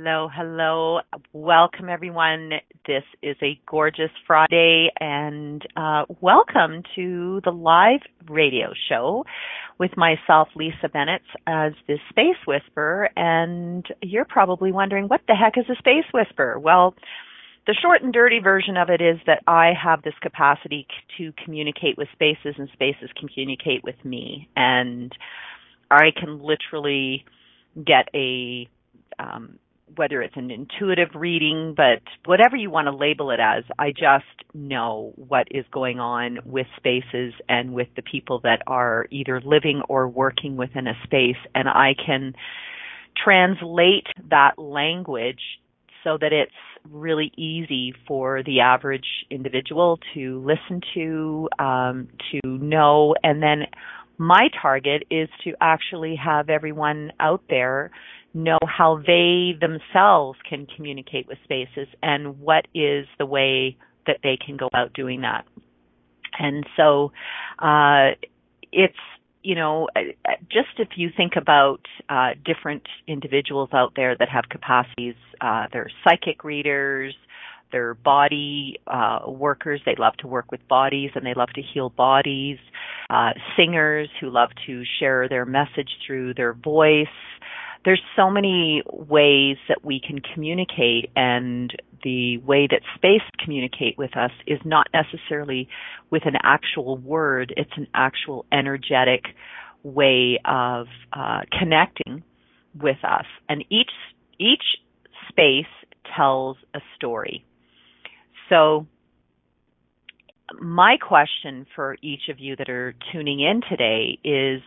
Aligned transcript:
Hello, 0.00 0.28
hello. 0.32 1.00
Welcome, 1.32 1.88
everyone. 1.88 2.52
This 2.86 3.02
is 3.20 3.34
a 3.42 3.60
gorgeous 3.66 4.12
Friday, 4.28 4.90
and 5.00 5.60
uh, 5.76 6.04
welcome 6.20 6.84
to 6.94 7.40
the 7.44 7.50
live 7.50 8.02
radio 8.28 8.68
show 8.88 9.24
with 9.76 9.90
myself, 9.96 10.50
Lisa 10.54 10.88
Bennett, 10.88 11.22
as 11.48 11.72
the 11.88 11.96
Space 12.10 12.36
Whisperer. 12.46 13.10
And 13.16 13.84
you're 14.00 14.24
probably 14.24 14.70
wondering, 14.70 15.08
what 15.08 15.22
the 15.26 15.34
heck 15.34 15.58
is 15.58 15.68
a 15.68 15.74
Space 15.78 16.06
Whisperer? 16.14 16.60
Well, 16.60 16.94
the 17.66 17.74
short 17.82 18.00
and 18.00 18.12
dirty 18.12 18.38
version 18.38 18.76
of 18.76 18.90
it 18.90 19.00
is 19.00 19.18
that 19.26 19.42
I 19.48 19.72
have 19.72 20.02
this 20.02 20.14
capacity 20.22 20.86
to 21.18 21.32
communicate 21.44 21.98
with 21.98 22.06
spaces, 22.12 22.54
and 22.56 22.68
spaces 22.72 23.10
communicate 23.18 23.82
with 23.82 23.96
me. 24.04 24.48
And 24.54 25.10
I 25.90 26.12
can 26.16 26.40
literally 26.40 27.24
get 27.74 28.08
a 28.14 28.68
um, 29.18 29.58
whether 29.96 30.22
it's 30.22 30.36
an 30.36 30.50
intuitive 30.50 31.10
reading, 31.14 31.74
but 31.76 32.02
whatever 32.24 32.56
you 32.56 32.70
want 32.70 32.86
to 32.86 32.94
label 32.94 33.30
it 33.30 33.40
as, 33.40 33.64
I 33.78 33.90
just 33.90 34.24
know 34.54 35.12
what 35.16 35.48
is 35.50 35.64
going 35.72 36.00
on 36.00 36.38
with 36.44 36.66
spaces 36.76 37.34
and 37.48 37.72
with 37.72 37.88
the 37.96 38.02
people 38.02 38.40
that 38.44 38.62
are 38.66 39.06
either 39.10 39.40
living 39.40 39.82
or 39.88 40.08
working 40.08 40.56
within 40.56 40.86
a 40.86 40.94
space. 41.04 41.36
And 41.54 41.68
I 41.68 41.94
can 41.94 42.34
translate 43.22 44.06
that 44.30 44.58
language 44.58 45.40
so 46.04 46.16
that 46.20 46.32
it's 46.32 46.52
really 46.90 47.32
easy 47.36 47.92
for 48.06 48.42
the 48.44 48.60
average 48.60 49.06
individual 49.30 49.98
to 50.14 50.40
listen 50.44 50.80
to, 50.94 51.48
um, 51.58 52.08
to 52.30 52.40
know, 52.46 53.14
and 53.22 53.42
then 53.42 53.66
my 54.18 54.48
target 54.60 55.04
is 55.10 55.28
to 55.44 55.54
actually 55.60 56.16
have 56.16 56.50
everyone 56.50 57.12
out 57.20 57.42
there 57.48 57.90
know 58.34 58.58
how 58.66 59.00
they 59.06 59.52
themselves 59.60 60.38
can 60.48 60.66
communicate 60.76 61.26
with 61.26 61.38
spaces 61.44 61.88
and 62.02 62.40
what 62.40 62.66
is 62.74 63.06
the 63.18 63.26
way 63.26 63.76
that 64.06 64.18
they 64.22 64.36
can 64.44 64.56
go 64.56 64.66
about 64.66 64.92
doing 64.92 65.22
that. 65.22 65.44
And 66.38 66.64
so, 66.76 67.12
uh, 67.58 68.10
it's, 68.70 68.94
you 69.42 69.54
know, 69.54 69.88
just 70.50 70.68
if 70.78 70.88
you 70.96 71.10
think 71.16 71.32
about 71.36 71.80
uh, 72.08 72.30
different 72.44 72.82
individuals 73.06 73.70
out 73.72 73.92
there 73.96 74.16
that 74.18 74.28
have 74.28 74.44
capacities, 74.50 75.14
uh, 75.40 75.66
they're 75.72 75.90
psychic 76.04 76.44
readers, 76.44 77.14
they're 77.72 77.94
body 77.94 78.80
uh, 78.86 79.20
workers. 79.26 79.80
They 79.84 79.94
love 79.98 80.14
to 80.18 80.26
work 80.26 80.50
with 80.50 80.66
bodies 80.68 81.10
and 81.14 81.24
they 81.24 81.34
love 81.34 81.50
to 81.54 81.62
heal 81.62 81.90
bodies. 81.90 82.58
Uh, 83.10 83.30
singers 83.56 84.08
who 84.20 84.30
love 84.30 84.50
to 84.66 84.82
share 84.98 85.28
their 85.28 85.44
message 85.44 85.90
through 86.06 86.34
their 86.34 86.52
voice 86.52 87.06
there's 87.84 88.02
so 88.16 88.30
many 88.30 88.82
ways 88.86 89.56
that 89.68 89.84
we 89.84 90.00
can 90.00 90.20
communicate 90.20 91.10
and 91.16 91.72
the 92.02 92.38
way 92.38 92.66
that 92.70 92.80
space 92.94 93.22
communicate 93.42 93.96
with 93.98 94.16
us 94.16 94.30
is 94.46 94.58
not 94.64 94.88
necessarily 94.92 95.68
with 96.10 96.22
an 96.26 96.34
actual 96.42 96.96
word. 96.96 97.52
It's 97.56 97.70
an 97.76 97.88
actual 97.94 98.46
energetic 98.52 99.24
way 99.82 100.40
of 100.44 100.86
uh, 101.12 101.40
connecting 101.58 102.22
with 102.80 102.98
us. 103.04 103.26
And 103.48 103.64
each 103.70 103.90
each 104.38 104.62
space 105.28 105.66
tells 106.16 106.56
a 106.74 106.80
story. 106.96 107.44
So 108.48 108.86
my 110.60 110.96
question 110.96 111.66
for 111.74 111.96
each 112.02 112.28
of 112.30 112.38
you 112.38 112.56
that 112.56 112.68
are 112.68 112.94
tuning 113.12 113.40
in 113.40 113.60
today 113.68 114.18
is 114.24 114.62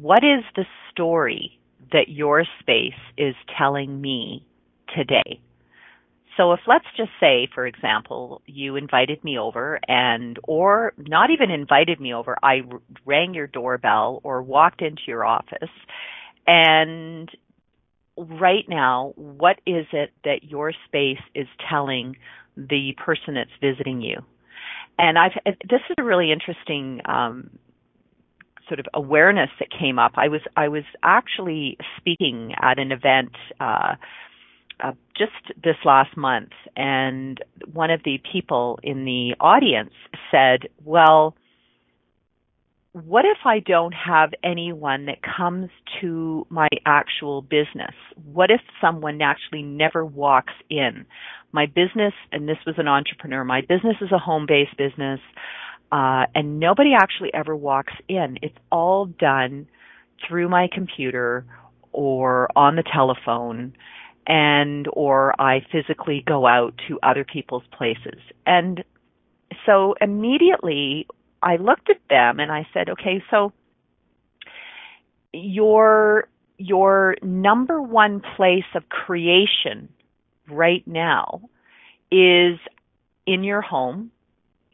what 0.00 0.24
is 0.24 0.44
the 0.56 0.64
story 0.90 1.58
that 1.92 2.08
your 2.08 2.44
space 2.60 2.98
is 3.16 3.34
telling 3.58 4.00
me 4.00 4.44
today. 4.94 5.40
So 6.36 6.52
if 6.52 6.60
let's 6.66 6.84
just 6.96 7.10
say, 7.18 7.48
for 7.54 7.66
example, 7.66 8.42
you 8.44 8.76
invited 8.76 9.24
me 9.24 9.38
over 9.38 9.80
and, 9.88 10.38
or 10.44 10.92
not 10.98 11.30
even 11.30 11.50
invited 11.50 11.98
me 11.98 12.12
over, 12.12 12.36
I 12.42 12.60
rang 13.06 13.32
your 13.32 13.46
doorbell 13.46 14.20
or 14.22 14.42
walked 14.42 14.82
into 14.82 15.02
your 15.06 15.24
office 15.24 15.70
and 16.46 17.30
right 18.16 18.64
now, 18.68 19.12
what 19.16 19.60
is 19.66 19.86
it 19.92 20.12
that 20.24 20.44
your 20.44 20.72
space 20.86 21.22
is 21.34 21.46
telling 21.68 22.16
the 22.56 22.94
person 23.04 23.34
that's 23.34 23.50
visiting 23.60 24.00
you? 24.00 24.18
And 24.98 25.18
I've, 25.18 25.32
this 25.44 25.80
is 25.90 25.96
a 25.98 26.02
really 26.02 26.32
interesting, 26.32 27.00
um, 27.04 27.50
sort 28.68 28.80
of 28.80 28.86
awareness 28.94 29.50
that 29.58 29.68
came 29.70 29.98
up. 29.98 30.12
I 30.16 30.28
was 30.28 30.40
I 30.56 30.68
was 30.68 30.84
actually 31.02 31.78
speaking 31.96 32.52
at 32.60 32.78
an 32.78 32.92
event 32.92 33.32
uh, 33.60 33.94
uh, 34.82 34.92
just 35.16 35.32
this 35.62 35.76
last 35.84 36.16
month, 36.16 36.50
and 36.76 37.42
one 37.72 37.90
of 37.90 38.00
the 38.04 38.18
people 38.30 38.78
in 38.82 39.04
the 39.04 39.34
audience 39.40 39.92
said, 40.30 40.68
"Well." 40.84 41.36
What 43.04 43.26
if 43.26 43.44
I 43.44 43.58
don't 43.58 43.92
have 43.92 44.30
anyone 44.42 45.04
that 45.04 45.18
comes 45.20 45.68
to 46.00 46.46
my 46.48 46.68
actual 46.86 47.42
business? 47.42 47.94
What 48.24 48.50
if 48.50 48.62
someone 48.80 49.20
actually 49.20 49.60
never 49.60 50.02
walks 50.02 50.54
in? 50.70 51.04
My 51.52 51.66
business, 51.66 52.14
and 52.32 52.48
this 52.48 52.56
was 52.66 52.76
an 52.78 52.88
entrepreneur, 52.88 53.44
my 53.44 53.60
business 53.60 53.96
is 54.00 54.12
a 54.12 54.18
home 54.18 54.46
based 54.48 54.78
business 54.78 55.20
uh, 55.92 56.26
and 56.34 56.60
nobody 56.60 56.92
actually 56.94 57.32
ever 57.32 57.54
walks 57.54 57.92
in. 58.08 58.38
It's 58.42 58.56
all 58.70 59.06
done 59.06 59.68
through 60.26 60.48
my 60.48 60.68
computer 60.72 61.44
or 61.92 62.48
on 62.56 62.76
the 62.76 62.82
telephone 62.82 63.74
and 64.26 64.88
or 64.92 65.40
I 65.40 65.60
physically 65.70 66.22
go 66.26 66.46
out 66.46 66.74
to 66.88 66.98
other 67.02 67.24
people's 67.24 67.62
places. 67.76 68.20
And 68.44 68.82
so 69.64 69.94
immediately 70.00 71.06
I 71.42 71.56
looked 71.56 71.90
at 71.90 72.00
them 72.10 72.40
and 72.40 72.50
I 72.50 72.66
said, 72.74 72.88
okay, 72.90 73.22
so 73.30 73.52
your 75.32 76.28
your 76.58 77.16
number 77.22 77.80
one 77.82 78.22
place 78.36 78.64
of 78.74 78.88
creation 78.88 79.90
right 80.48 80.82
now 80.86 81.42
is 82.10 82.58
in 83.26 83.44
your 83.44 83.60
home 83.60 84.10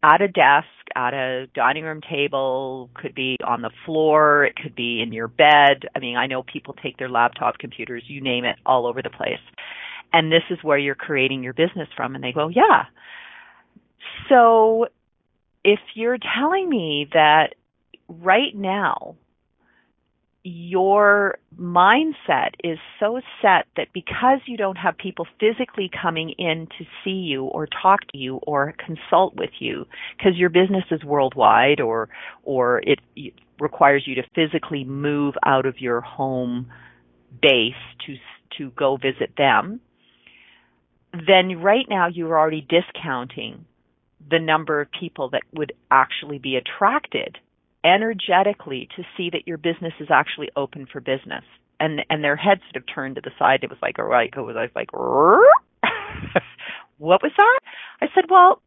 at 0.03 0.21
a 0.21 0.29
desk, 0.29 0.67
at 0.95 1.15
a 1.15 1.47
dining 1.55 1.85
room 1.85 2.01
table, 2.09 2.91
could 2.95 3.15
be 3.15 3.37
on 3.45 3.63
the 3.63 3.71
floor, 3.85 4.45
it 4.45 4.57
could 4.57 4.75
be 4.75 5.01
in 5.01 5.13
your 5.13 5.29
bed. 5.29 5.89
I 5.95 5.99
mean, 5.99 6.17
I 6.17 6.27
know 6.27 6.43
people 6.43 6.75
take 6.75 6.99
their 6.99 7.09
laptop 7.09 7.59
computers, 7.59 8.05
you 8.07 8.21
name 8.21 8.45
it, 8.45 8.57
all 8.67 8.87
over 8.87 9.03
the 9.03 9.11
place. 9.11 9.41
And 10.13 10.31
this 10.31 10.43
is 10.51 10.59
where 10.63 10.79
you're 10.79 10.95
creating 10.95 11.43
your 11.43 11.55
business 11.55 11.89
from. 11.97 12.15
And 12.15 12.23
they 12.23 12.33
go, 12.33 12.49
yeah. 12.49 12.85
So 14.29 14.87
if 15.65 15.81
you're 15.95 16.19
telling 16.19 16.69
me 16.69 17.09
that 17.13 17.55
right 18.09 18.55
now 18.55 19.17
your 20.45 21.39
mindset 21.57 22.51
is 22.65 22.79
so 22.99 23.21
set 23.41 23.67
that 23.77 23.89
because 23.93 24.41
you 24.47 24.57
don't 24.57 24.77
have 24.77 24.99
people 24.99 25.27
physically 25.39 25.89
coming 26.03 26.31
in 26.37 26.67
to 26.79 26.85
see 27.05 27.11
you 27.11 27.45
or 27.45 27.69
talk 27.81 28.01
to 28.13 28.19
you 28.19 28.37
or 28.47 28.75
consult 28.85 29.37
with 29.37 29.51
you 29.61 29.87
because 30.17 30.37
your 30.37 30.51
business 30.51 30.85
is 30.91 31.05
worldwide 31.05 31.81
or 31.81 32.09
or 32.43 32.83
it, 32.85 32.99
requires 33.61 34.03
you 34.07 34.17
to 34.17 34.23
physically 34.35 34.83
move 34.83 35.35
out 35.47 35.65
of 35.65 35.81
your 35.81 36.01
home 36.01 36.67
base 37.41 37.75
to 38.05 38.17
to 38.59 38.71
go 38.73 38.97
visit 38.97 39.33
them 39.39 39.81
then 41.13 41.61
right 41.61 41.87
now 41.89 42.09
you're 42.09 42.37
already 42.37 42.67
discounting 42.69 43.65
the 44.31 44.41
number 44.41 44.81
of 44.81 44.89
people 44.99 45.31
that 45.31 45.43
would 45.55 45.73
actually 45.91 46.39
be 46.39 46.57
attracted 46.57 47.39
energetically 47.85 48.89
to 48.97 49.03
see 49.17 49.31
that 49.31 49.47
your 49.47 49.59
business 49.59 49.93
is 50.01 50.09
actually 50.11 50.51
open 50.57 50.87
for 50.91 51.01
business. 51.01 51.45
And 51.81 52.01
and 52.11 52.23
their 52.23 52.37
heads 52.37 52.61
sort 52.73 52.83
of 52.83 52.95
turned 52.95 53.17
to 53.17 53.23
the 53.23 53.31
side. 53.39 53.61
It 53.63 53.71
was 53.71 53.79
like, 53.83 53.99
all 53.99 54.05
right, 54.05 54.33
it 54.35 54.41
was, 54.41 54.57
like, 54.75 54.93
what 56.99 57.23
was 57.23 57.33
that? 57.37 57.61
I 58.01 58.07
said, 58.15 58.25
well, 58.31 58.63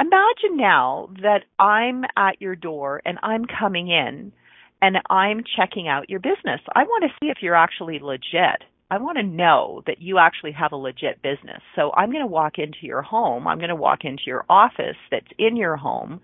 imagine 0.00 0.56
now 0.56 1.10
that 1.22 1.42
I'm 1.58 2.04
at 2.16 2.40
your 2.40 2.56
door 2.56 3.02
and 3.04 3.18
I'm 3.22 3.44
coming 3.44 3.88
in 3.88 4.32
and 4.80 4.96
I'm 5.10 5.42
checking 5.56 5.88
out 5.88 6.10
your 6.10 6.20
business. 6.20 6.60
I 6.74 6.84
want 6.84 7.04
to 7.04 7.10
see 7.20 7.30
if 7.30 7.38
you're 7.42 7.54
actually 7.54 7.98
legit. 8.00 8.64
I 8.90 8.98
want 8.98 9.16
to 9.16 9.24
know 9.24 9.82
that 9.86 10.00
you 10.00 10.18
actually 10.18 10.52
have 10.52 10.72
a 10.72 10.76
legit 10.76 11.22
business. 11.22 11.62
So 11.74 11.90
I'm 11.96 12.10
going 12.10 12.22
to 12.22 12.26
walk 12.26 12.58
into 12.58 12.78
your 12.82 13.02
home. 13.02 13.48
I'm 13.48 13.58
going 13.58 13.70
to 13.70 13.74
walk 13.74 14.00
into 14.04 14.24
your 14.26 14.44
office 14.48 14.96
that's 15.10 15.26
in 15.38 15.56
your 15.56 15.76
home. 15.76 16.20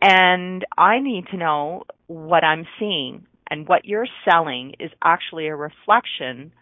And 0.00 0.64
I 0.78 0.98
need 1.00 1.26
to 1.30 1.36
know 1.36 1.84
what 2.06 2.42
I'm 2.44 2.66
seeing 2.78 3.26
and 3.50 3.68
what 3.68 3.84
you're 3.84 4.06
selling 4.24 4.74
is 4.78 4.90
actually 5.02 5.48
a 5.48 5.56
reflection 5.56 6.52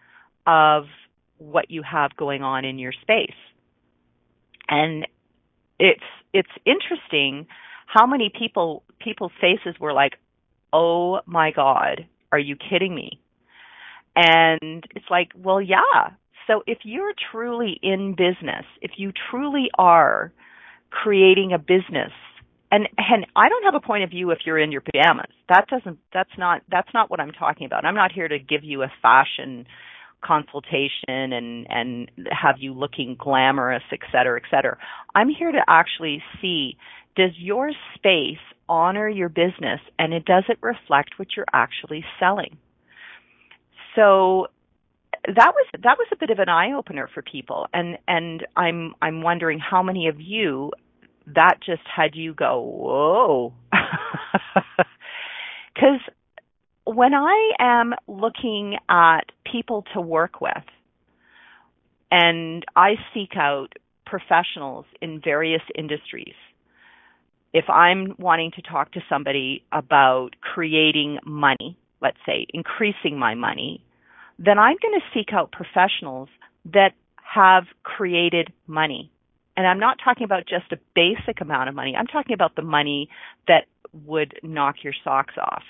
of 0.47 0.85
what 1.37 1.71
you 1.71 1.83
have 1.83 2.17
going 2.17 2.43
on 2.43 2.65
in 2.65 2.79
your 2.79 2.93
space. 2.93 3.37
And 4.69 5.07
it's 5.79 6.03
it's 6.33 6.49
interesting 6.67 7.47
how 7.87 8.07
many 8.07 8.31
people 8.37 8.83
people's 8.99 9.33
faces 9.41 9.79
were 9.79 9.93
like, 9.93 10.15
"Oh 10.73 11.21
my 11.27 11.53
god, 11.53 12.07
are 12.33 12.39
you 12.39 12.57
kidding 12.57 12.95
me?" 12.95 13.21
And 14.17 14.85
it's 14.97 15.09
like, 15.11 15.31
"Well, 15.37 15.61
yeah. 15.61 16.11
So 16.47 16.63
if 16.67 16.79
you're 16.83 17.13
truly 17.31 17.79
in 17.83 18.15
business, 18.15 18.65
if 18.81 18.93
you 18.97 19.13
truly 19.31 19.71
are 19.79 20.33
creating 20.91 21.53
a 21.53 21.59
business 21.59 22.13
and 22.71 22.89
and 22.97 23.27
I 23.35 23.49
don't 23.49 23.65
have 23.65 23.75
a 23.75 23.81
point 23.81 24.05
of 24.05 24.11
view 24.11 24.31
if 24.31 24.41
you're 24.45 24.59
in 24.59 24.73
your 24.73 24.81
pajamas. 24.81 25.31
That 25.49 25.67
doesn't 25.69 25.99
that's 26.13 26.31
not 26.37 26.63
that's 26.71 26.93
not 26.93 27.11
what 27.11 27.21
I'm 27.21 27.33
talking 27.33 27.67
about. 27.67 27.85
I'm 27.85 27.95
not 27.95 28.13
here 28.13 28.29
to 28.29 28.39
give 28.39 28.65
you 28.65 28.83
a 28.83 28.93
fashion 29.03 29.67
consultation 30.23 31.33
and 31.33 31.67
and 31.71 32.11
have 32.31 32.57
you 32.59 32.75
looking 32.75 33.17
glamorous, 33.19 33.83
et 33.93 34.01
cetera, 34.13 34.41
et 34.41 34.49
cetera. 34.51 34.77
I'm 35.15 35.29
here 35.29 35.53
to 35.53 35.61
actually 35.67 36.23
see 36.41 36.77
does 37.17 37.33
your 37.37 37.71
space 37.95 38.39
honor 38.69 39.09
your 39.09 39.29
business 39.29 39.81
and 39.99 40.13
it 40.13 40.25
does 40.25 40.45
it 40.49 40.59
reflect 40.61 41.19
what 41.19 41.29
you're 41.37 41.47
actually 41.53 42.05
selling. 42.21 42.59
So 43.97 44.49
that 45.25 45.53
was 45.55 45.67
that 45.73 45.97
was 45.99 46.07
a 46.13 46.17
bit 46.17 46.31
of 46.31 46.39
an 46.39 46.49
eye 46.49 46.73
opener 46.73 47.09
for 47.13 47.23
people 47.23 47.67
and 47.73 47.99
and 48.07 48.47
I'm 48.57 48.95
I'm 49.01 49.23
wondering 49.23 49.59
how 49.59 49.83
many 49.83 50.09
of 50.09 50.21
you 50.21 50.71
that 51.35 51.59
just 51.65 51.83
had 51.95 52.15
you 52.15 52.35
go, 52.35 52.61
whoa. 52.61 53.53
Because 55.75 56.01
when 56.85 57.15
I 57.15 57.53
am 57.61 57.95
looking 58.09 58.79
at 58.89 59.31
people 59.51 59.85
to 59.95 60.01
work 60.01 60.41
with, 60.41 60.65
and 62.11 62.65
I 62.75 62.95
seek 63.15 63.37
out 63.37 63.75
professionals 64.05 64.87
in 65.01 65.21
various 65.23 65.63
industries, 65.77 66.35
if 67.53 67.71
I'm 67.71 68.15
wanting 68.19 68.51
to 68.57 68.63
talk 68.63 68.93
to 68.93 69.01
somebody 69.09 69.63
about 69.71 70.31
creating 70.41 71.19
money, 71.25 71.79
let's 72.03 72.19
say 72.27 72.47
increasing 72.53 73.19
my 73.19 73.35
money, 73.35 73.85
then 74.39 74.59
I'm 74.59 74.77
going 74.83 74.99
to 74.99 75.19
seek 75.19 75.33
out 75.33 75.53
professionals 75.53 76.29
that 76.73 76.93
have 77.35 77.65
created 77.83 78.53
money. 78.67 79.13
And 79.59 79.67
I'm 79.67 79.81
not 79.81 79.99
talking 80.03 80.23
about 80.23 80.45
just 80.47 80.71
a 80.71 80.79
basic 80.95 81.41
amount 81.41 81.69
of 81.69 81.75
money. 81.75 81.97
I'm 81.99 82.07
talking 82.07 82.33
about 82.33 82.55
the 82.55 82.63
money 82.63 83.09
that 83.49 83.65
would 84.07 84.39
knock 84.45 84.77
your 84.85 84.93
socks 85.03 85.35
off. 85.37 85.65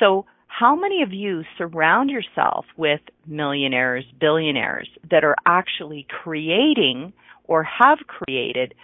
So 0.00 0.26
how 0.48 0.74
many 0.74 1.02
of 1.02 1.12
you 1.12 1.44
surround 1.56 2.10
yourself 2.10 2.64
with 2.76 2.98
millionaires, 3.28 4.04
billionaires 4.18 4.88
that 5.08 5.22
are 5.22 5.36
actually 5.46 6.04
creating 6.10 7.12
or 7.44 7.62
have 7.62 7.98
created 8.08 8.74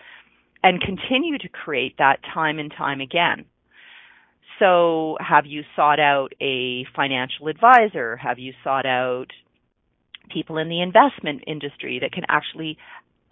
and 0.62 0.81
continue 0.81 1.37
to 1.39 1.49
create 1.49 1.97
that 1.99 2.21
time 2.33 2.61
and 2.61 2.71
time 2.71 3.00
again? 3.00 3.47
So 4.61 5.17
have 5.19 5.47
you 5.47 5.62
sought 5.75 5.99
out 5.99 6.33
a 6.41 6.87
financial 6.95 7.49
advisor? 7.49 8.17
Have 8.19 8.39
you 8.39 8.53
sought 8.62 8.87
out 8.87 9.33
people 10.31 10.59
in 10.59 10.69
the 10.69 10.81
investment 10.81 11.43
industry 11.47 11.99
that 12.00 12.12
can 12.12 12.25
actually 12.29 12.79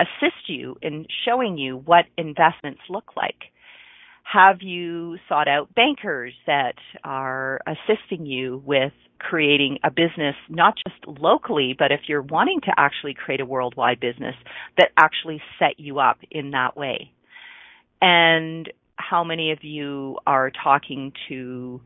assist 0.03 0.49
you 0.49 0.77
in 0.83 1.07
showing 1.25 1.57
you 1.57 1.77
what 1.77 2.07
investments 2.19 2.81
look 2.89 3.17
like? 3.17 3.53
Have 4.25 4.63
you 4.63 5.19
sought 5.29 5.49
out 5.49 5.75
bankers 5.75 6.33
that 6.47 6.75
are 7.05 7.61
assisting 7.67 8.25
you 8.27 8.63
with 8.65 8.93
creating 9.19 9.79
a 9.85 9.91
business, 9.91 10.35
not 10.49 10.75
just 10.87 11.21
locally, 11.21 11.75
but 11.79 11.93
if 11.93 12.01
you're 12.09 12.23
wanting 12.23 12.61
to 12.63 12.73
actually 12.77 13.15
create 13.15 13.41
a 13.41 13.47
worldwide 13.47 14.01
business 14.01 14.35
that 14.79 14.91
actually 14.97 15.41
set 15.59 15.79
you 15.79 15.99
up 15.99 16.19
in 16.31 16.53
that 16.53 16.77
way? 16.77 17.13
And 18.01 18.73
how 18.97 19.23
many 19.23 19.53
of 19.53 19.63
you 19.63 20.19
are 20.27 20.51
talking 20.51 21.13
to 21.29 21.81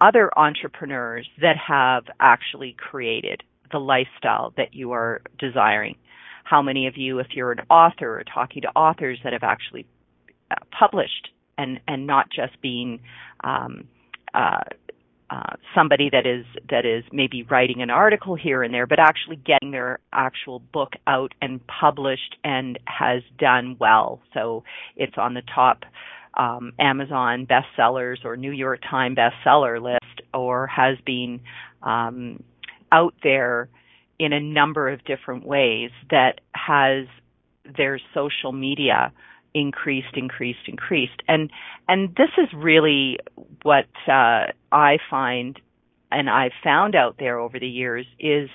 other 0.00 0.30
entrepreneurs 0.36 1.28
that 1.40 1.56
have 1.56 2.04
actually 2.18 2.74
created 2.76 3.42
the 3.70 3.78
lifestyle 3.78 4.52
that 4.56 4.74
you 4.74 4.92
are 4.92 5.22
desiring? 5.38 5.96
How 6.52 6.60
many 6.60 6.86
of 6.86 6.98
you, 6.98 7.18
if 7.18 7.28
you're 7.32 7.50
an 7.50 7.64
author, 7.70 8.18
are 8.20 8.24
talking 8.24 8.60
to 8.60 8.68
authors 8.76 9.18
that 9.24 9.32
have 9.32 9.42
actually 9.42 9.86
uh, 10.50 10.56
published 10.78 11.30
and 11.56 11.80
and 11.88 12.06
not 12.06 12.26
just 12.30 12.60
being 12.60 13.00
um, 13.42 13.88
uh, 14.34 14.60
uh, 15.30 15.56
somebody 15.74 16.10
that 16.10 16.26
is 16.26 16.44
that 16.68 16.84
is 16.84 17.04
maybe 17.10 17.42
writing 17.44 17.80
an 17.80 17.88
article 17.88 18.34
here 18.34 18.62
and 18.62 18.74
there, 18.74 18.86
but 18.86 18.98
actually 18.98 19.36
getting 19.36 19.70
their 19.70 19.98
actual 20.12 20.58
book 20.58 20.92
out 21.06 21.32
and 21.40 21.58
published 21.66 22.36
and 22.44 22.78
has 22.84 23.22
done 23.38 23.74
well. 23.80 24.20
So 24.34 24.62
it's 24.94 25.16
on 25.16 25.32
the 25.32 25.42
top 25.54 25.84
um, 26.34 26.74
Amazon 26.78 27.46
bestsellers 27.46 28.26
or 28.26 28.36
New 28.36 28.52
York 28.52 28.80
Times 28.82 29.16
bestseller 29.16 29.80
list, 29.80 30.20
or 30.34 30.66
has 30.66 30.98
been 31.06 31.40
um, 31.82 32.42
out 32.92 33.14
there 33.22 33.70
in 34.18 34.32
a 34.32 34.40
number 34.40 34.88
of 34.88 35.04
different 35.04 35.44
ways 35.46 35.90
that 36.10 36.40
has 36.54 37.06
their 37.76 38.00
social 38.14 38.52
media 38.52 39.12
increased, 39.54 40.14
increased, 40.14 40.66
increased. 40.66 41.22
And 41.28 41.50
and 41.88 42.14
this 42.16 42.30
is 42.38 42.48
really 42.54 43.18
what 43.62 43.86
uh, 44.08 44.52
I 44.70 44.98
find, 45.10 45.60
and 46.10 46.30
I've 46.30 46.52
found 46.62 46.94
out 46.94 47.16
there 47.18 47.38
over 47.38 47.58
the 47.58 47.68
years 47.68 48.06
is 48.18 48.48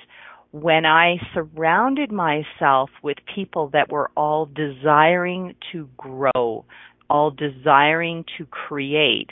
when 0.52 0.86
I 0.86 1.18
surrounded 1.34 2.12
myself 2.12 2.90
with 3.04 3.18
people 3.34 3.70
that 3.74 3.92
were 3.92 4.10
all 4.16 4.46
desiring 4.46 5.56
to 5.72 5.90
grow, 5.98 6.66
all 7.10 7.32
desiring 7.32 8.26
to 8.38 8.46
create, 8.46 9.32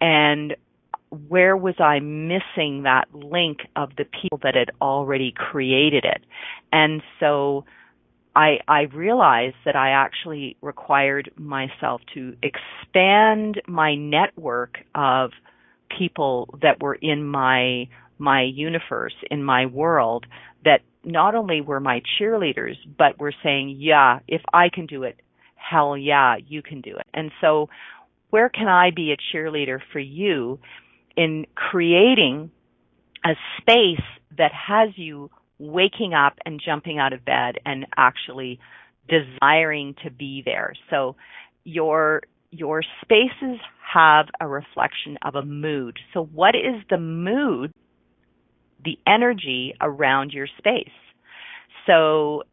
and 0.00 0.54
where 1.28 1.56
was 1.56 1.74
I 1.80 2.00
missing 2.00 2.84
that 2.84 3.06
link 3.12 3.60
of 3.76 3.90
the 3.96 4.04
people 4.04 4.38
that 4.42 4.54
had 4.54 4.70
already 4.80 5.32
created 5.36 6.04
it? 6.04 6.22
And 6.72 7.02
so 7.18 7.64
I, 8.34 8.58
I 8.68 8.82
realized 8.82 9.56
that 9.64 9.74
I 9.74 9.90
actually 9.90 10.56
required 10.62 11.30
myself 11.36 12.00
to 12.14 12.36
expand 12.42 13.60
my 13.66 13.96
network 13.96 14.78
of 14.94 15.30
people 15.96 16.58
that 16.62 16.80
were 16.80 16.94
in 16.94 17.24
my 17.24 17.88
my 18.18 18.42
universe, 18.42 19.14
in 19.30 19.42
my 19.42 19.64
world, 19.64 20.26
that 20.62 20.82
not 21.04 21.34
only 21.34 21.62
were 21.62 21.80
my 21.80 22.02
cheerleaders, 22.20 22.76
but 22.98 23.18
were 23.18 23.32
saying, 23.42 23.76
yeah, 23.78 24.18
if 24.28 24.42
I 24.52 24.68
can 24.68 24.84
do 24.84 25.04
it, 25.04 25.18
hell 25.54 25.96
yeah, 25.96 26.36
you 26.46 26.60
can 26.60 26.82
do 26.82 26.96
it. 26.96 27.06
And 27.14 27.30
so 27.40 27.70
where 28.28 28.50
can 28.50 28.68
I 28.68 28.90
be 28.90 29.12
a 29.12 29.16
cheerleader 29.16 29.80
for 29.90 30.00
you 30.00 30.58
in 31.20 31.44
creating 31.54 32.50
a 33.26 33.34
space 33.60 34.06
that 34.38 34.52
has 34.54 34.88
you 34.96 35.30
waking 35.58 36.14
up 36.14 36.38
and 36.46 36.58
jumping 36.64 36.98
out 36.98 37.12
of 37.12 37.22
bed 37.26 37.56
and 37.66 37.86
actually 37.94 38.58
desiring 39.06 39.94
to 40.02 40.10
be 40.10 40.42
there. 40.42 40.72
So 40.88 41.16
your 41.62 42.22
your 42.50 42.82
spaces 43.02 43.60
have 43.92 44.28
a 44.40 44.48
reflection 44.48 45.18
of 45.22 45.34
a 45.34 45.42
mood. 45.42 45.98
So 46.14 46.24
what 46.24 46.54
is 46.54 46.82
the 46.88 46.96
mood, 46.96 47.70
the 48.82 48.98
energy 49.06 49.74
around 49.78 50.32
your 50.32 50.48
space? 50.56 50.88
So 51.86 52.44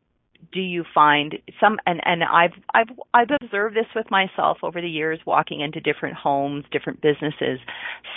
do 0.51 0.59
you 0.59 0.83
find 0.93 1.35
some 1.59 1.77
and 1.85 1.99
and 2.05 2.23
I've 2.23 2.53
I've 2.73 2.89
I've 3.13 3.29
observed 3.41 3.75
this 3.75 3.87
with 3.95 4.09
myself 4.09 4.57
over 4.63 4.81
the 4.81 4.89
years 4.89 5.19
walking 5.25 5.61
into 5.61 5.79
different 5.79 6.15
homes, 6.15 6.65
different 6.71 7.01
businesses. 7.01 7.59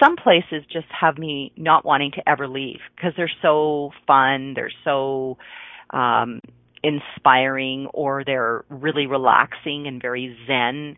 Some 0.02 0.16
places 0.16 0.64
just 0.72 0.86
have 0.98 1.18
me 1.18 1.52
not 1.56 1.84
wanting 1.84 2.12
to 2.12 2.28
ever 2.28 2.48
leave 2.48 2.80
because 2.94 3.12
they're 3.16 3.30
so 3.42 3.90
fun, 4.06 4.54
they're 4.54 4.72
so 4.84 5.38
um 5.90 6.40
inspiring 6.82 7.86
or 7.92 8.24
they're 8.24 8.64
really 8.68 9.06
relaxing 9.06 9.86
and 9.86 10.00
very 10.00 10.36
zen. 10.46 10.96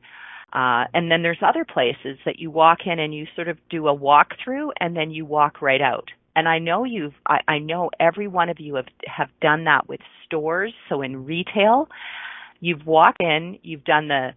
Uh, 0.53 0.85
and 0.93 1.11
then 1.11 1.23
there's 1.23 1.39
other 1.43 1.65
places 1.65 2.19
that 2.27 2.39
you 2.39 2.51
walk 2.51 2.81
in 2.87 2.99
and 2.99 3.15
you 3.15 3.27
sort 3.35 3.49
of 3.49 3.57
do 3.71 3.89
a 3.89 3.97
walkthrough 3.97 4.69
and 4.79 4.95
then 4.95 5.11
you 5.11 5.25
walk 5.25 5.63
right 5.63 5.81
out 5.81 6.11
and 6.35 6.49
I 6.49 6.59
know 6.59 6.85
you've 6.85 7.15
I, 7.27 7.41
I 7.49 7.59
know 7.59 7.91
every 8.01 8.29
one 8.29 8.49
of 8.49 8.61
you 8.61 8.77
have 8.77 8.87
have 9.07 9.29
done 9.41 9.65
that 9.65 9.89
with 9.89 10.01
stores. 10.25 10.73
So 10.89 11.03
in 11.03 11.25
retail, 11.25 11.89
you've 12.61 12.87
walked 12.87 13.21
in, 13.21 13.59
you've 13.63 13.85
done 13.85 14.09
the 14.09 14.31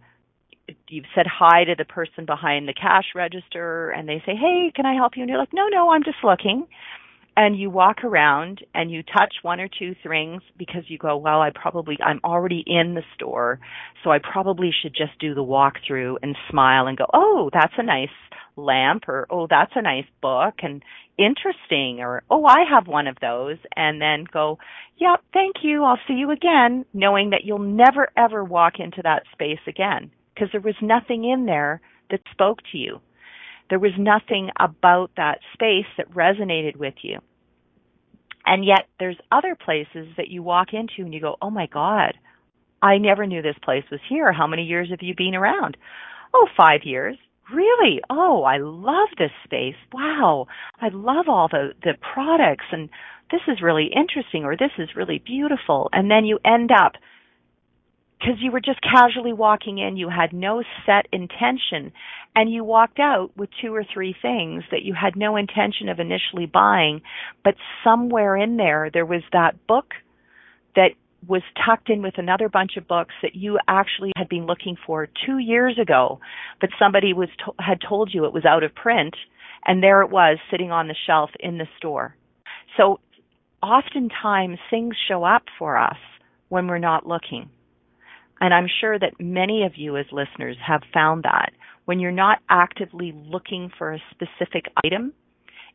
you've 0.88 1.06
said 1.14 1.26
hi 1.26 1.64
to 1.64 1.74
the 1.76 1.84
person 1.84 2.26
behind 2.26 2.68
the 2.68 2.74
cash 2.74 3.06
register 3.14 3.90
and 3.90 4.08
they 4.08 4.22
say, 4.26 4.34
"Hey, 4.34 4.72
can 4.74 4.86
I 4.86 4.94
help 4.94 5.16
you?" 5.16 5.22
and 5.22 5.30
you're 5.30 5.38
like, 5.38 5.52
"No, 5.52 5.68
no, 5.68 5.90
I'm 5.90 6.04
just 6.04 6.18
looking." 6.24 6.66
And 7.36 7.58
you 7.58 7.68
walk 7.68 8.02
around 8.02 8.64
and 8.74 8.90
you 8.90 9.02
touch 9.02 9.34
one 9.42 9.60
or 9.60 9.68
two 9.68 9.94
things 10.02 10.42
because 10.58 10.84
you 10.88 10.96
go, 10.96 11.16
well, 11.18 11.42
I 11.42 11.50
probably, 11.54 11.98
I'm 12.04 12.20
already 12.24 12.64
in 12.66 12.94
the 12.94 13.02
store, 13.14 13.60
so 14.02 14.10
I 14.10 14.18
probably 14.18 14.70
should 14.82 14.94
just 14.94 15.18
do 15.20 15.34
the 15.34 15.44
walkthrough 15.44 16.16
and 16.22 16.34
smile 16.50 16.86
and 16.86 16.96
go, 16.96 17.04
oh, 17.12 17.50
that's 17.52 17.74
a 17.76 17.82
nice 17.82 18.08
lamp 18.56 19.04
or, 19.06 19.26
oh, 19.28 19.46
that's 19.48 19.72
a 19.74 19.82
nice 19.82 20.06
book 20.22 20.54
and 20.62 20.82
interesting 21.18 22.00
or, 22.00 22.22
oh, 22.30 22.46
I 22.46 22.64
have 22.70 22.86
one 22.86 23.06
of 23.06 23.18
those 23.20 23.58
and 23.76 24.00
then 24.00 24.24
go, 24.32 24.58
yep, 24.96 25.20
thank 25.34 25.56
you, 25.62 25.84
I'll 25.84 25.98
see 26.08 26.14
you 26.14 26.30
again, 26.30 26.86
knowing 26.94 27.30
that 27.30 27.44
you'll 27.44 27.58
never 27.58 28.08
ever 28.16 28.42
walk 28.42 28.74
into 28.78 29.02
that 29.02 29.24
space 29.32 29.60
again 29.66 30.10
because 30.34 30.48
there 30.52 30.60
was 30.60 30.74
nothing 30.80 31.24
in 31.24 31.44
there 31.44 31.82
that 32.10 32.20
spoke 32.32 32.60
to 32.72 32.78
you. 32.78 33.00
There 33.68 33.78
was 33.78 33.92
nothing 33.98 34.50
about 34.58 35.10
that 35.16 35.38
space 35.52 35.86
that 35.96 36.10
resonated 36.12 36.76
with 36.76 36.94
you. 37.02 37.18
And 38.44 38.64
yet 38.64 38.86
there's 39.00 39.16
other 39.32 39.56
places 39.56 40.08
that 40.16 40.28
you 40.28 40.42
walk 40.42 40.68
into 40.72 40.98
and 40.98 41.12
you 41.12 41.20
go, 41.20 41.36
oh 41.42 41.50
my 41.50 41.66
God, 41.66 42.14
I 42.80 42.98
never 42.98 43.26
knew 43.26 43.42
this 43.42 43.58
place 43.62 43.84
was 43.90 44.00
here. 44.08 44.32
How 44.32 44.46
many 44.46 44.62
years 44.62 44.90
have 44.90 45.02
you 45.02 45.14
been 45.16 45.34
around? 45.34 45.76
Oh, 46.32 46.46
five 46.56 46.82
years. 46.84 47.16
Really? 47.52 48.00
Oh, 48.08 48.42
I 48.44 48.58
love 48.58 49.08
this 49.18 49.30
space. 49.44 49.76
Wow. 49.92 50.46
I 50.80 50.88
love 50.92 51.26
all 51.28 51.48
the, 51.48 51.70
the 51.82 51.94
products 52.14 52.66
and 52.70 52.88
this 53.30 53.40
is 53.48 53.62
really 53.62 53.86
interesting 53.94 54.44
or 54.44 54.56
this 54.56 54.70
is 54.78 54.94
really 54.94 55.18
beautiful. 55.24 55.88
And 55.92 56.10
then 56.10 56.24
you 56.24 56.38
end 56.44 56.70
up 56.70 56.92
because 58.18 58.36
you 58.40 58.50
were 58.50 58.60
just 58.60 58.80
casually 58.80 59.32
walking 59.32 59.78
in, 59.78 59.96
you 59.96 60.08
had 60.08 60.32
no 60.32 60.62
set 60.84 61.06
intention, 61.12 61.92
and 62.34 62.50
you 62.50 62.64
walked 62.64 62.98
out 62.98 63.30
with 63.36 63.50
two 63.60 63.74
or 63.74 63.84
three 63.84 64.14
things 64.20 64.64
that 64.70 64.82
you 64.82 64.94
had 64.94 65.16
no 65.16 65.36
intention 65.36 65.88
of 65.88 66.00
initially 66.00 66.46
buying, 66.46 67.02
but 67.44 67.54
somewhere 67.84 68.36
in 68.36 68.56
there, 68.56 68.90
there 68.92 69.06
was 69.06 69.22
that 69.32 69.66
book 69.66 69.94
that 70.74 70.92
was 71.26 71.42
tucked 71.64 71.90
in 71.90 72.02
with 72.02 72.18
another 72.18 72.48
bunch 72.48 72.76
of 72.76 72.86
books 72.86 73.14
that 73.22 73.34
you 73.34 73.58
actually 73.68 74.12
had 74.16 74.28
been 74.28 74.46
looking 74.46 74.76
for 74.86 75.08
two 75.26 75.38
years 75.38 75.78
ago, 75.78 76.20
but 76.60 76.70
somebody 76.78 77.12
was 77.12 77.28
to- 77.44 77.54
had 77.58 77.80
told 77.80 78.14
you 78.14 78.24
it 78.24 78.32
was 78.32 78.44
out 78.44 78.62
of 78.62 78.74
print, 78.74 79.14
and 79.66 79.82
there 79.82 80.02
it 80.02 80.10
was 80.10 80.38
sitting 80.50 80.70
on 80.70 80.88
the 80.88 80.94
shelf 81.06 81.30
in 81.40 81.58
the 81.58 81.68
store. 81.76 82.14
So 82.76 83.00
oftentimes 83.62 84.58
things 84.70 84.94
show 85.08 85.24
up 85.24 85.44
for 85.58 85.76
us 85.76 85.98
when 86.48 86.66
we're 86.66 86.78
not 86.78 87.06
looking. 87.06 87.50
And 88.40 88.52
I'm 88.52 88.68
sure 88.80 88.98
that 88.98 89.20
many 89.20 89.64
of 89.64 89.72
you 89.76 89.96
as 89.96 90.06
listeners 90.12 90.56
have 90.66 90.82
found 90.92 91.24
that 91.24 91.52
when 91.86 92.00
you're 92.00 92.12
not 92.12 92.38
actively 92.48 93.12
looking 93.14 93.70
for 93.78 93.92
a 93.92 94.02
specific 94.10 94.66
item, 94.84 95.12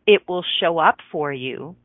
it 0.06 0.27
will 0.27 0.44
show 0.60 0.77
up 0.77 0.98
for 1.12 1.34
you 1.34 1.75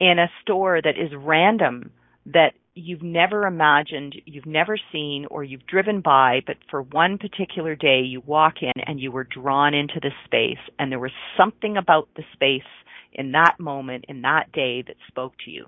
in 0.00 0.18
a 0.18 0.30
store 0.42 0.80
that 0.82 0.98
is 0.98 1.10
random 1.16 1.90
that 2.26 2.52
you've 2.74 3.02
never 3.02 3.46
imagined, 3.46 4.16
you've 4.24 4.46
never 4.46 4.76
seen, 4.90 5.26
or 5.30 5.44
you've 5.44 5.66
driven 5.66 6.00
by, 6.00 6.40
but 6.46 6.56
for 6.70 6.82
one 6.82 7.18
particular 7.18 7.76
day 7.76 8.00
you 8.00 8.20
walk 8.26 8.54
in 8.62 8.72
and 8.86 9.00
you 9.00 9.12
were 9.12 9.24
drawn 9.24 9.74
into 9.74 10.00
the 10.00 10.10
space 10.24 10.58
and 10.78 10.90
there 10.90 10.98
was 10.98 11.12
something 11.38 11.76
about 11.76 12.08
the 12.16 12.24
space 12.32 12.62
in 13.12 13.32
that 13.32 13.54
moment, 13.60 14.04
in 14.08 14.22
that 14.22 14.50
day 14.52 14.82
that 14.82 14.96
spoke 15.06 15.34
to 15.44 15.50
you. 15.50 15.66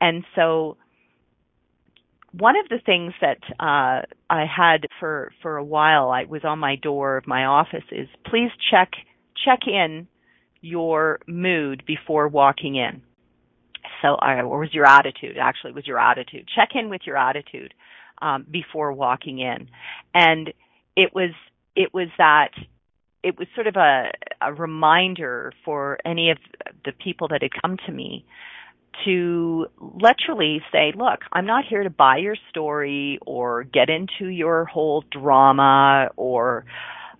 And 0.00 0.24
so 0.34 0.76
one 2.38 2.56
of 2.56 2.68
the 2.68 2.80
things 2.84 3.12
that 3.20 3.38
uh, 3.60 4.02
I 4.30 4.44
had 4.44 4.86
for 4.98 5.32
for 5.42 5.56
a 5.56 5.64
while, 5.64 6.10
I 6.10 6.24
was 6.24 6.42
on 6.44 6.58
my 6.58 6.76
door 6.76 7.16
of 7.16 7.26
my 7.26 7.44
office, 7.44 7.84
is 7.92 8.08
please 8.26 8.50
check 8.70 8.90
check 9.44 9.60
in 9.66 10.08
your 10.60 11.20
mood 11.26 11.84
before 11.86 12.28
walking 12.28 12.76
in. 12.76 13.02
So, 14.02 14.16
or 14.20 14.58
was 14.58 14.72
your 14.72 14.86
attitude? 14.86 15.36
Actually, 15.40 15.72
was 15.72 15.86
your 15.86 15.98
attitude. 15.98 16.48
Check 16.54 16.70
in 16.74 16.88
with 16.88 17.02
your 17.06 17.16
attitude 17.16 17.72
um, 18.20 18.46
before 18.50 18.92
walking 18.92 19.38
in, 19.38 19.68
and 20.14 20.52
it 20.96 21.14
was 21.14 21.30
it 21.76 21.94
was 21.94 22.08
that 22.18 22.50
it 23.22 23.38
was 23.38 23.46
sort 23.54 23.66
of 23.66 23.76
a, 23.76 24.10
a 24.40 24.52
reminder 24.52 25.52
for 25.64 25.98
any 26.04 26.30
of 26.30 26.38
the 26.84 26.92
people 26.92 27.28
that 27.28 27.42
had 27.42 27.52
come 27.62 27.76
to 27.86 27.92
me 27.92 28.26
to 29.04 29.66
literally 29.80 30.62
say, 30.72 30.92
look, 30.96 31.20
I'm 31.32 31.46
not 31.46 31.64
here 31.68 31.82
to 31.82 31.90
buy 31.90 32.18
your 32.18 32.36
story 32.50 33.18
or 33.26 33.64
get 33.64 33.88
into 33.90 34.26
your 34.30 34.64
whole 34.64 35.04
drama 35.10 36.08
or 36.16 36.64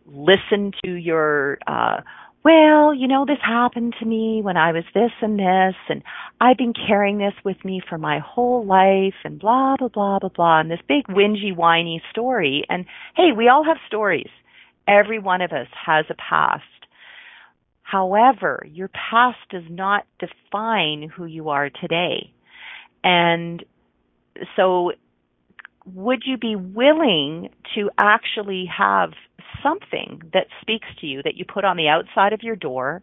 listen 0.07 0.73
to 0.85 0.91
your, 0.93 1.59
uh, 1.67 2.01
well, 2.45 2.95
you 2.95 3.09
know, 3.09 3.25
this 3.27 3.39
happened 3.43 3.95
to 4.01 4.05
me 4.05 4.43
when 4.43 4.59
I 4.59 4.73
was 4.73 4.85
this 4.93 5.13
and 5.23 5.39
this, 5.39 5.75
and 5.89 6.03
I've 6.41 6.59
been 6.59 6.75
carrying 6.75 7.17
this 7.17 7.33
with 7.43 7.65
me 7.65 7.81
for 7.89 7.97
my 7.97 8.19
whole 8.19 8.67
life, 8.67 9.15
and 9.25 9.39
blah, 9.39 9.77
blah, 9.79 9.89
blah, 9.89 10.19
blah, 10.19 10.29
blah, 10.29 10.61
and 10.61 10.71
this 10.71 10.81
big 10.87 11.07
whingy, 11.07 11.57
whiny 11.57 12.03
story. 12.11 12.65
And 12.69 12.85
hey, 13.17 13.31
we 13.35 13.49
all 13.49 13.65
have 13.65 13.79
stories. 13.87 14.29
Every 14.87 15.19
one 15.19 15.41
of 15.41 15.53
us 15.53 15.69
has 15.87 16.05
a 16.11 16.15
past. 16.15 16.65
However, 17.95 18.67
your 18.69 18.89
past 18.89 19.39
does 19.51 19.63
not 19.71 20.05
define 20.19 21.09
who 21.09 21.27
you 21.27 21.51
are 21.51 21.71
today. 21.71 22.33
And 23.05 23.65
so 24.57 24.91
would 25.87 26.25
you 26.27 26.37
be 26.37 26.57
willing 26.57 27.51
to 27.77 27.91
actually 27.97 28.69
have 28.77 29.11
something 29.63 30.23
that 30.33 30.49
speaks 30.61 30.89
to 31.03 31.07
you 31.07 31.23
that 31.23 31.37
you 31.37 31.45
put 31.45 31.65
on 31.65 31.77
the 31.77 31.87
outside 31.87 32.33
of 32.33 32.43
your 32.43 32.57
door 32.57 33.01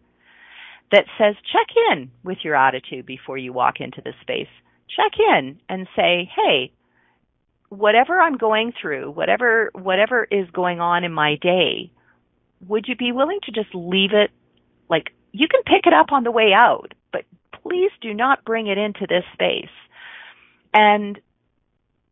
that 0.90 1.06
says 1.16 1.36
check 1.50 1.68
in 1.90 2.10
with 2.22 2.44
your 2.44 2.54
attitude 2.54 3.06
before 3.06 3.38
you 3.38 3.50
walk 3.50 3.76
into 3.80 4.02
the 4.04 4.12
space? 4.20 4.52
Check 4.94 5.18
in 5.18 5.58
and 5.70 5.88
say, 5.96 6.30
"Hey, 6.36 6.70
whatever 7.70 8.20
I'm 8.20 8.36
going 8.36 8.72
through, 8.72 9.12
whatever 9.12 9.70
whatever 9.72 10.28
is 10.30 10.50
going 10.50 10.80
on 10.80 11.02
in 11.02 11.14
my 11.14 11.36
day, 11.36 11.90
would 12.68 12.88
you 12.88 12.94
be 12.94 13.10
willing 13.10 13.40
to 13.44 13.52
just 13.52 13.74
leave 13.74 14.12
it 14.12 14.30
like 14.92 15.10
you 15.32 15.48
can 15.48 15.62
pick 15.64 15.86
it 15.86 15.94
up 15.94 16.12
on 16.12 16.22
the 16.22 16.30
way 16.30 16.52
out, 16.54 16.92
but 17.12 17.24
please 17.62 17.90
do 18.02 18.12
not 18.12 18.44
bring 18.44 18.66
it 18.66 18.78
into 18.78 19.06
this 19.08 19.24
space. 19.32 19.74
And 20.74 21.18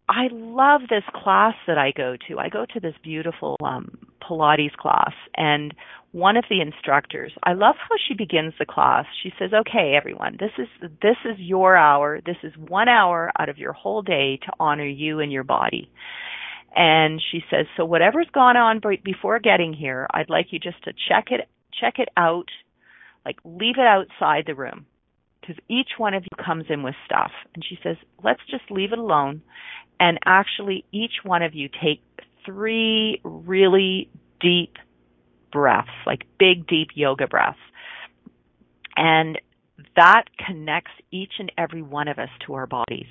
I 0.08 0.28
love 0.32 0.80
this 0.88 1.04
class 1.14 1.54
that 1.66 1.78
I 1.78 1.92
go 1.92 2.16
to. 2.26 2.38
I 2.38 2.48
go 2.48 2.64
to 2.72 2.80
this 2.80 2.94
beautiful 3.02 3.56
um, 3.62 3.96
Pilates 4.20 4.72
class, 4.72 5.12
and 5.36 5.72
one 6.12 6.36
of 6.36 6.44
the 6.50 6.60
instructors, 6.60 7.32
I 7.44 7.52
love 7.52 7.76
how 7.78 7.94
she 8.08 8.14
begins 8.14 8.54
the 8.58 8.66
class. 8.66 9.04
She 9.22 9.32
says, 9.38 9.52
"Okay, 9.52 9.94
everyone, 9.96 10.38
this 10.40 10.50
is 10.58 10.68
this 11.02 11.16
is 11.24 11.38
your 11.38 11.76
hour. 11.76 12.20
This 12.24 12.38
is 12.42 12.52
one 12.56 12.88
hour 12.88 13.30
out 13.38 13.48
of 13.50 13.58
your 13.58 13.72
whole 13.72 14.02
day 14.02 14.38
to 14.44 14.52
honor 14.58 14.86
you 14.86 15.20
and 15.20 15.30
your 15.30 15.44
body." 15.44 15.90
And 16.74 17.20
she 17.30 17.44
says, 17.50 17.66
"So 17.76 17.84
whatever's 17.84 18.30
gone 18.32 18.56
on 18.56 18.80
before 19.04 19.38
getting 19.38 19.74
here, 19.74 20.08
I'd 20.12 20.30
like 20.30 20.46
you 20.50 20.58
just 20.58 20.82
to 20.84 20.92
check 21.08 21.26
it 21.30 21.48
check 21.80 21.98
it 21.98 22.08
out 22.16 22.48
like 23.24 23.36
leave 23.44 23.76
it 23.78 23.86
outside 23.86 24.44
the 24.46 24.54
room 24.54 24.86
because 25.40 25.56
each 25.68 25.90
one 25.98 26.14
of 26.14 26.22
you 26.24 26.44
comes 26.44 26.64
in 26.68 26.82
with 26.82 26.94
stuff. 27.04 27.32
And 27.54 27.64
she 27.64 27.78
says, 27.82 27.96
let's 28.22 28.40
just 28.50 28.70
leave 28.70 28.92
it 28.92 28.98
alone. 28.98 29.42
And 29.98 30.18
actually, 30.24 30.84
each 30.92 31.24
one 31.24 31.42
of 31.42 31.54
you 31.54 31.68
take 31.68 32.02
three 32.44 33.20
really 33.24 34.10
deep 34.40 34.76
breaths, 35.52 35.90
like 36.06 36.22
big, 36.38 36.66
deep 36.66 36.88
yoga 36.94 37.26
breaths. 37.26 37.58
And 38.96 39.38
that 39.96 40.24
connects 40.46 40.92
each 41.10 41.32
and 41.38 41.52
every 41.58 41.82
one 41.82 42.08
of 42.08 42.18
us 42.18 42.28
to 42.46 42.54
our 42.54 42.66
bodies. 42.66 43.08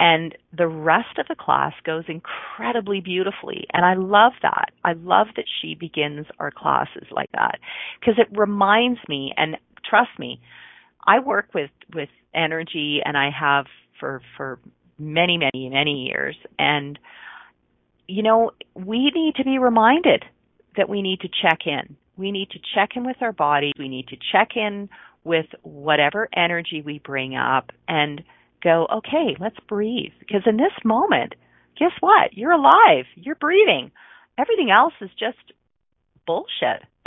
And 0.00 0.36
the 0.56 0.66
rest 0.66 1.18
of 1.18 1.28
the 1.28 1.36
class 1.36 1.72
goes 1.84 2.04
incredibly 2.08 3.00
beautifully. 3.00 3.66
And 3.72 3.84
I 3.84 3.94
love 3.94 4.32
that. 4.42 4.70
I 4.84 4.94
love 4.94 5.28
that 5.36 5.44
she 5.60 5.74
begins 5.74 6.26
our 6.38 6.50
classes 6.50 7.06
like 7.10 7.30
that 7.32 7.58
because 8.00 8.14
it 8.18 8.36
reminds 8.36 9.00
me, 9.08 9.32
and 9.36 9.56
trust 9.88 10.10
me, 10.18 10.40
I 11.06 11.20
work 11.20 11.54
with, 11.54 11.70
with 11.94 12.08
energy 12.34 13.00
and 13.04 13.16
I 13.16 13.30
have 13.30 13.66
for, 14.00 14.20
for 14.36 14.58
many, 14.98 15.38
many, 15.38 15.68
many 15.68 16.06
years. 16.08 16.36
And, 16.58 16.98
you 18.08 18.22
know, 18.22 18.50
we 18.74 19.10
need 19.14 19.36
to 19.36 19.44
be 19.44 19.58
reminded 19.58 20.24
that 20.76 20.88
we 20.88 21.02
need 21.02 21.20
to 21.20 21.28
check 21.28 21.60
in. 21.66 21.96
We 22.16 22.32
need 22.32 22.50
to 22.50 22.58
check 22.74 22.90
in 22.96 23.04
with 23.04 23.16
our 23.20 23.32
body. 23.32 23.72
We 23.78 23.88
need 23.88 24.08
to 24.08 24.16
check 24.32 24.56
in 24.56 24.88
with 25.24 25.46
whatever 25.62 26.28
energy 26.36 26.82
we 26.84 26.98
bring 26.98 27.34
up 27.34 27.70
and 27.88 28.22
go, 28.64 28.86
okay, 28.98 29.36
let's 29.38 29.58
breathe. 29.68 30.12
Because 30.18 30.42
in 30.46 30.56
this 30.56 30.72
moment, 30.84 31.34
guess 31.78 31.92
what? 32.00 32.32
You're 32.32 32.52
alive. 32.52 33.04
You're 33.14 33.36
breathing. 33.36 33.92
Everything 34.38 34.70
else 34.76 34.94
is 35.00 35.10
just 35.18 35.38
bullshit. 36.26 36.82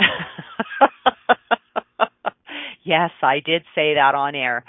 yes, 2.84 3.10
I 3.22 3.40
did 3.44 3.62
say 3.74 3.94
that 3.94 4.14
on 4.14 4.34
air. 4.34 4.64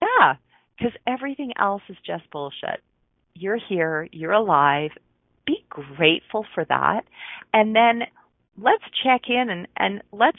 Yeah, 0.00 0.34
because 0.78 0.92
everything 1.06 1.52
else 1.58 1.82
is 1.88 1.96
just 2.06 2.30
bullshit. 2.30 2.82
You're 3.34 3.58
here. 3.68 4.08
You're 4.12 4.32
alive. 4.32 4.90
Be 5.46 5.64
grateful 5.68 6.44
for 6.54 6.64
that. 6.64 7.02
And 7.52 7.74
then 7.74 8.02
let's 8.58 8.84
check 9.02 9.22
in 9.28 9.48
and, 9.50 9.68
and 9.76 10.02
let's 10.12 10.38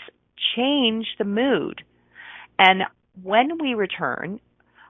change 0.55 1.07
the 1.17 1.25
mood. 1.25 1.83
And 2.59 2.83
when 3.23 3.57
we 3.61 3.73
return, 3.73 4.39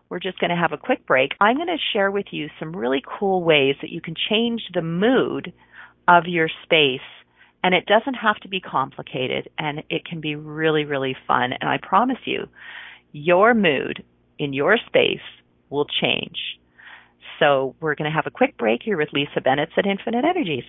we're 0.10 0.20
just 0.20 0.40
going 0.40 0.50
to 0.50 0.56
have 0.56 0.72
a 0.72 0.78
quick 0.78 1.06
break. 1.06 1.32
I'm 1.40 1.58
going 1.58 1.68
to 1.68 1.78
share 1.94 2.12
with 2.12 2.28
you 2.32 2.50
some 2.60 2.76
really 2.76 3.04
cool 3.20 3.44
ways 3.44 3.76
that 3.82 3.92
you 3.92 4.02
can 4.02 4.16
change 4.30 4.62
the 4.74 4.82
mood 4.82 5.54
of 6.08 6.26
your 6.26 6.50
space. 6.64 7.02
And 7.64 7.74
it 7.74 7.86
doesn't 7.86 8.14
have 8.14 8.38
to 8.38 8.48
be 8.48 8.62
complicated 8.62 9.50
and 9.58 9.84
it 9.90 10.06
can 10.06 10.22
be 10.22 10.36
really, 10.36 10.86
really 10.86 11.16
fun. 11.28 11.54
And 11.54 11.70
I 11.70 11.78
promise 11.82 12.20
you, 12.26 12.48
your 13.12 13.54
mood 13.54 14.04
in 14.40 14.54
your 14.54 14.78
space 14.86 15.20
will 15.70 15.86
change. 15.86 16.38
So 17.40 17.76
we're 17.80 17.96
going 17.96 18.10
to 18.10 18.16
have 18.16 18.28
a 18.28 18.32
quick 18.32 18.58
break 18.58 18.82
here 18.84 18.98
with 18.98 19.10
Lisa 19.12 19.42
Bennett 19.42 19.70
at 19.78 19.86
Infinite 19.86 20.24
Energies. 20.24 20.64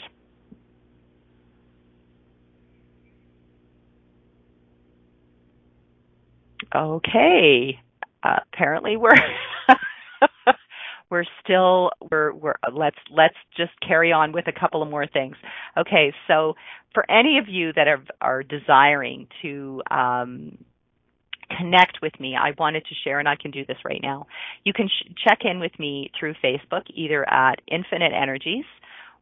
Okay. 6.75 7.80
Apparently 8.23 8.97
we're 8.97 9.15
we're 11.11 11.25
still 11.43 11.91
we're 12.11 12.33
we're 12.33 12.55
let's 12.73 12.99
let's 13.11 13.37
just 13.57 13.73
carry 13.87 14.13
on 14.13 14.33
with 14.33 14.47
a 14.47 14.59
couple 14.59 14.83
of 14.83 14.91
more 14.91 15.07
things. 15.07 15.37
Okay, 15.77 16.13
so 16.27 16.55
for 16.95 17.09
any 17.11 17.39
of 17.39 17.49
you 17.49 17.73
that 17.75 17.89
are 17.89 18.03
are 18.21 18.43
desiring 18.43 19.29
to 19.43 19.83
um, 19.91 20.59
connect 21.57 21.99
with 22.03 22.19
me, 22.21 22.37
I 22.37 22.53
wanted 22.59 22.85
to 22.87 22.95
share, 23.05 23.19
and 23.19 23.29
I 23.29 23.37
can 23.37 23.51
do 23.51 23.65
this 23.65 23.79
right 23.85 24.01
now. 24.03 24.27
You 24.65 24.73
can 24.73 24.89
sh- 24.89 25.13
check 25.27 25.39
in 25.45 25.61
with 25.61 25.73
me 25.79 26.11
through 26.19 26.35
Facebook, 26.45 26.83
either 26.95 27.29
at 27.29 27.61
Infinite 27.71 28.13
Energies 28.13 28.65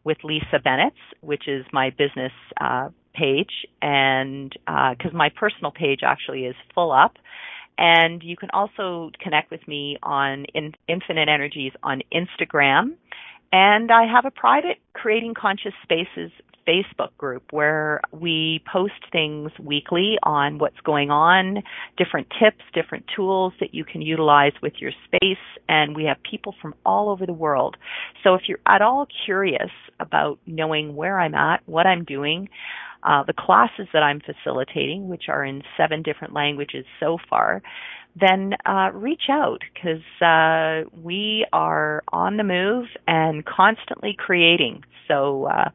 with 0.04 0.18
Lisa 0.24 0.58
Bennett, 0.62 0.94
which 1.20 1.48
is 1.48 1.64
my 1.72 1.90
business 1.90 2.32
uh, 2.60 2.90
page, 3.14 3.66
and 3.82 4.50
because 4.50 5.12
uh, 5.12 5.16
my 5.16 5.30
personal 5.34 5.70
page 5.72 6.00
actually 6.04 6.44
is 6.44 6.54
full 6.74 6.92
up. 6.92 7.16
And 7.78 8.22
you 8.22 8.36
can 8.36 8.50
also 8.52 9.10
connect 9.20 9.50
with 9.50 9.66
me 9.68 9.98
on 10.02 10.46
in, 10.54 10.72
Infinite 10.88 11.28
Energies 11.28 11.72
on 11.82 12.02
Instagram. 12.12 12.94
And 13.52 13.92
I 13.92 14.06
have 14.12 14.24
a 14.24 14.30
private 14.30 14.78
Creating 14.92 15.34
Conscious 15.34 15.72
Spaces 15.82 16.30
Facebook 16.66 17.16
group 17.16 17.44
where 17.52 18.00
we 18.12 18.62
post 18.70 18.94
things 19.12 19.50
weekly 19.62 20.16
on 20.22 20.58
what's 20.58 20.80
going 20.84 21.10
on, 21.10 21.62
different 21.96 22.26
tips, 22.42 22.62
different 22.74 23.04
tools 23.14 23.52
that 23.60 23.74
you 23.74 23.84
can 23.84 24.02
utilize 24.02 24.52
with 24.62 24.74
your 24.78 24.90
space, 25.04 25.38
and 25.68 25.94
we 25.94 26.04
have 26.04 26.16
people 26.28 26.54
from 26.60 26.74
all 26.84 27.08
over 27.08 27.24
the 27.24 27.32
world. 27.32 27.76
So 28.24 28.34
if 28.34 28.42
you're 28.48 28.58
at 28.66 28.82
all 28.82 29.06
curious 29.24 29.70
about 30.00 30.38
knowing 30.46 30.96
where 30.96 31.20
I'm 31.20 31.34
at, 31.34 31.60
what 31.66 31.86
I'm 31.86 32.04
doing, 32.04 32.48
uh, 33.06 33.22
the 33.22 33.32
classes 33.32 33.86
that 33.92 34.02
I'm 34.02 34.20
facilitating, 34.20 35.08
which 35.08 35.24
are 35.28 35.44
in 35.44 35.62
seven 35.76 36.02
different 36.02 36.34
languages 36.34 36.84
so 36.98 37.18
far, 37.30 37.62
then 38.18 38.54
uh, 38.66 38.90
reach 38.92 39.24
out 39.30 39.62
because 39.72 40.02
uh, 40.20 40.88
we 41.02 41.46
are 41.52 42.02
on 42.12 42.36
the 42.36 42.44
move 42.44 42.86
and 43.06 43.44
constantly 43.44 44.16
creating. 44.18 44.82
So, 45.06 45.44
uh, 45.44 45.70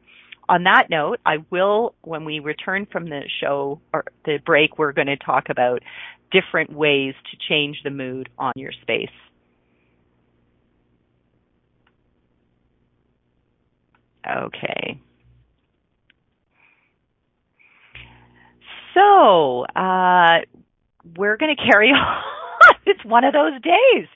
on 0.48 0.64
that 0.64 0.88
note, 0.90 1.20
I 1.24 1.38
will, 1.50 1.94
when 2.02 2.24
we 2.24 2.40
return 2.40 2.86
from 2.90 3.08
the 3.08 3.22
show 3.40 3.80
or 3.94 4.04
the 4.26 4.38
break, 4.44 4.76
we're 4.76 4.92
going 4.92 5.06
to 5.06 5.16
talk 5.16 5.44
about 5.48 5.82
different 6.30 6.72
ways 6.72 7.14
to 7.30 7.36
change 7.48 7.78
the 7.84 7.90
mood 7.90 8.28
on 8.38 8.52
your 8.56 8.72
space. 8.82 9.08
Okay. 14.28 15.00
So, 18.94 19.64
uh, 19.74 20.40
we're 21.16 21.36
going 21.36 21.54
to 21.56 21.62
carry 21.70 21.88
on. 21.90 22.22
it's 22.86 23.04
one 23.04 23.24
of 23.24 23.32
those 23.32 23.60
days. 23.62 24.08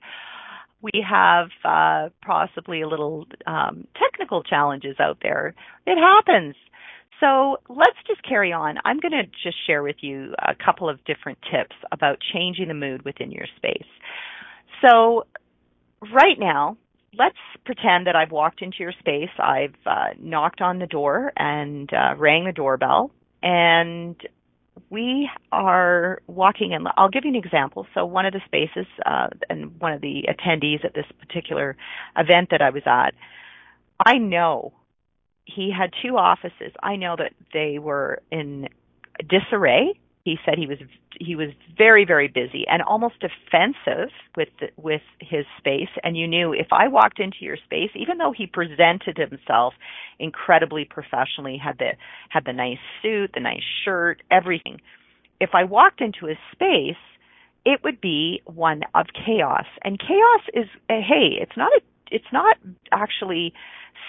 We 0.82 1.04
have 1.08 1.48
uh, 1.64 2.10
possibly 2.24 2.82
a 2.82 2.88
little 2.88 3.26
um, 3.46 3.86
technical 4.00 4.42
challenges 4.42 4.96
out 5.00 5.18
there. 5.22 5.54
It 5.86 5.98
happens. 5.98 6.54
So 7.20 7.56
let's 7.68 7.96
just 8.06 8.22
carry 8.28 8.52
on. 8.52 8.76
I'm 8.84 9.00
going 9.00 9.12
to 9.12 9.24
just 9.42 9.56
share 9.66 9.82
with 9.82 9.96
you 10.00 10.34
a 10.38 10.54
couple 10.54 10.88
of 10.88 11.02
different 11.04 11.38
tips 11.50 11.74
about 11.90 12.18
changing 12.32 12.68
the 12.68 12.74
mood 12.74 13.04
within 13.04 13.30
your 13.30 13.46
space. 13.56 13.88
So, 14.86 15.26
right 16.12 16.38
now, 16.38 16.76
let's 17.18 17.38
pretend 17.64 18.06
that 18.06 18.14
I've 18.14 18.30
walked 18.30 18.60
into 18.60 18.76
your 18.80 18.92
space. 18.98 19.30
I've 19.38 19.74
uh, 19.86 20.08
knocked 20.20 20.60
on 20.60 20.78
the 20.78 20.86
door 20.86 21.32
and 21.36 21.90
uh, 21.92 22.14
rang 22.18 22.44
the 22.44 22.52
doorbell, 22.52 23.10
and 23.42 24.16
we 24.90 25.28
are 25.52 26.20
walking 26.26 26.72
in. 26.72 26.86
I'll 26.96 27.08
give 27.08 27.24
you 27.24 27.30
an 27.30 27.36
example. 27.36 27.86
So 27.94 28.04
one 28.04 28.26
of 28.26 28.32
the 28.32 28.40
spaces 28.44 28.86
uh, 29.04 29.28
and 29.48 29.78
one 29.80 29.92
of 29.92 30.00
the 30.00 30.24
attendees 30.28 30.84
at 30.84 30.94
this 30.94 31.06
particular 31.18 31.76
event 32.16 32.48
that 32.50 32.62
I 32.62 32.70
was 32.70 32.82
at, 32.86 33.14
I 34.04 34.18
know 34.18 34.72
he 35.44 35.72
had 35.76 35.90
two 36.02 36.16
offices. 36.16 36.72
I 36.82 36.96
know 36.96 37.16
that 37.16 37.32
they 37.52 37.78
were 37.78 38.22
in 38.30 38.68
disarray 39.28 39.98
he 40.26 40.36
said 40.44 40.58
he 40.58 40.66
was 40.66 40.78
he 41.20 41.36
was 41.36 41.50
very 41.78 42.04
very 42.04 42.26
busy 42.26 42.64
and 42.68 42.82
almost 42.82 43.22
offensive 43.22 44.10
with 44.36 44.48
the, 44.58 44.66
with 44.76 45.02
his 45.20 45.46
space. 45.56 45.88
And 46.02 46.16
you 46.16 46.26
knew 46.26 46.52
if 46.52 46.66
I 46.72 46.88
walked 46.88 47.20
into 47.20 47.38
your 47.40 47.56
space 47.64 47.90
even 47.94 48.18
though 48.18 48.34
he 48.36 48.46
presented 48.48 49.16
himself 49.16 49.74
incredibly 50.18 50.84
professionally 50.84 51.56
had 51.56 51.78
the 51.78 51.92
had 52.28 52.44
the 52.44 52.52
nice 52.52 52.82
suit 53.00 53.30
the 53.34 53.40
nice 53.40 53.62
shirt 53.84 54.20
everything 54.28 54.80
if 55.38 55.50
I 55.54 55.62
walked 55.62 56.00
into 56.00 56.26
his 56.26 56.38
space 56.50 57.02
it 57.64 57.82
would 57.84 58.00
be 58.00 58.42
one 58.46 58.82
of 58.94 59.06
chaos. 59.24 59.66
And 59.84 59.98
chaos 59.98 60.42
is 60.54 60.66
hey 60.88 61.38
it's 61.40 61.56
not 61.56 61.70
a 61.72 61.80
it's 62.10 62.32
not 62.32 62.56
actually 62.92 63.52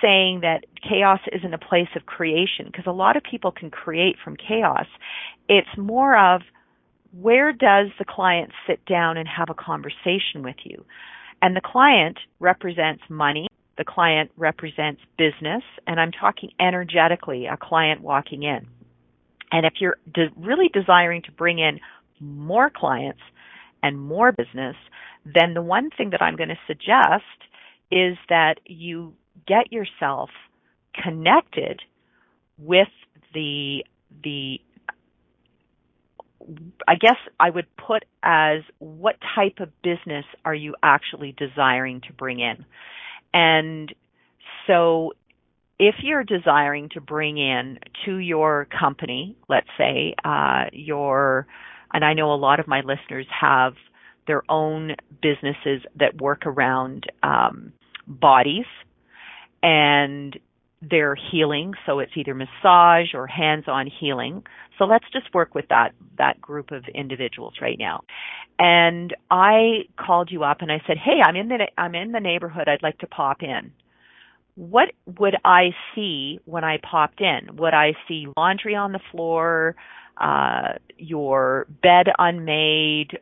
saying 0.01 0.41
that 0.41 0.65
chaos 0.87 1.19
isn't 1.31 1.53
a 1.53 1.57
place 1.57 1.89
of 1.95 2.05
creation 2.05 2.65
because 2.65 2.85
a 2.87 2.91
lot 2.91 3.17
of 3.17 3.23
people 3.23 3.51
can 3.51 3.69
create 3.69 4.15
from 4.23 4.35
chaos. 4.35 4.85
It's 5.49 5.67
more 5.77 6.17
of 6.17 6.41
where 7.11 7.51
does 7.51 7.87
the 7.97 8.05
client 8.05 8.51
sit 8.67 8.85
down 8.85 9.17
and 9.17 9.27
have 9.27 9.49
a 9.49 9.53
conversation 9.53 10.43
with 10.43 10.57
you? 10.63 10.85
And 11.41 11.55
the 11.55 11.61
client 11.61 12.17
represents 12.39 13.03
money. 13.09 13.47
The 13.77 13.85
client 13.85 14.31
represents 14.37 15.01
business. 15.17 15.63
And 15.85 15.99
I'm 15.99 16.11
talking 16.11 16.51
energetically, 16.59 17.45
a 17.45 17.57
client 17.57 18.01
walking 18.01 18.43
in. 18.43 18.67
And 19.51 19.65
if 19.65 19.73
you're 19.79 19.97
de- 20.13 20.31
really 20.35 20.69
desiring 20.73 21.21
to 21.23 21.31
bring 21.31 21.59
in 21.59 21.79
more 22.19 22.69
clients 22.69 23.21
and 23.81 23.99
more 23.99 24.31
business, 24.31 24.75
then 25.25 25.53
the 25.53 25.61
one 25.61 25.89
thing 25.91 26.09
that 26.11 26.21
I'm 26.21 26.35
going 26.35 26.49
to 26.49 26.59
suggest 26.67 27.23
is 27.91 28.17
that 28.29 28.55
you 28.65 29.13
get 29.45 29.71
yourself 29.71 30.29
connected 31.03 31.81
with 32.57 32.87
the 33.33 33.83
the 34.23 34.59
I 36.87 36.95
guess 36.95 37.17
I 37.39 37.49
would 37.49 37.67
put 37.75 38.05
as 38.23 38.61
what 38.79 39.15
type 39.35 39.59
of 39.59 39.69
business 39.81 40.25
are 40.45 40.53
you 40.53 40.75
actually 40.81 41.35
desiring 41.37 42.01
to 42.07 42.13
bring 42.13 42.39
in? 42.39 42.65
And 43.33 43.93
so 44.65 45.13
if 45.79 45.95
you're 46.01 46.23
desiring 46.23 46.89
to 46.93 47.01
bring 47.01 47.37
in 47.37 47.79
to 48.05 48.17
your 48.17 48.67
company, 48.79 49.35
let's 49.49 49.67
say, 49.77 50.15
uh, 50.23 50.65
your, 50.71 51.47
and 51.93 52.05
I 52.05 52.13
know 52.13 52.33
a 52.33 52.35
lot 52.35 52.59
of 52.59 52.67
my 52.67 52.81
listeners 52.81 53.27
have 53.39 53.73
their 54.25 54.43
own 54.49 54.95
businesses 55.21 55.81
that 55.99 56.21
work 56.21 56.45
around 56.45 57.05
um, 57.23 57.73
bodies 58.07 58.65
and 59.61 60.37
they're 60.81 61.15
healing, 61.31 61.73
so 61.85 61.99
it's 61.99 62.11
either 62.15 62.35
massage 62.35 63.13
or 63.13 63.25
hands-on 63.27 63.89
healing. 63.99 64.43
So 64.77 64.85
let's 64.85 65.05
just 65.11 65.33
work 65.33 65.55
with 65.55 65.65
that 65.69 65.93
that 66.17 66.39
group 66.39 66.71
of 66.71 66.83
individuals 66.93 67.55
right 67.61 67.77
now. 67.79 68.03
And 68.59 69.15
I 69.31 69.85
called 69.99 70.31
you 70.31 70.43
up 70.43 70.61
and 70.61 70.71
I 70.71 70.81
said, 70.85 70.97
"Hey, 70.97 71.19
I'm 71.23 71.35
in 71.35 71.47
the 71.47 71.67
I'm 71.77 71.95
in 71.95 72.11
the 72.11 72.19
neighborhood. 72.19 72.67
I'd 72.67 72.83
like 72.83 72.99
to 72.99 73.07
pop 73.07 73.41
in." 73.41 73.71
What 74.55 74.89
would 75.19 75.35
I 75.45 75.75
see 75.93 76.39
when 76.45 76.63
I 76.63 76.77
popped 76.77 77.21
in? 77.21 77.57
Would 77.57 77.73
I 77.73 77.93
see 78.07 78.27
laundry 78.35 78.75
on 78.75 78.91
the 78.91 78.99
floor, 79.11 79.75
uh, 80.17 80.73
your 80.97 81.67
bed 81.81 82.07
unmade, 82.17 83.19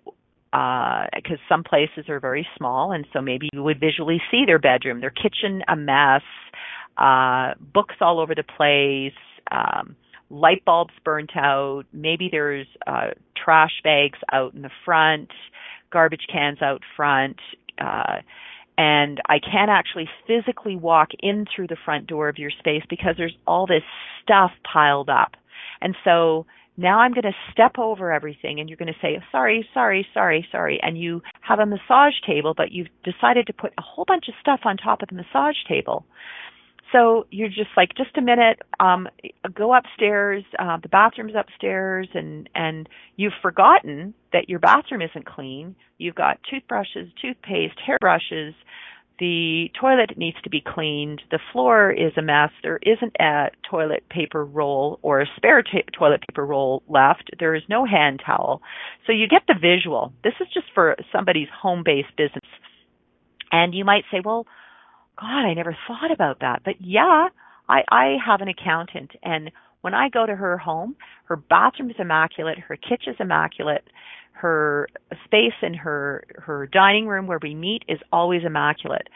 because 0.56 1.40
uh, 1.40 1.50
some 1.50 1.64
places 1.64 2.08
are 2.08 2.20
very 2.20 2.48
small, 2.58 2.92
and 2.92 3.06
so 3.12 3.22
maybe 3.22 3.50
you 3.52 3.62
would 3.64 3.80
visually 3.80 4.22
see 4.32 4.44
their 4.46 4.60
bedroom, 4.60 5.02
their 5.02 5.10
kitchen 5.10 5.64
a 5.68 5.76
mess, 5.76 6.22
uh, 6.98 7.54
books 7.74 7.96
all 8.00 8.20
over 8.20 8.34
the 8.34 8.44
place, 8.44 9.18
um, 9.52 9.96
light 10.30 10.64
bulbs 10.64 10.94
burnt 11.04 11.32
out. 11.36 11.84
Maybe 11.92 12.30
there's 12.32 12.68
uh, 12.88 13.10
trash 13.36 13.82
bags 13.84 14.20
out 14.32 14.54
in 14.54 14.62
the 14.62 14.72
front, 14.86 15.30
garbage 15.92 16.28
cans 16.32 16.62
out 16.62 16.82
front. 16.96 17.38
Uh, 17.78 18.22
and 18.78 19.22
I 19.28 19.40
can't 19.40 19.70
actually 19.70 20.10
physically 20.28 20.76
walk 20.76 21.10
in 21.20 21.46
through 21.54 21.68
the 21.68 21.78
front 21.84 22.08
door 22.08 22.30
of 22.30 22.38
your 22.38 22.52
space 22.52 22.84
because 22.90 23.16
there's 23.18 23.36
all 23.48 23.68
this 23.68 23.84
stuff 24.22 24.52
piled 24.72 25.10
up. 25.10 25.32
And 25.82 25.96
so 26.04 26.46
now 26.78 27.00
I'm 27.00 27.14
going 27.14 27.24
to 27.24 27.36
step 27.52 27.78
over 27.78 28.12
everything 28.12 28.60
and 28.60 28.70
you're 28.70 28.78
going 28.78 28.94
to 28.94 29.00
say, 29.02 29.22
sorry, 29.32 29.68
sorry, 29.74 30.06
sorry, 30.14 30.48
sorry. 30.52 30.80
And 30.82 30.98
you 30.98 31.22
have 31.42 31.60
a 31.60 31.66
massage 31.66 32.14
table, 32.26 32.54
but 32.56 32.72
you've 32.72 32.88
decided 33.04 33.48
to 33.48 33.54
put 33.54 33.74
a 33.78 33.82
whole 33.82 34.06
bunch 34.06 34.28
of 34.28 34.34
stuff 34.42 34.62
on 34.66 34.78
top 34.78 35.02
of 35.02 35.10
the 35.10 35.16
massage 35.16 35.56
table. 35.68 36.06
So 36.92 37.26
you're 37.32 37.50
just 37.50 37.72
like, 37.76 37.90
just 37.98 38.16
a 38.18 38.22
minute, 38.22 38.60
um, 38.80 39.08
go 39.54 39.74
upstairs, 39.74 40.44
uh, 40.60 40.78
the 40.82 40.90
bathroom's 40.90 41.34
upstairs 41.36 42.08
and, 42.14 42.48
and 42.54 42.88
you've 43.16 43.34
forgotten 43.42 44.14
that 44.34 44.50
your 44.50 44.60
bathroom 44.60 45.02
isn't 45.02 45.26
clean. 45.26 45.76
You've 45.98 46.16
got 46.16 46.40
toothbrushes, 46.50 47.10
toothpaste, 47.22 47.80
hairbrushes, 47.86 48.54
the 49.20 49.70
toilet 49.80 50.18
needs 50.18 50.38
to 50.44 50.50
be 50.50 50.62
cleaned. 50.66 51.22
The 51.32 51.40
floor 51.52 51.92
is 51.92 52.12
a 52.18 52.22
mess. 52.22 52.50
There 52.64 52.80
isn't 52.82 53.16
a 53.20 53.48
toilet 53.70 54.04
paper 54.10 54.44
roll 54.44 55.00
or 55.02 55.22
a 55.22 55.26
spare 55.38 55.64
toilet 55.98 56.22
paper 56.28 56.46
roll 56.46 56.84
left. 56.88 57.30
There 57.40 57.56
is 57.56 57.64
no 57.70 57.86
hand 57.86 58.22
towel. 58.26 58.62
So 59.06 59.14
you 59.14 59.28
get 59.28 59.44
the 59.48 59.56
visual. 59.60 60.14
This 60.24 60.34
is 60.42 60.48
just 60.54 60.68
for 60.74 60.96
somebody's 61.12 61.48
home 61.62 61.84
based 61.86 62.16
business. 62.18 62.44
And 63.52 63.74
you 63.74 63.86
might 63.86 64.04
say, 64.12 64.22
well, 64.24 64.46
God, 65.20 65.46
I 65.46 65.54
never 65.54 65.78
thought 65.88 66.12
about 66.12 66.42
that. 66.42 66.62
But 66.66 66.76
yeah, 66.82 67.30
I, 67.70 67.82
I 67.90 68.18
have 68.26 68.42
an 68.42 68.50
accountant 68.50 69.12
and 69.24 69.52
when 69.86 69.94
I 69.94 70.10
go 70.10 70.26
to 70.26 70.36
her 70.36 70.58
home, 70.58 70.96
her 71.26 71.36
bathroom 71.36 71.92
is 71.92 71.98
immaculate, 72.00 72.58
her 72.58 72.76
kitchen 72.76 73.14
is 73.14 73.18
immaculate, 73.20 73.84
her 74.36 74.88
space 75.24 75.54
in 75.62 75.74
her 75.74 76.26
her 76.36 76.68
dining 76.68 77.08
room 77.08 77.26
where 77.26 77.40
we 77.42 77.56
meet 77.56 77.84
is 77.88 78.00
always 78.12 78.44
immaculate 78.46 79.08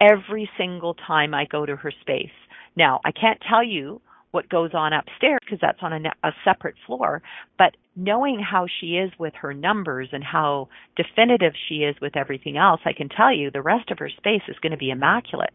every 0.00 0.48
single 0.56 0.94
time 0.94 1.34
I 1.34 1.46
go 1.46 1.66
to 1.66 1.76
her 1.76 1.92
space. 2.00 2.30
Now, 2.76 3.00
I 3.04 3.10
can't 3.10 3.42
tell 3.48 3.64
you 3.64 4.00
what 4.30 4.48
goes 4.48 4.70
on 4.74 4.92
upstairs 4.92 5.40
because 5.44 5.58
that's 5.60 5.78
on 5.82 5.92
a, 5.92 6.12
a 6.22 6.32
separate 6.44 6.74
floor, 6.86 7.22
but 7.56 7.76
knowing 7.96 8.38
how 8.38 8.66
she 8.80 8.98
is 8.98 9.10
with 9.18 9.32
her 9.34 9.54
numbers 9.54 10.10
and 10.12 10.22
how 10.22 10.68
definitive 10.96 11.54
she 11.68 11.76
is 11.76 11.96
with 12.00 12.16
everything 12.16 12.56
else, 12.56 12.80
I 12.84 12.92
can 12.92 13.08
tell 13.08 13.34
you 13.34 13.50
the 13.50 13.62
rest 13.62 13.90
of 13.90 13.98
her 13.98 14.10
space 14.10 14.42
is 14.46 14.58
going 14.62 14.72
to 14.72 14.78
be 14.78 14.90
immaculate. 14.90 15.54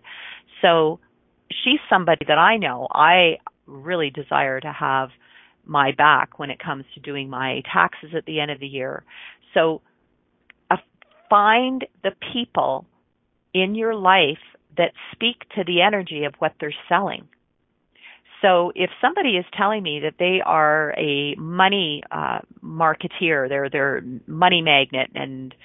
So 0.61 0.99
she's 1.51 1.79
somebody 1.89 2.25
that 2.27 2.39
I 2.39 2.57
know 2.57 2.87
I 2.91 3.37
really 3.67 4.09
desire 4.09 4.59
to 4.59 4.71
have 4.71 5.09
my 5.65 5.91
back 5.91 6.39
when 6.39 6.49
it 6.49 6.59
comes 6.59 6.85
to 6.93 6.99
doing 6.99 7.29
my 7.29 7.61
taxes 7.71 8.11
at 8.15 8.25
the 8.25 8.39
end 8.39 8.51
of 8.51 8.59
the 8.59 8.67
year. 8.67 9.03
So 9.53 9.81
uh, 10.69 10.77
find 11.29 11.85
the 12.03 12.11
people 12.33 12.85
in 13.53 13.75
your 13.75 13.95
life 13.95 14.37
that 14.77 14.91
speak 15.11 15.47
to 15.55 15.63
the 15.65 15.81
energy 15.81 16.23
of 16.23 16.33
what 16.39 16.53
they're 16.59 16.73
selling. 16.89 17.27
So 18.41 18.73
if 18.75 18.89
somebody 18.99 19.37
is 19.37 19.45
telling 19.57 19.83
me 19.83 20.01
that 20.01 20.15
they 20.19 20.41
are 20.45 20.93
a 20.97 21.35
money 21.35 22.03
uh, 22.11 22.39
marketeer, 22.61 23.47
they're 23.47 23.69
they're 23.69 24.01
money 24.27 24.61
magnet, 24.61 25.11
and 25.15 25.55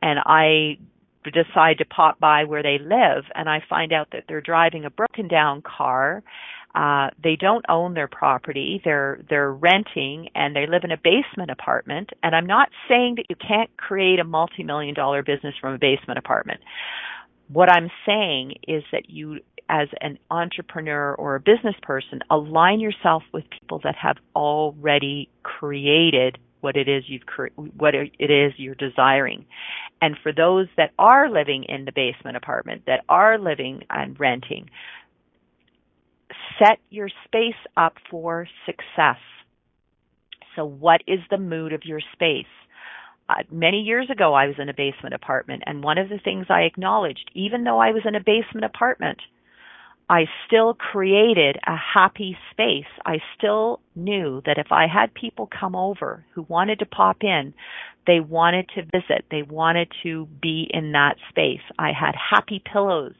and 0.00 0.20
I 0.24 0.78
decide 1.24 1.78
to 1.78 1.84
pop 1.84 2.20
by 2.20 2.44
where 2.44 2.62
they 2.62 2.78
live, 2.78 3.24
and 3.34 3.48
I 3.48 3.60
find 3.68 3.92
out 3.92 4.08
that 4.12 4.24
they're 4.28 4.40
driving 4.40 4.84
a 4.84 4.90
broken 4.90 5.26
down 5.26 5.62
car 5.62 6.22
uh, 6.78 7.10
they 7.22 7.34
don't 7.34 7.64
own 7.68 7.94
their 7.94 8.06
property. 8.06 8.80
They're 8.84 9.20
they're 9.28 9.52
renting 9.52 10.28
and 10.36 10.54
they 10.54 10.68
live 10.68 10.82
in 10.84 10.92
a 10.92 10.96
basement 10.96 11.50
apartment. 11.50 12.10
And 12.22 12.36
I'm 12.36 12.46
not 12.46 12.68
saying 12.88 13.16
that 13.16 13.26
you 13.28 13.34
can't 13.34 13.76
create 13.76 14.20
a 14.20 14.24
multi-million 14.24 14.94
dollar 14.94 15.24
business 15.24 15.56
from 15.60 15.74
a 15.74 15.78
basement 15.78 16.20
apartment. 16.20 16.60
What 17.48 17.68
I'm 17.68 17.90
saying 18.06 18.58
is 18.68 18.84
that 18.92 19.10
you 19.10 19.40
as 19.68 19.88
an 20.00 20.20
entrepreneur 20.30 21.14
or 21.16 21.34
a 21.34 21.40
business 21.40 21.74
person 21.82 22.20
align 22.30 22.78
yourself 22.78 23.24
with 23.32 23.44
people 23.50 23.80
that 23.82 23.96
have 23.96 24.16
already 24.36 25.28
created 25.42 26.38
what 26.60 26.76
it 26.76 26.88
is 26.88 27.04
you've 27.08 27.26
cre- 27.26 27.48
what 27.56 27.94
it 27.94 28.30
is 28.30 28.52
you're 28.56 28.74
desiring. 28.76 29.46
And 30.00 30.16
for 30.22 30.32
those 30.32 30.68
that 30.76 30.92
are 30.98 31.28
living 31.28 31.64
in 31.64 31.84
the 31.84 31.92
basement 31.92 32.36
apartment, 32.36 32.82
that 32.86 33.04
are 33.08 33.36
living 33.36 33.82
and 33.90 34.18
renting, 34.18 34.70
set 36.58 36.78
your 36.90 37.08
space 37.24 37.60
up 37.76 37.94
for 38.10 38.46
success. 38.66 39.18
So 40.56 40.64
what 40.64 41.02
is 41.06 41.20
the 41.30 41.38
mood 41.38 41.72
of 41.72 41.84
your 41.84 42.00
space? 42.12 42.46
Uh, 43.28 43.42
many 43.50 43.82
years 43.82 44.08
ago, 44.10 44.32
I 44.34 44.46
was 44.46 44.56
in 44.58 44.68
a 44.68 44.74
basement 44.74 45.14
apartment, 45.14 45.62
and 45.66 45.84
one 45.84 45.98
of 45.98 46.08
the 46.08 46.18
things 46.18 46.46
I 46.48 46.62
acknowledged, 46.62 47.30
even 47.34 47.64
though 47.64 47.78
I 47.78 47.90
was 47.90 48.02
in 48.06 48.14
a 48.14 48.20
basement 48.20 48.64
apartment, 48.64 49.18
I 50.10 50.24
still 50.46 50.72
created 50.72 51.58
a 51.66 51.76
happy 51.76 52.38
space. 52.50 52.86
I 53.04 53.18
still 53.36 53.80
knew 53.94 54.40
that 54.46 54.56
if 54.56 54.68
I 54.72 54.86
had 54.86 55.12
people 55.12 55.46
come 55.46 55.76
over 55.76 56.24
who 56.34 56.46
wanted 56.48 56.78
to 56.78 56.86
pop 56.86 57.18
in, 57.20 57.52
they 58.06 58.20
wanted 58.20 58.70
to 58.74 58.82
visit, 58.84 59.26
they 59.30 59.42
wanted 59.42 59.92
to 60.02 60.26
be 60.40 60.66
in 60.72 60.92
that 60.92 61.16
space. 61.28 61.60
I 61.78 61.92
had 61.92 62.14
happy 62.14 62.62
pillows 62.72 63.14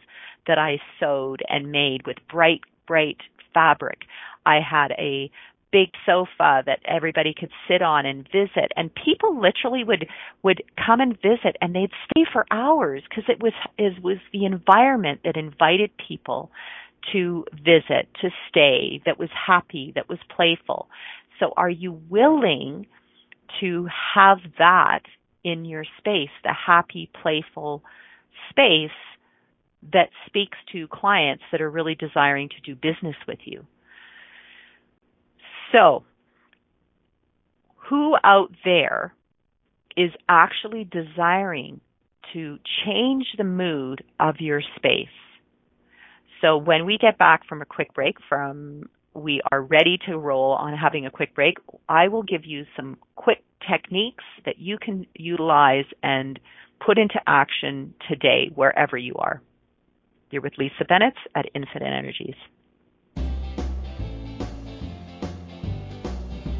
that 0.46 0.58
I 0.58 0.78
sewed 0.98 1.42
and 1.50 1.70
made 1.70 2.06
with 2.06 2.16
bright 2.30 2.62
bright 2.88 3.18
fabric. 3.54 4.00
I 4.46 4.60
had 4.60 4.92
a 4.92 5.30
big 5.70 5.90
sofa 6.06 6.62
that 6.64 6.80
everybody 6.86 7.34
could 7.38 7.50
sit 7.68 7.82
on 7.82 8.06
and 8.06 8.26
visit 8.32 8.72
and 8.76 8.90
people 8.94 9.38
literally 9.38 9.84
would 9.84 10.06
would 10.42 10.62
come 10.84 11.00
and 11.00 11.14
visit 11.20 11.56
and 11.60 11.74
they'd 11.74 11.90
stay 12.10 12.24
for 12.32 12.46
hours 12.50 13.02
because 13.08 13.24
it 13.28 13.42
was 13.42 13.52
it 13.76 14.02
was 14.02 14.16
the 14.32 14.46
environment 14.46 15.20
that 15.24 15.36
invited 15.36 15.90
people 15.98 16.50
to 17.12 17.44
visit 17.52 18.08
to 18.20 18.30
stay 18.48 19.02
that 19.04 19.18
was 19.18 19.28
happy 19.46 19.92
that 19.94 20.08
was 20.08 20.18
playful 20.34 20.88
so 21.38 21.52
are 21.58 21.70
you 21.70 22.00
willing 22.08 22.86
to 23.60 23.86
have 24.14 24.38
that 24.58 25.00
in 25.44 25.66
your 25.66 25.84
space 25.98 26.30
the 26.44 26.54
happy 26.66 27.10
playful 27.22 27.82
space 28.48 28.90
that 29.92 30.10
speaks 30.26 30.58
to 30.72 30.88
clients 30.88 31.44
that 31.52 31.60
are 31.60 31.70
really 31.70 31.94
desiring 31.94 32.48
to 32.48 32.60
do 32.60 32.74
business 32.74 33.16
with 33.26 33.38
you. 33.44 33.66
So, 35.72 36.04
who 37.88 38.16
out 38.22 38.50
there 38.64 39.14
is 39.96 40.10
actually 40.28 40.84
desiring 40.84 41.80
to 42.32 42.58
change 42.84 43.26
the 43.36 43.44
mood 43.44 44.02
of 44.20 44.36
your 44.40 44.60
space? 44.76 45.08
So 46.40 46.56
when 46.56 46.86
we 46.86 46.98
get 46.98 47.18
back 47.18 47.46
from 47.48 47.62
a 47.62 47.66
quick 47.66 47.94
break 47.94 48.16
from 48.28 48.88
we 49.14 49.40
are 49.50 49.60
ready 49.60 49.98
to 50.06 50.16
roll 50.16 50.52
on 50.52 50.76
having 50.76 51.06
a 51.06 51.10
quick 51.10 51.34
break, 51.34 51.56
I 51.88 52.08
will 52.08 52.22
give 52.22 52.44
you 52.44 52.64
some 52.76 52.98
quick 53.16 53.42
techniques 53.68 54.24
that 54.44 54.58
you 54.58 54.78
can 54.78 55.06
utilize 55.14 55.86
and 56.02 56.38
put 56.84 56.98
into 56.98 57.18
action 57.26 57.94
today 58.08 58.50
wherever 58.54 58.96
you 58.96 59.14
are. 59.16 59.42
You're 60.30 60.42
with 60.42 60.58
Lisa 60.58 60.84
Bennett 60.86 61.14
at 61.34 61.46
Infinite 61.54 61.86
Energies. 61.86 62.34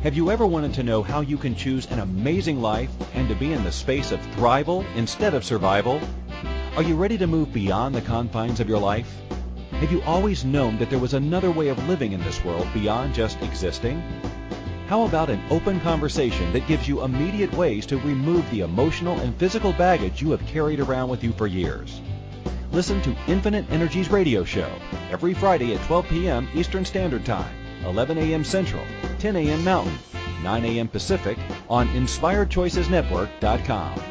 Have 0.03 0.15
you 0.15 0.31
ever 0.31 0.47
wanted 0.47 0.73
to 0.75 0.83
know 0.83 1.03
how 1.03 1.21
you 1.21 1.37
can 1.37 1.55
choose 1.55 1.85
an 1.91 1.99
amazing 1.99 2.63
life 2.63 2.91
and 3.15 3.29
to 3.29 3.35
be 3.35 3.53
in 3.53 3.65
the 3.65 3.73
space 3.73 4.11
of 4.11 4.21
thrival 4.37 4.87
instead 4.97 5.35
of 5.35 5.45
survival? 5.45 6.01
Are 6.77 6.83
you 6.83 6.97
ready 6.97 7.19
to 7.19 7.27
move 7.27 7.53
beyond 7.53 7.95
the 7.95 8.01
confines 8.01 8.61
of 8.61 8.69
your 8.71 8.79
life? 8.79 9.13
Have 9.73 9.93
you 9.93 10.01
always 10.03 10.47
known 10.47 10.79
that 10.79 10.89
there 10.89 10.99
was 10.99 11.13
another 11.13 11.51
way 11.51 11.69
of 11.69 11.89
living 11.89 12.13
in 12.13 12.23
this 12.23 12.43
world 12.43 12.69
beyond 12.73 13.13
just 13.13 13.43
existing? 13.43 14.01
How 14.87 15.05
about 15.05 15.29
an 15.29 15.43
open 15.51 15.79
conversation 15.81 16.55
that 16.55 16.67
gives 16.67 16.89
you 16.89 17.05
immediate 17.05 17.53
ways 17.53 17.85
to 17.87 17.99
remove 17.99 18.51
the 18.51 18.61
emotional 18.61 19.19
and 19.19 19.37
physical 19.37 19.75
baggage 19.75 20.23
you 20.23 20.31
have 20.31 20.47
carried 20.47 20.81
around 20.81 21.11
with 21.11 21.23
you 21.23 21.33
for 21.33 21.47
years? 21.47 22.01
Listen 22.73 23.01
to 23.03 23.17
Infinite 23.27 23.65
Energies 23.71 24.11
radio 24.11 24.45
show 24.45 24.71
every 25.11 25.33
Friday 25.33 25.75
at 25.75 25.83
12 25.87 26.09
p.m. 26.09 26.47
Eastern 26.55 26.85
Standard 26.85 27.25
Time, 27.25 27.55
11 27.85 28.19
a.m. 28.19 28.45
Central, 28.45 28.85
10 29.19 29.37
a.m. 29.37 29.65
Mountain, 29.65 29.99
9 30.43 30.65
a.m. 30.67 30.89
Pacific 30.89 31.39
on 31.71 31.89
InspiredChoicesNetwork.com. 31.89 34.03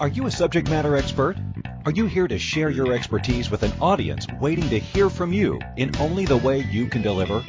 Are 0.00 0.08
you 0.08 0.26
a 0.26 0.30
subject 0.30 0.70
matter 0.70 0.96
expert? 0.96 1.36
Are 1.84 1.92
you 1.92 2.06
here 2.06 2.28
to 2.28 2.38
share 2.38 2.70
your 2.70 2.92
expertise 2.92 3.50
with 3.50 3.62
an 3.62 3.72
audience 3.80 4.26
waiting 4.40 4.68
to 4.70 4.78
hear 4.78 5.10
from 5.10 5.32
you 5.32 5.60
in 5.76 5.94
only 5.96 6.24
the 6.24 6.36
way 6.36 6.60
you 6.60 6.86
can 6.86 7.02
deliver? 7.02 7.44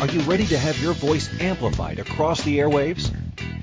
Are 0.00 0.06
you 0.06 0.20
ready 0.20 0.46
to 0.46 0.58
have 0.58 0.80
your 0.80 0.94
voice 0.94 1.28
amplified 1.40 1.98
across 1.98 2.42
the 2.42 2.58
airwaves? 2.58 3.12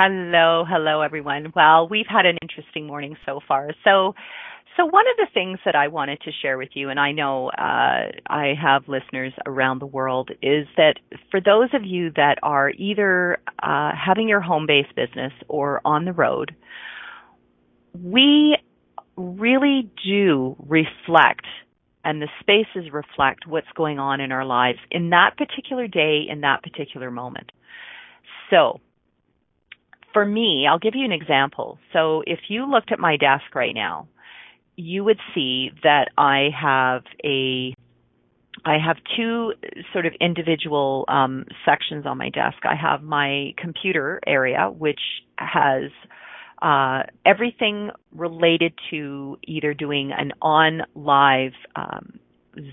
Hello, 0.00 0.64
hello 0.64 1.00
everyone. 1.00 1.52
Well, 1.56 1.88
we've 1.88 2.06
had 2.08 2.24
an 2.24 2.38
interesting 2.40 2.86
morning 2.86 3.16
so 3.26 3.40
far. 3.48 3.70
So, 3.82 4.14
so 4.76 4.84
one 4.86 5.06
of 5.08 5.16
the 5.16 5.26
things 5.34 5.58
that 5.64 5.74
I 5.74 5.88
wanted 5.88 6.20
to 6.20 6.30
share 6.40 6.56
with 6.56 6.68
you, 6.74 6.88
and 6.88 7.00
I 7.00 7.10
know 7.10 7.48
uh, 7.48 8.12
I 8.28 8.54
have 8.62 8.84
listeners 8.86 9.32
around 9.44 9.80
the 9.80 9.86
world, 9.86 10.30
is 10.40 10.68
that 10.76 11.00
for 11.32 11.40
those 11.40 11.70
of 11.74 11.84
you 11.84 12.12
that 12.14 12.36
are 12.44 12.70
either 12.70 13.38
uh, 13.60 13.90
having 13.92 14.28
your 14.28 14.40
home-based 14.40 14.94
business 14.94 15.32
or 15.48 15.80
on 15.84 16.04
the 16.04 16.12
road, 16.12 16.54
we 18.00 18.56
really 19.16 19.90
do 20.06 20.54
reflect 20.60 21.44
and 22.04 22.22
the 22.22 22.28
spaces 22.38 22.92
reflect 22.92 23.48
what's 23.48 23.66
going 23.76 23.98
on 23.98 24.20
in 24.20 24.30
our 24.30 24.44
lives 24.44 24.78
in 24.92 25.10
that 25.10 25.36
particular 25.36 25.88
day, 25.88 26.22
in 26.30 26.42
that 26.42 26.62
particular 26.62 27.10
moment. 27.10 27.50
So, 28.48 28.78
for 30.12 30.24
me, 30.24 30.66
I'll 30.68 30.78
give 30.78 30.94
you 30.94 31.04
an 31.04 31.12
example. 31.12 31.78
So 31.92 32.22
if 32.26 32.40
you 32.48 32.70
looked 32.70 32.92
at 32.92 32.98
my 32.98 33.16
desk 33.16 33.54
right 33.54 33.74
now, 33.74 34.08
you 34.76 35.04
would 35.04 35.18
see 35.34 35.70
that 35.82 36.08
I 36.16 36.50
have 36.58 37.02
a 37.24 37.74
I 38.64 38.76
have 38.84 38.96
two 39.16 39.52
sort 39.92 40.04
of 40.06 40.12
individual 40.20 41.04
um, 41.08 41.44
sections 41.64 42.06
on 42.06 42.18
my 42.18 42.28
desk. 42.28 42.58
I 42.64 42.74
have 42.74 43.02
my 43.02 43.54
computer 43.56 44.20
area, 44.26 44.68
which 44.68 45.00
has 45.36 45.90
uh, 46.60 47.04
everything 47.24 47.90
related 48.12 48.72
to 48.90 49.38
either 49.44 49.74
doing 49.74 50.10
an 50.16 50.32
on 50.42 50.82
live 50.94 51.52
um, 51.76 52.18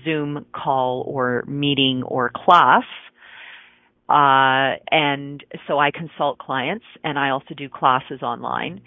Zoom 0.04 0.44
call 0.52 1.04
or 1.06 1.44
meeting 1.46 2.02
or 2.02 2.32
class 2.34 2.84
uh, 4.08 4.76
and 4.90 5.44
so 5.66 5.78
I 5.78 5.90
consult 5.90 6.38
clients 6.38 6.84
and 7.02 7.18
I 7.18 7.30
also 7.30 7.54
do 7.56 7.68
classes 7.68 8.22
online. 8.22 8.80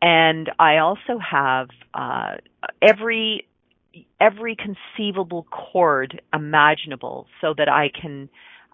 And 0.00 0.50
I 0.58 0.78
also 0.78 1.18
have, 1.18 1.68
uh, 1.94 2.36
every, 2.80 3.46
every 4.20 4.56
conceivable 4.56 5.46
cord 5.50 6.20
imaginable 6.34 7.26
so 7.40 7.54
that 7.56 7.68
I 7.68 7.90
can 7.90 8.28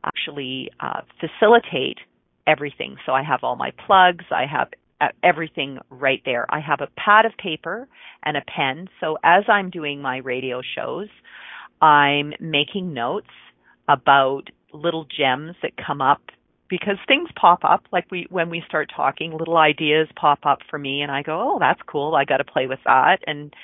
actually, 0.05 0.71
uh, 0.81 1.03
facilitate 1.21 1.99
everything. 2.47 2.97
So 3.05 3.13
I 3.13 3.23
have 3.23 3.41
all 3.43 3.57
my 3.57 3.73
plugs, 3.87 4.25
I 4.31 4.47
have 4.47 4.69
everything 5.23 5.79
right 5.91 6.23
there. 6.25 6.47
I 6.49 6.61
have 6.61 6.81
a 6.81 6.89
pad 6.97 7.25
of 7.25 7.37
paper 7.37 7.89
and 8.25 8.37
a 8.37 8.43
pen. 8.43 8.89
So 9.01 9.19
as 9.23 9.45
I'm 9.49 9.71
doing 9.71 10.01
my 10.01 10.19
radio 10.19 10.61
shows, 10.75 11.09
I'm 11.81 12.33
making 12.41 12.93
notes 12.95 13.31
about 13.89 14.51
little 14.73 15.05
gems 15.05 15.57
that 15.63 15.73
come 15.77 16.01
up 16.01 16.21
because 16.69 16.97
things 17.07 17.29
pop 17.35 17.61
up. 17.65 17.85
Like 17.93 18.07
we 18.11 18.27
when 18.31 18.51
we 18.51 18.63
start 18.67 18.91
talking 18.95 19.33
little 19.37 19.57
ideas 19.57 20.09
pop 20.17 20.41
up 20.45 20.59
for 20.69 20.79
me 20.79 21.03
and 21.03 21.11
I 21.11 21.23
go 21.23 21.41
oh 21.41 21.59
that's 21.59 21.81
cool. 21.87 22.15
I 22.15 22.25
got 22.25 22.39
to 22.39 22.45
play 22.45 22.67
with 22.67 22.81
that. 22.85 23.19
And 23.27 23.55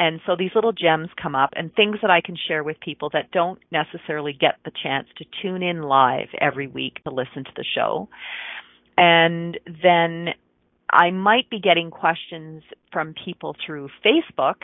and 0.00 0.20
so 0.26 0.36
these 0.36 0.50
little 0.54 0.72
gems 0.72 1.08
come 1.20 1.34
up 1.34 1.50
and 1.56 1.74
things 1.74 1.96
that 2.02 2.10
I 2.10 2.20
can 2.20 2.36
share 2.36 2.62
with 2.62 2.78
people 2.80 3.10
that 3.12 3.30
don't 3.32 3.58
necessarily 3.72 4.32
get 4.32 4.56
the 4.64 4.70
chance 4.82 5.08
to 5.18 5.24
tune 5.42 5.62
in 5.62 5.82
live 5.82 6.28
every 6.40 6.68
week 6.68 7.02
to 7.04 7.10
listen 7.10 7.44
to 7.44 7.50
the 7.56 7.64
show. 7.74 8.08
And 8.96 9.58
then 9.66 10.28
I 10.90 11.10
might 11.10 11.50
be 11.50 11.60
getting 11.60 11.90
questions 11.90 12.62
from 12.92 13.14
people 13.24 13.56
through 13.64 13.90
Facebook 14.04 14.62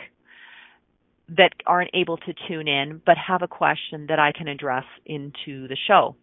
that 1.29 1.51
aren't 1.65 1.91
able 1.93 2.17
to 2.17 2.33
tune 2.47 2.67
in 2.67 3.01
but 3.05 3.15
have 3.17 3.41
a 3.41 3.47
question 3.47 4.07
that 4.09 4.19
I 4.19 4.31
can 4.31 4.47
address 4.47 4.85
into 5.05 5.67
the 5.67 5.77
show. 5.87 6.15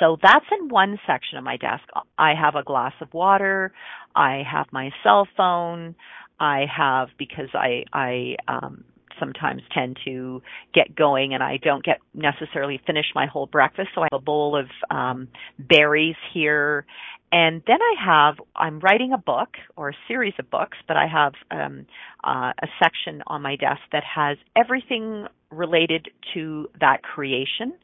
So 0.00 0.16
that's 0.20 0.44
in 0.60 0.68
one 0.68 0.98
section 1.06 1.38
of 1.38 1.44
my 1.44 1.56
desk. 1.56 1.84
I 2.16 2.34
have 2.34 2.54
a 2.56 2.64
glass 2.64 2.94
of 3.00 3.12
water. 3.14 3.72
I 4.14 4.42
have 4.50 4.66
my 4.72 4.90
cell 5.04 5.26
phone. 5.36 5.94
I 6.40 6.66
have 6.74 7.08
because 7.16 7.48
I 7.54 7.84
I 7.92 8.36
um, 8.48 8.84
sometimes 9.18 9.62
tend 9.72 9.98
to 10.04 10.42
get 10.74 10.94
going 10.94 11.34
and 11.34 11.42
I 11.42 11.58
don't 11.58 11.84
get 11.84 11.98
necessarily 12.14 12.80
finish 12.86 13.06
my 13.14 13.26
whole 13.26 13.46
breakfast. 13.46 13.90
So 13.94 14.02
I 14.02 14.08
have 14.12 14.20
a 14.20 14.24
bowl 14.24 14.56
of 14.56 14.66
um, 14.96 15.28
berries 15.58 16.16
here 16.32 16.86
and 17.30 17.62
then 17.66 17.78
I 17.80 17.94
have, 18.04 18.36
I'm 18.56 18.80
writing 18.80 19.12
a 19.12 19.18
book 19.18 19.56
or 19.76 19.90
a 19.90 19.96
series 20.06 20.34
of 20.38 20.50
books, 20.50 20.78
but 20.86 20.96
I 20.96 21.06
have 21.06 21.32
um, 21.50 21.86
uh, 22.24 22.52
a 22.62 22.66
section 22.82 23.22
on 23.26 23.42
my 23.42 23.56
desk 23.56 23.80
that 23.92 24.04
has 24.04 24.38
everything 24.56 25.26
related 25.50 26.08
to 26.34 26.68
that 26.80 27.02
creation. 27.02 27.74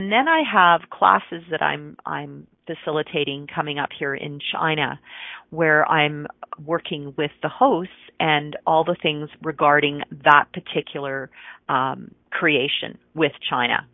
And 0.00 0.10
then 0.10 0.28
I 0.28 0.42
have 0.50 0.88
classes 0.90 1.42
that 1.50 1.62
I'm 1.62 1.96
I'm 2.06 2.46
facilitating 2.66 3.46
coming 3.54 3.78
up 3.78 3.90
here 3.96 4.14
in 4.14 4.40
China, 4.52 4.98
where 5.50 5.86
I'm 5.88 6.26
working 6.64 7.14
with 7.16 7.32
the 7.42 7.48
hosts 7.48 7.92
and 8.18 8.56
all 8.66 8.84
the 8.84 8.96
things 9.02 9.28
regarding 9.42 10.02
that 10.24 10.46
particular 10.52 11.30
um, 11.68 12.12
creation 12.30 12.98
with 13.14 13.32
China. 13.48 13.86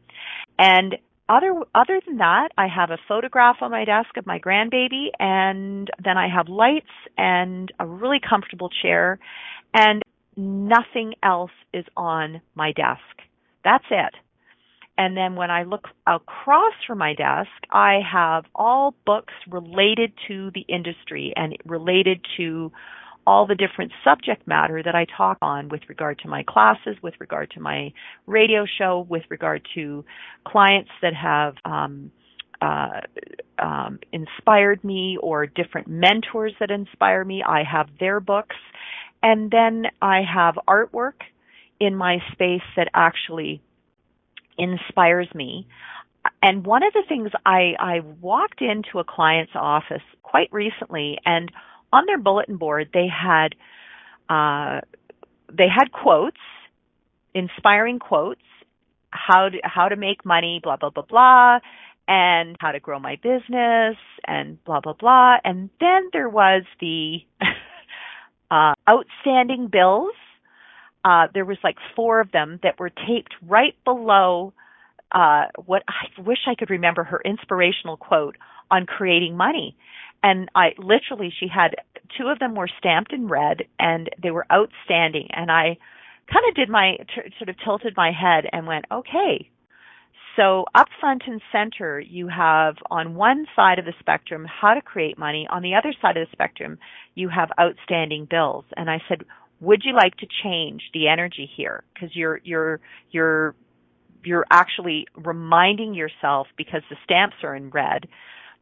And 0.59 0.97
other 1.29 1.55
other 1.75 2.01
than 2.07 2.19
that, 2.19 2.51
I 2.57 2.69
have 2.69 2.91
a 2.91 2.99
photograph 3.09 3.57
on 3.61 3.71
my 3.71 3.85
desk 3.85 4.17
of 4.17 4.27
my 4.27 4.39
grandbaby, 4.39 5.09
and 5.19 5.91
then 6.03 6.17
I 6.17 6.29
have 6.29 6.49
lights 6.49 6.87
and 7.17 7.73
a 7.81 7.87
really 7.87 8.21
comfortable 8.21 8.71
chair, 8.83 9.19
and 9.75 10.03
nothing 10.37 11.15
else 11.23 11.51
is 11.73 11.85
on 11.97 12.41
my 12.55 12.73
desk. 12.73 13.01
That's 13.65 13.85
it. 13.91 14.15
And 14.99 15.17
then 15.17 15.35
when 15.35 15.51
I 15.51 15.65
look 15.65 15.89
across 16.07 16.73
from 16.87 16.99
my 16.99 17.15
desk, 17.15 17.51
I 17.71 18.01
have 18.11 18.45
all 18.55 18.95
books 19.05 19.35
related 19.51 20.13
to 20.29 20.51
the 20.55 20.65
industry 20.69 21.35
and 21.37 21.57
related 21.67 22.25
to 22.39 22.73
all 23.27 23.47
the 23.47 23.55
different 23.55 23.93
subject 24.05 24.47
matter 24.47 24.83
that 24.83 24.95
I 24.95 25.07
talk 25.17 25.39
on 25.43 25.69
with 25.69 25.81
regard 25.89 26.21
to 26.21 26.29
my 26.29 26.45
classes, 26.45 26.97
with 27.03 27.15
regard 27.19 27.51
to 27.53 27.61
my 27.61 27.93
radio 28.27 28.65
show, 28.79 29.05
with 29.09 29.23
regard 29.31 29.67
to 29.75 30.05
clients 30.47 30.91
that 31.03 31.15
have 31.15 31.55
um, 31.65 32.13
uh, 32.63 33.01
um, 33.59 33.99
inspired 34.13 34.83
me 34.85 35.19
or 35.21 35.47
different 35.47 35.89
mentors 35.89 36.53
that 36.61 36.71
inspire 36.71 37.25
me. 37.25 37.43
I 37.43 37.65
have 37.65 37.89
their 37.99 38.21
books. 38.21 38.57
And 39.23 39.51
then 39.51 39.87
I 40.01 40.23
have 40.23 40.55
artwork 40.69 41.21
in 41.81 41.97
my 41.97 42.19
space 42.33 42.63
that 42.77 42.89
actually 42.95 43.61
inspires 44.59 45.29
me. 45.35 45.67
and 46.43 46.65
one 46.65 46.83
of 46.83 46.93
the 46.93 47.03
things 47.09 47.31
I, 47.45 47.75
I 47.79 48.01
walked 48.21 48.63
into 48.63 48.99
a 48.99 49.05
client's 49.05 49.53
office 49.55 50.03
quite 50.23 50.49
recently 50.53 51.19
and 51.25 51.51
on 51.93 52.05
their 52.07 52.19
bulletin 52.19 52.57
board 52.57 52.91
they 52.93 53.07
had 53.09 53.55
uh, 54.29 54.81
they 55.49 55.69
had 55.69 55.93
quotes, 55.93 56.41
inspiring 57.35 57.99
quotes, 57.99 58.41
how 59.11 59.49
to 59.49 59.59
how 59.63 59.89
to 59.89 59.97
make 59.97 60.25
money, 60.25 60.61
blah 60.63 60.77
blah 60.77 60.91
blah 60.91 61.05
blah, 61.09 61.59
and 62.09 62.57
how 62.61 62.73
to 62.73 62.81
grow 62.81 62.99
my 62.99 63.17
business 63.17 63.97
and 64.27 64.63
blah 64.65 64.81
blah 64.81 64.95
blah. 64.95 65.37
And 65.45 65.71
then 65.81 66.11
there 66.13 66.29
was 66.29 66.65
the 66.81 67.19
uh, 68.51 68.75
outstanding 68.89 69.69
bills. 69.71 70.15
Uh, 71.05 71.29
there 71.33 71.45
was 71.45 71.59
like 71.63 71.77
four 71.95 72.21
of 72.21 72.33
them 72.33 72.59
that 72.65 72.81
were 72.81 72.91
taped 72.91 73.35
right 73.47 73.75
below 73.85 74.53
uh, 75.13 75.45
what 75.65 75.85
I 75.89 76.21
wish 76.21 76.41
I 76.49 76.57
could 76.57 76.71
remember 76.71 77.05
her 77.05 77.21
inspirational 77.25 77.97
quote 77.97 78.37
on 78.71 78.87
creating 78.87 79.37
money. 79.37 79.77
And 80.27 80.51
I 80.57 80.71
literally, 80.77 81.33
she 81.39 81.47
had 81.47 81.77
two 82.19 82.27
of 82.27 82.41
them 82.41 82.57
were 82.57 82.69
stamped 82.81 83.13
in 83.13 83.29
red 83.29 83.63
and 83.79 84.11
they 84.21 84.33
were 84.33 84.45
outstanding. 84.53 85.29
And 85.31 85.53
I 85.53 85.79
kind 86.33 86.45
of 86.49 86.57
did 86.57 86.69
my, 86.69 86.97
t- 87.15 87.33
sort 87.39 87.49
of 87.49 87.55
tilted 87.65 87.95
my 87.97 88.11
head 88.11 88.45
and 88.53 88.67
went, 88.67 88.87
okay. 88.91 89.49
So 90.35 90.65
up 90.75 90.89
front 90.99 91.23
and 91.29 91.41
center, 91.53 92.01
you 92.01 92.27
have 92.27 92.75
on 92.91 93.15
one 93.15 93.47
side 93.55 93.79
of 93.79 93.85
the 93.85 93.95
spectrum 94.01 94.45
how 94.47 94.75
to 94.75 94.83
create 94.83 95.17
money. 95.17 95.47
On 95.49 95.63
the 95.63 95.77
other 95.77 95.95
side 96.03 96.17
of 96.17 96.27
the 96.27 96.33
spectrum, 96.33 96.81
you 97.15 97.29
have 97.29 97.51
outstanding 97.61 98.27
bills. 98.29 98.65
And 98.77 98.91
I 98.91 98.99
said, 99.09 99.23
would 99.61 99.83
you 99.85 99.95
like 99.95 100.17
to 100.17 100.27
change 100.43 100.83
the 100.93 101.07
energy 101.07 101.49
here? 101.57 101.85
Because 101.95 102.17
you're, 102.17 102.41
you're, 102.43 102.81
you're 103.13 103.55
you're 104.25 104.47
actually 104.51 105.07
reminding 105.15 105.95
yourself 105.95 106.49
because 106.57 106.83
the 106.91 106.97
stamps 107.05 107.37
are 107.45 107.55
in 107.55 107.71
red 107.71 108.09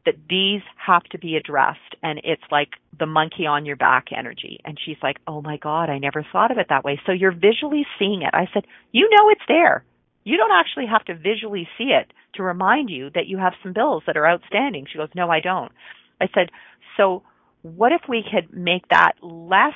that 0.07 0.17
these 0.29 0.63
have 0.77 1.05
to 1.05 1.19
be 1.19 1.37
addressed 1.37 1.95
and 2.03 2.21
it's 2.25 2.43
like 2.51 2.71
the 2.99 3.07
monkey 3.07 3.47
on 3.47 3.65
your 3.65 3.77
back 3.77 4.07
energy. 4.17 4.61
And 4.65 4.79
she's 4.85 4.97
like 5.03 5.17
oh 5.27 5.41
my 5.43 5.57
god 5.57 5.91
i 5.91 5.99
never 5.99 6.25
thought 6.33 6.51
of 6.51 6.59
it 6.59 6.67
that 6.69 6.85
way. 6.85 7.01
So 7.07 7.13
you're 7.13 7.33
visually 7.33 7.87
seeing 7.99 8.23
it. 8.23 8.31
I 8.33 8.49
said 8.53 8.65
you 8.93 9.09
know 9.11 9.31
it's 9.31 9.43
there. 9.49 9.85
You 10.25 10.37
don't 10.37 10.53
actually 10.53 10.87
have 10.87 11.05
to 11.07 11.15
visually 11.15 11.69
see 11.77 11.91
it 11.93 12.13
to 12.35 12.43
remind 12.43 12.89
you 12.91 13.11
that 13.15 13.27
you 13.27 13.39
have 13.39 13.53
some 13.63 13.75
bills 13.75 14.03
that 14.07 14.17
are 14.17 14.27
outstanding. 14.27 14.87
She 14.91 14.99
goes 14.99 15.09
no 15.15 15.31
i 15.31 15.41
don't. 15.41 15.73
I 16.21 16.29
said 16.35 16.51
so 16.97 17.23
what 17.63 17.93
if 17.93 18.03
we 18.09 18.23
could 18.23 18.57
make 18.57 18.89
that 18.89 19.13
less 19.23 19.75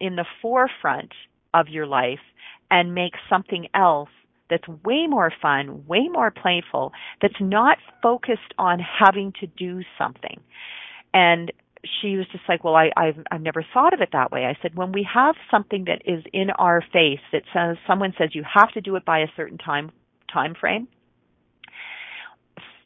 in 0.00 0.16
the 0.16 0.26
forefront 0.40 1.12
of 1.54 1.68
your 1.68 1.86
life 1.86 2.20
and 2.70 2.94
make 2.94 3.12
something 3.28 3.68
else 3.74 4.08
that's 4.50 4.66
way 4.84 5.06
more 5.06 5.32
fun, 5.42 5.84
way 5.86 6.08
more 6.08 6.30
playful, 6.30 6.92
that's 7.20 7.40
not 7.40 7.78
focused 8.02 8.54
on 8.58 8.78
having 8.78 9.32
to 9.40 9.46
do 9.46 9.82
something. 9.98 10.40
And 11.12 11.52
she 12.00 12.16
was 12.16 12.26
just 12.32 12.44
like, 12.48 12.64
well, 12.64 12.74
I, 12.74 12.90
I've, 12.96 13.18
I've 13.30 13.40
never 13.40 13.64
thought 13.72 13.94
of 13.94 14.00
it 14.00 14.10
that 14.12 14.30
way. 14.32 14.44
I 14.44 14.56
said, 14.60 14.76
when 14.76 14.92
we 14.92 15.06
have 15.12 15.34
something 15.50 15.84
that 15.86 16.02
is 16.04 16.24
in 16.32 16.50
our 16.50 16.82
face 16.92 17.20
that 17.32 17.42
says, 17.54 17.76
someone 17.86 18.12
says 18.18 18.30
you 18.32 18.44
have 18.54 18.72
to 18.72 18.80
do 18.80 18.96
it 18.96 19.04
by 19.04 19.20
a 19.20 19.28
certain 19.36 19.58
time, 19.58 19.92
time 20.32 20.54
frame, 20.58 20.88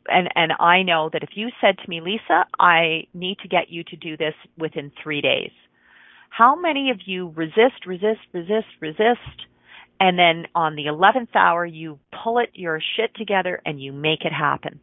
and 0.09 0.29
and 0.35 0.53
I 0.59 0.83
know 0.83 1.09
that 1.13 1.23
if 1.23 1.31
you 1.35 1.49
said 1.61 1.77
to 1.79 1.89
me, 1.89 2.01
Lisa, 2.01 2.45
I 2.59 3.07
need 3.15 3.39
to 3.43 3.49
get 3.49 3.71
you 3.71 3.85
to 3.85 3.97
do 3.97 4.17
this 4.17 4.35
within 4.59 4.91
three 5.03 5.21
days. 5.21 5.53
How 6.31 6.59
many 6.59 6.91
of 6.91 7.01
you 7.07 7.33
resist, 7.37 7.87
resist, 7.87 8.21
resist, 8.33 8.67
resist, 8.81 9.47
and 10.01 10.19
then 10.19 10.47
on 10.55 10.77
the 10.77 10.87
11th 10.87 11.37
hour, 11.37 11.65
you 11.67 11.99
pull 12.25 12.39
it, 12.39 12.49
your 12.55 12.81
shit 12.97 13.15
together 13.15 13.61
and 13.67 13.81
you 13.81 13.93
make 13.93 14.25
it 14.25 14.33
happen. 14.33 14.81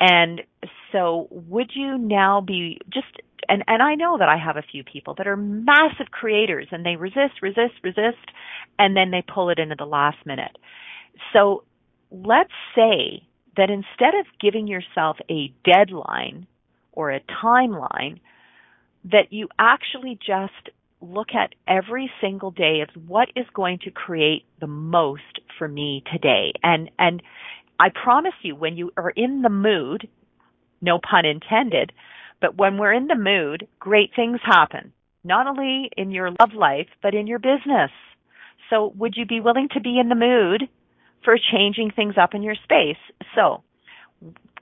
And 0.00 0.42
so 0.90 1.28
would 1.30 1.70
you 1.74 1.96
now 1.96 2.40
be 2.40 2.80
just, 2.92 3.06
and, 3.48 3.62
and 3.68 3.80
I 3.80 3.94
know 3.94 4.18
that 4.18 4.28
I 4.28 4.36
have 4.36 4.56
a 4.56 4.62
few 4.62 4.82
people 4.82 5.14
that 5.18 5.28
are 5.28 5.36
massive 5.36 6.10
creators 6.10 6.66
and 6.72 6.84
they 6.84 6.96
resist, 6.96 7.40
resist, 7.40 7.74
resist, 7.84 8.32
and 8.76 8.96
then 8.96 9.12
they 9.12 9.22
pull 9.22 9.50
it 9.50 9.60
into 9.60 9.76
the 9.78 9.84
last 9.84 10.18
minute. 10.26 10.58
So 11.32 11.62
let's 12.10 12.50
say 12.74 13.22
that 13.56 13.70
instead 13.70 14.18
of 14.18 14.26
giving 14.40 14.66
yourself 14.66 15.18
a 15.30 15.54
deadline 15.64 16.48
or 16.90 17.12
a 17.12 17.20
timeline, 17.44 18.18
that 19.04 19.30
you 19.32 19.48
actually 19.58 20.18
just 20.24 20.74
look 21.02 21.28
at 21.34 21.54
every 21.66 22.10
single 22.20 22.50
day 22.50 22.80
of 22.80 23.08
what 23.08 23.28
is 23.36 23.46
going 23.54 23.80
to 23.80 23.90
create 23.90 24.44
the 24.60 24.66
most 24.66 25.40
for 25.58 25.68
me 25.68 26.02
today. 26.10 26.52
And, 26.62 26.90
and 26.98 27.22
I 27.78 27.88
promise 27.90 28.34
you, 28.42 28.54
when 28.54 28.76
you 28.76 28.92
are 28.96 29.10
in 29.10 29.42
the 29.42 29.50
mood, 29.50 30.08
no 30.80 30.98
pun 30.98 31.26
intended, 31.26 31.92
but 32.40 32.56
when 32.56 32.78
we're 32.78 32.92
in 32.92 33.08
the 33.08 33.16
mood, 33.16 33.66
great 33.78 34.10
things 34.14 34.40
happen. 34.44 34.92
Not 35.24 35.46
only 35.46 35.90
in 35.96 36.10
your 36.10 36.30
love 36.30 36.54
life, 36.54 36.88
but 37.02 37.14
in 37.14 37.26
your 37.26 37.38
business. 37.38 37.90
So 38.70 38.92
would 38.96 39.14
you 39.16 39.26
be 39.26 39.40
willing 39.40 39.68
to 39.74 39.80
be 39.80 39.98
in 39.98 40.08
the 40.08 40.14
mood 40.14 40.68
for 41.24 41.36
changing 41.52 41.92
things 41.94 42.14
up 42.20 42.34
in 42.34 42.42
your 42.42 42.56
space? 42.64 42.96
So 43.34 43.62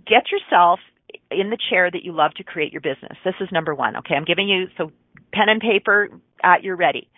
get 0.07 0.25
yourself 0.31 0.81
in 1.31 1.51
the 1.51 1.59
chair 1.71 1.91
that 1.91 2.05
you 2.05 2.13
love 2.13 2.33
to 2.35 2.45
create 2.45 2.73
your 2.73 2.81
business. 2.81 3.17
This 3.25 3.35
is 3.41 3.49
number 3.53 3.75
one. 3.75 3.97
Okay. 3.97 4.15
I'm 4.15 4.25
giving 4.25 4.49
you, 4.49 4.67
so 4.77 4.93
pen 5.33 5.49
and 5.49 5.61
paper 5.61 6.09
at 6.43 6.63
your 6.63 6.77
ready. 6.77 7.09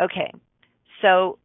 Okay. 0.00 0.32
So 1.02 1.38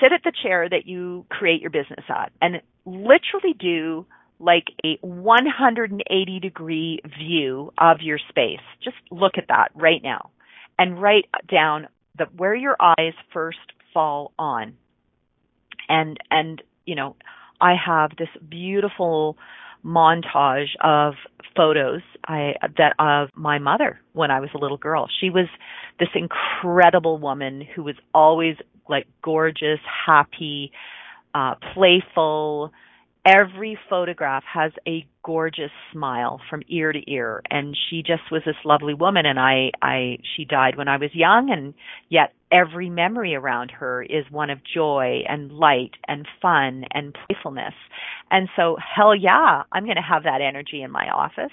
sit 0.00 0.12
at 0.12 0.22
the 0.24 0.32
chair 0.42 0.68
that 0.68 0.86
you 0.86 1.26
create 1.28 1.60
your 1.60 1.70
business 1.70 2.04
at 2.08 2.32
and 2.40 2.62
literally 2.84 3.54
do 3.58 4.06
like 4.38 4.66
a 4.84 4.98
180 5.00 6.40
degree 6.40 7.00
view 7.18 7.72
of 7.78 7.98
your 8.00 8.18
space. 8.28 8.60
Just 8.82 8.96
look 9.10 9.32
at 9.38 9.48
that 9.48 9.68
right 9.74 10.02
now 10.02 10.30
and 10.78 11.00
write 11.00 11.26
down 11.50 11.86
the, 12.18 12.24
where 12.36 12.54
your 12.54 12.76
eyes 12.80 13.14
first 13.32 13.58
fall 13.94 14.32
on. 14.38 14.74
And, 15.88 16.18
and, 16.30 16.62
you 16.84 16.96
know, 16.96 17.16
I 17.60 17.74
have 17.74 18.10
this 18.18 18.28
beautiful 18.48 19.36
montage 19.84 20.68
of 20.82 21.14
photos 21.56 22.00
I 22.26 22.54
that 22.78 22.94
of 22.98 23.28
my 23.34 23.58
mother 23.58 24.00
when 24.12 24.30
I 24.30 24.40
was 24.40 24.50
a 24.54 24.58
little 24.58 24.76
girl. 24.76 25.08
She 25.20 25.30
was 25.30 25.46
this 25.98 26.08
incredible 26.14 27.18
woman 27.18 27.62
who 27.74 27.82
was 27.82 27.96
always 28.14 28.56
like 28.88 29.06
gorgeous, 29.22 29.80
happy, 30.06 30.72
uh 31.34 31.54
playful, 31.74 32.72
every 33.24 33.78
photograph 33.88 34.42
has 34.52 34.72
a 34.86 35.06
gorgeous 35.24 35.70
smile 35.92 36.40
from 36.50 36.62
ear 36.68 36.92
to 36.92 37.10
ear 37.10 37.40
and 37.50 37.76
she 37.88 38.02
just 38.02 38.22
was 38.32 38.42
this 38.44 38.56
lovely 38.64 38.94
woman 38.94 39.24
and 39.24 39.38
I 39.38 39.70
I 39.80 40.18
she 40.36 40.44
died 40.44 40.76
when 40.76 40.88
I 40.88 40.96
was 40.96 41.10
young 41.14 41.50
and 41.50 41.74
yet 42.08 42.32
every 42.50 42.90
memory 42.90 43.34
around 43.34 43.70
her 43.70 44.02
is 44.02 44.24
one 44.30 44.50
of 44.50 44.58
joy 44.74 45.22
and 45.28 45.52
light 45.52 45.92
and 46.06 46.26
fun 46.40 46.84
and 46.92 47.16
playfulness. 47.26 47.74
And 48.30 48.48
so 48.56 48.76
hell 48.76 49.14
yeah, 49.14 49.62
I'm 49.72 49.84
going 49.84 49.96
to 49.96 50.02
have 50.02 50.24
that 50.24 50.40
energy 50.40 50.82
in 50.82 50.90
my 50.90 51.08
office. 51.08 51.52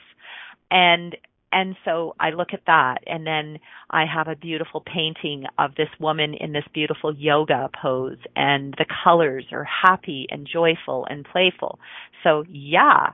And 0.71 1.15
and 1.51 1.75
so 1.83 2.15
I 2.19 2.29
look 2.29 2.49
at 2.53 2.61
that 2.67 2.99
and 3.07 3.25
then 3.25 3.59
I 3.89 4.05
have 4.05 4.27
a 4.27 4.35
beautiful 4.35 4.81
painting 4.81 5.45
of 5.57 5.75
this 5.75 5.89
woman 5.99 6.33
in 6.35 6.53
this 6.53 6.65
beautiful 6.73 7.15
yoga 7.15 7.69
pose 7.81 8.17
and 8.35 8.75
the 8.77 8.85
colors 9.03 9.45
are 9.51 9.65
happy 9.65 10.27
and 10.29 10.47
joyful 10.51 11.07
and 11.09 11.25
playful. 11.25 11.79
So 12.23 12.43
yeah. 12.49 13.13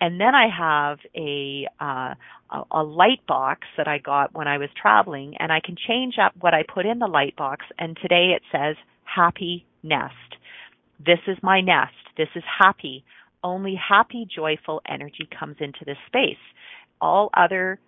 And 0.00 0.20
then 0.20 0.34
I 0.34 0.48
have 0.48 0.98
a, 1.16 1.66
uh, 1.80 2.14
a, 2.70 2.82
light 2.82 3.26
box 3.26 3.66
that 3.76 3.88
I 3.88 3.98
got 3.98 4.32
when 4.32 4.46
I 4.46 4.58
was 4.58 4.68
traveling 4.80 5.34
and 5.38 5.52
I 5.52 5.60
can 5.64 5.76
change 5.76 6.14
up 6.22 6.32
what 6.40 6.54
I 6.54 6.62
put 6.62 6.86
in 6.86 6.98
the 6.98 7.06
light 7.06 7.36
box 7.36 7.66
and 7.78 7.96
today 8.00 8.34
it 8.36 8.42
says 8.50 8.76
happy 9.04 9.66
nest. 9.82 10.14
This 11.04 11.18
is 11.28 11.36
my 11.42 11.60
nest. 11.60 11.94
This 12.16 12.28
is 12.34 12.44
happy. 12.60 13.04
Only 13.44 13.76
happy, 13.76 14.26
joyful 14.34 14.82
energy 14.88 15.28
comes 15.38 15.56
into 15.60 15.84
this 15.84 15.98
space 16.08 16.36
all 17.00 17.30
other 17.34 17.78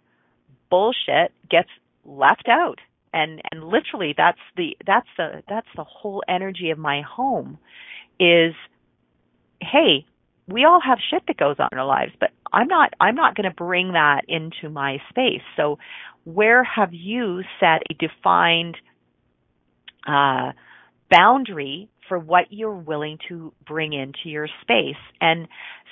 bullshit 0.70 1.32
gets 1.50 1.68
left 2.04 2.48
out. 2.48 2.78
And 3.12 3.42
and 3.50 3.64
literally 3.64 4.14
that's 4.16 4.38
the 4.56 4.76
that's 4.86 5.08
the 5.16 5.42
that's 5.48 5.66
the 5.76 5.84
whole 5.84 6.22
energy 6.28 6.70
of 6.70 6.78
my 6.78 7.02
home 7.02 7.58
is 8.20 8.54
hey 9.60 10.06
we 10.46 10.64
all 10.64 10.80
have 10.80 10.98
shit 11.10 11.22
that 11.26 11.36
goes 11.36 11.56
on 11.58 11.68
in 11.72 11.78
our 11.78 11.86
lives 11.86 12.12
but 12.20 12.30
i'm 12.52 12.68
not 12.68 12.92
i'm 13.00 13.16
not 13.16 13.34
going 13.34 13.48
to 13.48 13.54
bring 13.54 13.92
that 13.92 14.22
into 14.28 14.70
my 14.70 14.98
space. 15.08 15.42
So 15.56 15.78
where 16.24 16.62
have 16.62 16.92
you 16.92 17.42
set 17.58 17.82
a 17.90 17.94
defined 17.94 18.76
uh 20.06 20.52
boundary 21.10 21.88
for 22.10 22.18
what 22.18 22.46
you're 22.50 22.74
willing 22.74 23.18
to 23.28 23.52
bring 23.66 23.92
into 23.92 24.24
your 24.24 24.48
space. 24.62 25.00
And 25.20 25.46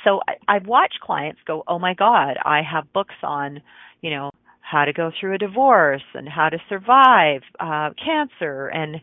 so 0.05 0.21
I, 0.29 0.57
I've 0.57 0.67
watched 0.67 0.99
clients 1.01 1.39
go, 1.47 1.63
oh 1.69 1.79
my 1.79 1.95
God, 1.95 2.37
I 2.45 2.61
have 2.69 2.93
books 2.93 3.15
on, 3.23 3.63
you 4.03 4.11
know, 4.11 4.33
how 4.61 4.85
to 4.85 4.93
go 4.93 5.13
through 5.19 5.37
a 5.37 5.39
divorce 5.39 6.03
and 6.15 6.29
how 6.29 6.49
to 6.49 6.59
survive 6.69 7.43
uh, 7.59 7.91
cancer 8.05 8.67
and 8.67 8.97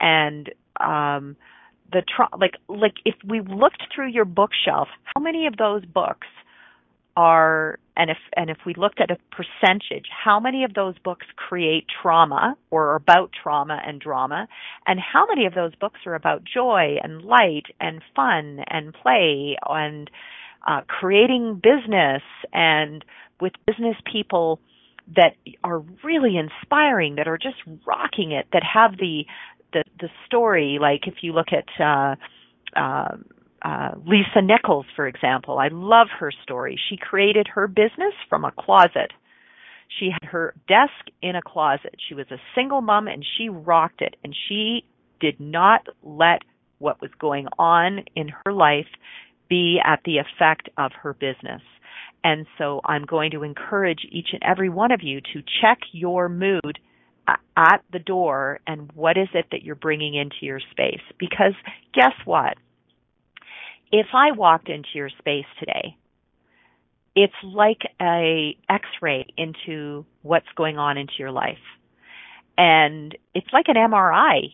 and 0.00 0.48
um, 0.80 1.36
the 1.92 2.02
tra- 2.16 2.36
like 2.40 2.54
like 2.68 2.94
if 3.04 3.16
we 3.28 3.40
looked 3.40 3.82
through 3.94 4.08
your 4.08 4.24
bookshelf, 4.24 4.88
how 5.14 5.20
many 5.20 5.46
of 5.46 5.56
those 5.58 5.84
books 5.84 6.26
are 7.16 7.78
and 7.96 8.10
if 8.10 8.16
and 8.36 8.48
if 8.50 8.58
we 8.64 8.74
looked 8.74 9.00
at 9.00 9.10
a 9.10 9.18
percentage, 9.30 10.06
how 10.24 10.40
many 10.40 10.64
of 10.64 10.74
those 10.74 10.98
books 10.98 11.26
create 11.36 11.86
trauma 12.02 12.56
or 12.70 12.94
about 12.94 13.30
trauma 13.42 13.80
and 13.86 14.00
drama, 14.00 14.48
and 14.86 14.98
how 15.00 15.26
many 15.26 15.46
of 15.46 15.54
those 15.54 15.74
books 15.74 16.00
are 16.06 16.14
about 16.14 16.42
joy 16.44 16.96
and 17.02 17.22
light 17.22 17.66
and 17.80 18.02
fun 18.16 18.60
and 18.68 18.94
play 18.94 19.56
and 19.68 20.10
uh, 20.66 20.80
creating 20.86 21.60
business 21.62 22.22
and 22.52 23.04
with 23.40 23.52
business 23.66 23.96
people 24.10 24.60
that 25.14 25.34
are 25.64 25.80
really 26.02 26.36
inspiring, 26.38 27.16
that 27.16 27.28
are 27.28 27.38
just 27.38 27.56
rocking 27.86 28.32
it, 28.32 28.46
that 28.52 28.62
have 28.62 28.96
the 28.98 29.24
the 29.72 29.84
the 30.00 30.08
story. 30.26 30.78
Like 30.80 31.06
if 31.06 31.16
you 31.22 31.32
look 31.32 31.48
at 31.52 31.68
uh, 31.78 32.14
uh, 32.78 33.16
uh, 33.64 33.92
Lisa 34.04 34.42
Nichols, 34.42 34.86
for 34.96 35.06
example, 35.06 35.58
I 35.58 35.68
love 35.68 36.08
her 36.18 36.32
story. 36.42 36.78
She 36.88 36.96
created 36.96 37.46
her 37.54 37.68
business 37.68 38.14
from 38.28 38.44
a 38.44 38.52
closet. 38.52 39.12
She 39.98 40.10
had 40.10 40.28
her 40.30 40.54
desk 40.68 41.14
in 41.20 41.36
a 41.36 41.42
closet. 41.42 41.94
She 42.08 42.14
was 42.14 42.26
a 42.30 42.40
single 42.54 42.80
mom 42.80 43.08
and 43.08 43.24
she 43.36 43.48
rocked 43.48 44.00
it. 44.00 44.16
And 44.24 44.34
she 44.48 44.84
did 45.20 45.38
not 45.38 45.86
let 46.02 46.42
what 46.78 47.00
was 47.00 47.10
going 47.20 47.46
on 47.58 48.04
in 48.16 48.30
her 48.44 48.52
life 48.52 48.88
be 49.48 49.78
at 49.84 50.00
the 50.04 50.18
effect 50.18 50.68
of 50.76 50.92
her 51.02 51.12
business. 51.12 51.62
And 52.24 52.46
so 52.58 52.80
I'm 52.84 53.04
going 53.04 53.32
to 53.32 53.42
encourage 53.42 54.06
each 54.10 54.28
and 54.32 54.42
every 54.42 54.68
one 54.68 54.92
of 54.92 55.02
you 55.02 55.20
to 55.20 55.42
check 55.60 55.78
your 55.92 56.28
mood 56.28 56.78
at 57.28 57.82
the 57.92 57.98
door 57.98 58.60
and 58.66 58.90
what 58.92 59.16
is 59.16 59.28
it 59.34 59.46
that 59.52 59.62
you're 59.62 59.74
bringing 59.74 60.14
into 60.14 60.36
your 60.40 60.60
space. 60.70 61.02
Because 61.18 61.54
guess 61.94 62.14
what? 62.24 62.54
If 63.92 64.06
I 64.14 64.32
walked 64.32 64.68
into 64.68 64.88
your 64.94 65.10
space 65.18 65.44
today, 65.60 65.96
it's 67.14 67.34
like 67.44 67.82
a 68.00 68.56
x-ray 68.68 69.26
into 69.36 70.06
what's 70.22 70.46
going 70.56 70.78
on 70.78 70.96
into 70.96 71.12
your 71.18 71.30
life. 71.30 71.58
And 72.56 73.16
it's 73.34 73.52
like 73.52 73.66
an 73.68 73.76
MRI. 73.76 74.52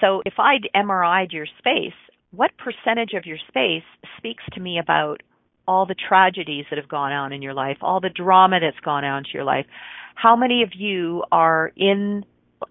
So 0.00 0.22
if 0.24 0.34
I'd 0.38 0.68
MRI'd 0.74 1.32
your 1.32 1.46
space, 1.58 1.94
what 2.30 2.52
percentage 2.56 3.14
of 3.14 3.26
your 3.26 3.38
space 3.48 3.82
speaks 4.16 4.44
to 4.52 4.60
me 4.60 4.78
about 4.78 5.22
all 5.66 5.84
the 5.86 5.94
tragedies 5.94 6.64
that 6.70 6.78
have 6.78 6.88
gone 6.88 7.12
on 7.12 7.32
in 7.32 7.42
your 7.42 7.54
life, 7.54 7.76
all 7.82 8.00
the 8.00 8.08
drama 8.08 8.58
that's 8.60 8.80
gone 8.84 9.04
on 9.04 9.18
into 9.18 9.30
your 9.34 9.44
life. 9.44 9.66
How 10.14 10.34
many 10.34 10.62
of 10.62 10.70
you 10.74 11.24
are 11.30 11.72
in 11.76 12.24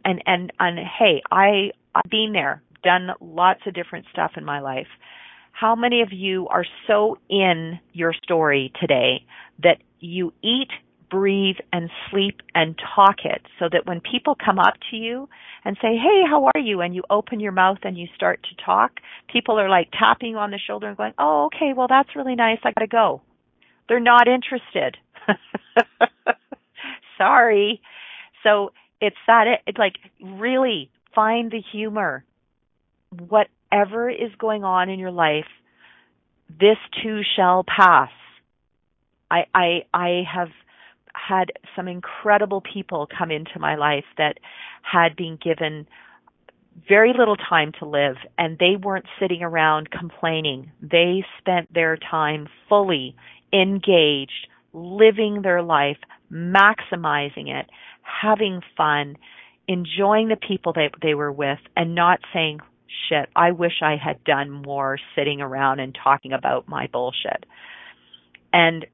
and 0.04 0.22
and 0.26 0.52
and 0.60 0.80
hey, 0.80 1.22
I 1.32 1.72
I've 1.94 2.10
been 2.10 2.32
there, 2.34 2.62
done 2.84 3.10
lots 3.22 3.62
of 3.68 3.74
different 3.74 4.06
stuff 4.12 4.32
in 4.36 4.44
my 4.44 4.60
life. 4.60 4.88
How 5.60 5.74
many 5.74 6.04
of 6.04 6.10
you 6.12 6.48
are 6.50 6.66
so 6.86 7.18
in 7.30 7.80
your 7.92 8.14
story 8.14 8.72
today 8.80 9.26
that 9.64 9.78
you 10.00 10.32
eat 10.44 10.70
breathe 11.10 11.56
and 11.74 11.90
sleep 12.12 12.42
and 12.54 12.80
talk 12.96 13.26
it 13.26 13.42
so 13.58 13.68
that 13.72 13.88
when 13.88 14.00
people 14.00 14.36
come 14.36 14.60
up 14.60 14.76
to 14.92 14.98
you 14.98 15.28
and 15.66 15.76
say, 15.82 15.98
Hey, 15.98 16.22
how 16.30 16.52
are 16.54 16.60
you? 16.60 16.82
And 16.82 16.94
you 16.94 17.02
open 17.10 17.40
your 17.40 17.54
mouth 17.54 17.80
and 17.82 17.98
you 17.98 18.06
start 18.16 18.40
to 18.44 18.64
talk, 18.64 19.00
people 19.34 19.60
are 19.60 19.68
like 19.68 19.90
tapping 19.98 20.32
you 20.32 20.38
on 20.38 20.52
the 20.52 20.60
shoulder 20.60 20.90
and 20.90 20.98
going, 20.98 21.14
Oh, 21.18 21.46
okay, 21.48 21.74
well, 21.76 21.88
that's 21.90 22.16
really 22.16 22.36
nice. 22.36 22.60
I 22.64 22.72
gotta 22.74 22.86
go. 22.86 23.24
They're 23.90 24.00
not 24.00 24.28
interested. 24.28 24.98
Sorry. 27.18 27.82
So 28.44 28.74
it's 29.02 29.18
that, 29.26 29.62
it's 29.66 29.80
like 29.80 29.96
really 30.22 30.92
find 31.16 31.50
the 31.50 31.64
humor. 31.72 32.24
Whatever 33.72 34.10
is 34.10 34.32
going 34.40 34.64
on 34.64 34.90
in 34.90 35.00
your 35.00 35.12
life, 35.12 35.46
this 36.50 36.78
too 37.04 37.22
shall 37.36 37.64
pass. 37.64 38.10
I, 39.30 39.44
I, 39.54 39.82
I 39.94 40.24
have 40.34 40.50
had 41.14 41.52
some 41.76 41.88
incredible 41.88 42.62
people 42.62 43.08
come 43.18 43.32
into 43.32 43.60
my 43.60 43.76
life 43.76 44.06
that 44.18 44.38
had 44.82 45.16
been 45.16 45.38
given 45.44 45.88
very 46.88 47.14
little 47.18 47.36
time 47.36 47.72
to 47.80 47.86
live 47.86 48.16
and 48.38 48.58
they 48.60 48.76
weren't 48.82 49.06
sitting 49.20 49.42
around 49.42 49.90
complaining. 49.90 50.72
They 50.82 51.26
spent 51.40 51.74
their 51.74 51.98
time 51.98 52.48
fully 52.70 53.16
engaged, 53.52 54.48
living 54.74 55.42
their 55.42 55.62
life, 55.62 55.98
maximizing 56.32 57.50
it, 57.50 57.70
having 58.02 58.62
fun, 58.76 59.18
enjoying 59.68 60.30
the 60.30 60.38
people 60.38 60.74
that 60.74 60.92
they 61.02 61.14
were 61.14 61.32
with 61.32 61.60
and 61.76 61.96
not 61.96 62.20
saying, 62.34 62.60
shit, 63.10 63.30
I 63.36 63.52
wish 63.52 63.82
I 63.82 63.96
had 63.96 64.24
done 64.24 64.50
more 64.52 64.98
sitting 65.16 65.42
around 65.42 65.80
and 65.80 65.98
talking 66.02 66.34
about 66.34 66.68
my 66.68 66.88
bullshit. 66.88 67.46
And 68.54 68.86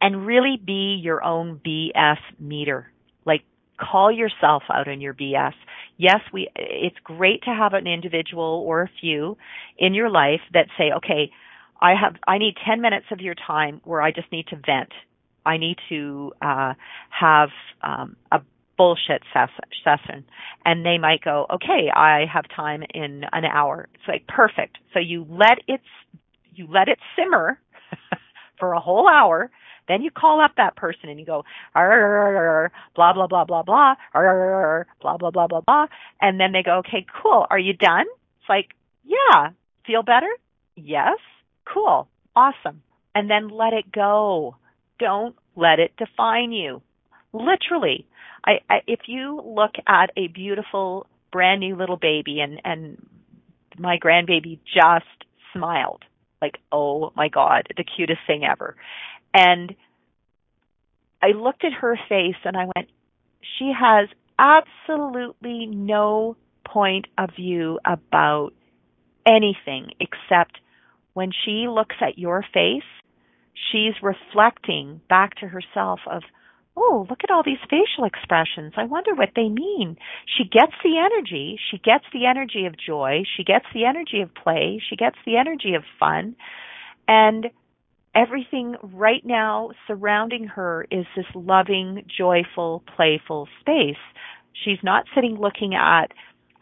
and 0.00 0.26
really 0.26 0.60
be 0.62 1.00
your 1.02 1.24
own 1.24 1.60
BS 1.64 2.18
meter. 2.38 2.90
Like 3.24 3.42
call 3.78 4.12
yourself 4.12 4.62
out 4.72 4.88
on 4.88 5.00
your 5.00 5.14
BS. 5.14 5.54
Yes, 5.96 6.20
we 6.32 6.48
it's 6.54 6.98
great 7.02 7.42
to 7.44 7.50
have 7.50 7.72
an 7.72 7.86
individual 7.86 8.64
or 8.66 8.82
a 8.82 8.90
few 9.00 9.36
in 9.78 9.94
your 9.94 10.10
life 10.10 10.40
that 10.52 10.68
say, 10.78 10.92
"Okay, 10.92 11.30
I 11.80 11.94
have 11.94 12.16
I 12.26 12.38
need 12.38 12.56
10 12.64 12.80
minutes 12.80 13.06
of 13.10 13.20
your 13.20 13.34
time 13.34 13.80
where 13.84 14.02
I 14.02 14.10
just 14.12 14.30
need 14.30 14.46
to 14.48 14.56
vent. 14.56 14.92
I 15.44 15.56
need 15.56 15.78
to 15.88 16.32
uh 16.42 16.74
have 17.10 17.50
um 17.82 18.16
a 18.32 18.40
bullshit 18.76 19.22
session 19.32 20.24
and 20.64 20.84
they 20.84 20.98
might 20.98 21.22
go 21.22 21.46
okay 21.50 21.88
i 21.94 22.24
have 22.32 22.44
time 22.54 22.82
in 22.94 23.22
an 23.32 23.44
hour 23.44 23.88
it's 23.94 24.04
like 24.06 24.26
perfect 24.26 24.78
so 24.92 24.98
you 24.98 25.26
let 25.28 25.58
it 25.66 25.80
you 26.54 26.66
let 26.70 26.88
it 26.88 26.98
simmer 27.16 27.58
for 28.58 28.72
a 28.72 28.80
whole 28.80 29.08
hour 29.08 29.50
then 29.88 30.02
you 30.02 30.10
call 30.10 30.40
up 30.40 30.52
that 30.56 30.76
person 30.76 31.08
and 31.08 31.20
you 31.20 31.26
go, 31.26 31.44
blah, 31.74 33.12
blah, 33.12 33.26
blah, 33.28 33.44
blah, 33.44 33.62
blah, 33.62 33.62
blah, 33.62 35.16
blah, 35.16 35.30
blah, 35.30 35.46
blah, 35.46 35.60
blah. 35.60 35.86
And 36.20 36.40
then 36.40 36.52
they 36.52 36.62
go, 36.62 36.78
okay, 36.78 37.06
cool. 37.22 37.46
Are 37.48 37.58
you 37.58 37.72
done? 37.72 38.06
It's 38.40 38.48
like, 38.48 38.70
yeah. 39.04 39.50
Feel 39.86 40.02
better? 40.02 40.28
Yes. 40.74 41.18
Cool. 41.72 42.08
Awesome. 42.34 42.82
And 43.14 43.30
then 43.30 43.48
let 43.48 43.72
it 43.72 43.90
go. 43.92 44.56
Don't 44.98 45.36
let 45.54 45.78
it 45.78 45.92
define 45.96 46.52
you. 46.52 46.82
Literally. 47.32 48.06
I, 48.46 48.60
I 48.68 48.76
if 48.86 49.00
you 49.06 49.40
look 49.44 49.72
at 49.86 50.10
a 50.16 50.28
beautiful 50.28 51.06
brand 51.32 51.60
new 51.60 51.76
little 51.76 51.96
baby 51.96 52.40
and, 52.40 52.60
and 52.64 53.06
my 53.78 53.98
grandbaby 53.98 54.58
just 54.72 55.04
smiled 55.52 56.04
like, 56.40 56.58
oh 56.70 57.12
my 57.16 57.28
God, 57.28 57.68
the 57.76 57.84
cutest 57.84 58.20
thing 58.26 58.44
ever. 58.44 58.76
And 59.34 59.74
I 61.22 61.28
looked 61.28 61.64
at 61.64 61.72
her 61.72 61.98
face 62.08 62.36
and 62.44 62.56
I 62.56 62.66
went, 62.76 62.88
she 63.58 63.72
has 63.78 64.08
absolutely 64.38 65.66
no 65.66 66.36
point 66.64 67.06
of 67.16 67.30
view 67.36 67.78
about 67.84 68.50
anything 69.26 69.90
except 70.00 70.58
when 71.14 71.32
she 71.44 71.66
looks 71.68 71.96
at 72.00 72.18
your 72.18 72.44
face, 72.52 72.82
she's 73.72 73.94
reflecting 74.02 75.00
back 75.08 75.34
to 75.36 75.46
herself 75.46 76.00
of, 76.06 76.22
oh, 76.76 77.06
look 77.08 77.20
at 77.24 77.30
all 77.30 77.42
these 77.42 77.62
facial 77.70 78.04
expressions. 78.04 78.74
I 78.76 78.84
wonder 78.84 79.14
what 79.14 79.30
they 79.34 79.48
mean. 79.48 79.96
She 80.26 80.44
gets 80.44 80.72
the 80.84 80.98
energy. 80.98 81.58
She 81.70 81.78
gets 81.78 82.04
the 82.12 82.26
energy 82.26 82.66
of 82.66 82.74
joy. 82.78 83.22
She 83.36 83.44
gets 83.44 83.66
the 83.72 83.84
energy 83.84 84.20
of 84.20 84.34
play. 84.34 84.80
She 84.88 84.96
gets 84.96 85.16
the 85.24 85.36
energy 85.36 85.74
of 85.74 85.82
fun. 85.98 86.36
And 87.08 87.46
everything 88.14 88.76
right 88.82 89.24
now 89.24 89.70
surrounding 89.86 90.48
her 90.48 90.86
is 90.90 91.06
this 91.16 91.26
loving, 91.34 92.04
joyful, 92.16 92.82
playful 92.94 93.48
space. 93.60 93.96
She's 94.64 94.78
not 94.82 95.04
sitting 95.14 95.36
looking 95.38 95.74
at 95.74 96.12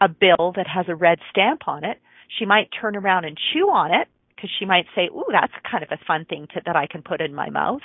a 0.01 0.09
bill 0.09 0.53
that 0.55 0.67
has 0.67 0.85
a 0.89 0.95
red 0.95 1.19
stamp 1.29 1.67
on 1.67 1.83
it. 1.83 1.99
She 2.37 2.45
might 2.45 2.69
turn 2.79 2.95
around 2.95 3.25
and 3.25 3.37
chew 3.53 3.69
on 3.69 3.93
it 3.93 4.07
because 4.35 4.49
she 4.59 4.65
might 4.65 4.85
say, 4.93 5.07
"Ooh, 5.07 5.25
that's 5.31 5.53
kind 5.69 5.83
of 5.83 5.91
a 5.91 6.03
fun 6.05 6.25
thing 6.25 6.47
to, 6.53 6.61
that 6.65 6.75
I 6.75 6.87
can 6.87 7.01
put 7.01 7.21
in 7.21 7.33
my 7.33 7.49
mouth." 7.49 7.81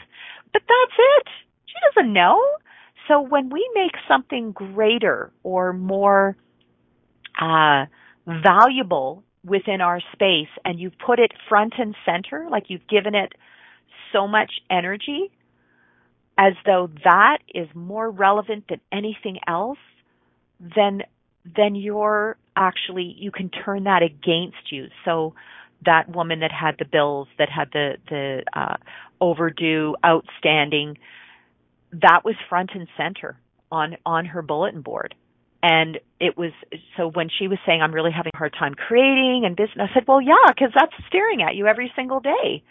But 0.52 0.62
that's 0.66 0.98
it. 0.98 1.28
She 1.70 1.74
doesn't 1.94 2.12
know. 2.12 2.40
So 3.08 3.20
when 3.20 3.50
we 3.50 3.68
make 3.74 3.92
something 4.06 4.52
greater 4.52 5.32
or 5.42 5.72
more 5.72 6.36
uh, 7.40 7.86
valuable 8.26 9.24
within 9.44 9.80
our 9.80 10.00
space 10.12 10.48
and 10.64 10.78
you 10.78 10.90
put 11.04 11.18
it 11.18 11.32
front 11.48 11.74
and 11.78 11.94
center, 12.04 12.46
like 12.50 12.64
you've 12.68 12.86
given 12.88 13.14
it 13.14 13.32
so 14.12 14.26
much 14.26 14.52
energy 14.70 15.30
as 16.38 16.54
though 16.64 16.88
that 17.04 17.38
is 17.54 17.68
more 17.74 18.10
relevant 18.10 18.64
than 18.68 18.80
anything 18.90 19.38
else, 19.46 19.78
then 20.58 21.02
then 21.56 21.74
you're 21.74 22.36
actually 22.56 23.14
you 23.18 23.30
can 23.30 23.50
turn 23.50 23.84
that 23.84 24.02
against 24.02 24.70
you. 24.70 24.88
So 25.04 25.34
that 25.84 26.08
woman 26.14 26.40
that 26.40 26.52
had 26.52 26.76
the 26.78 26.84
bills, 26.84 27.28
that 27.38 27.48
had 27.50 27.68
the 27.72 27.96
the 28.08 28.42
uh, 28.52 28.76
overdue, 29.20 29.96
outstanding, 30.04 30.98
that 31.92 32.20
was 32.24 32.34
front 32.48 32.70
and 32.74 32.88
center 32.96 33.38
on 33.70 33.96
on 34.04 34.26
her 34.26 34.42
bulletin 34.42 34.82
board. 34.82 35.14
And 35.62 35.98
it 36.18 36.38
was 36.38 36.52
so 36.96 37.08
when 37.08 37.28
she 37.28 37.46
was 37.48 37.58
saying 37.66 37.82
I'm 37.82 37.92
really 37.92 38.12
having 38.12 38.32
a 38.34 38.38
hard 38.38 38.54
time 38.58 38.74
creating 38.74 39.42
and 39.44 39.56
business, 39.56 39.90
I 39.90 39.94
said, 39.94 40.04
well, 40.08 40.20
yeah, 40.20 40.48
because 40.48 40.70
that's 40.74 40.92
staring 41.08 41.42
at 41.42 41.54
you 41.54 41.66
every 41.66 41.92
single 41.94 42.20
day. 42.20 42.62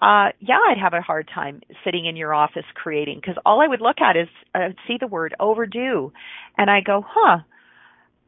Uh, 0.00 0.32
yeah, 0.40 0.58
I'd 0.70 0.78
have 0.80 0.94
a 0.94 1.02
hard 1.02 1.28
time 1.32 1.60
sitting 1.84 2.06
in 2.06 2.16
your 2.16 2.32
office 2.32 2.64
creating 2.74 3.18
because 3.20 3.36
all 3.44 3.60
I 3.60 3.66
would 3.66 3.82
look 3.82 4.00
at 4.00 4.16
is 4.16 4.28
uh, 4.54 4.70
see 4.88 4.96
the 4.98 5.06
word 5.06 5.34
overdue, 5.38 6.12
and 6.56 6.70
I 6.70 6.80
go, 6.80 7.04
huh, 7.06 7.40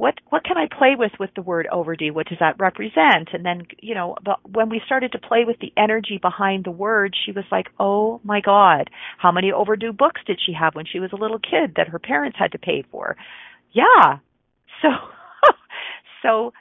what 0.02 0.14
what 0.30 0.42
can 0.42 0.56
I 0.56 0.66
play 0.66 0.96
with 0.98 1.12
with 1.20 1.30
the 1.36 1.42
word 1.42 1.68
overdue? 1.70 2.12
What 2.12 2.26
does 2.26 2.38
that 2.40 2.58
represent? 2.58 3.28
And 3.32 3.46
then 3.46 3.68
you 3.78 3.94
know, 3.94 4.16
the, 4.24 4.34
when 4.50 4.68
we 4.68 4.80
started 4.84 5.12
to 5.12 5.20
play 5.20 5.44
with 5.46 5.60
the 5.60 5.72
energy 5.76 6.18
behind 6.20 6.64
the 6.64 6.72
word, 6.72 7.14
she 7.24 7.30
was 7.30 7.44
like, 7.52 7.66
"Oh 7.78 8.20
my 8.24 8.40
God, 8.40 8.90
how 9.16 9.30
many 9.30 9.52
overdue 9.52 9.92
books 9.92 10.20
did 10.26 10.40
she 10.44 10.54
have 10.54 10.74
when 10.74 10.86
she 10.92 10.98
was 10.98 11.12
a 11.12 11.16
little 11.16 11.38
kid 11.38 11.74
that 11.76 11.86
her 11.86 12.00
parents 12.00 12.36
had 12.36 12.50
to 12.50 12.58
pay 12.58 12.82
for?" 12.90 13.16
Yeah, 13.70 14.18
so 14.82 14.88
so 16.22 16.52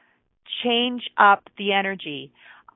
change 0.64 1.10
up 1.18 1.50
the 1.58 1.74
energy 1.74 2.32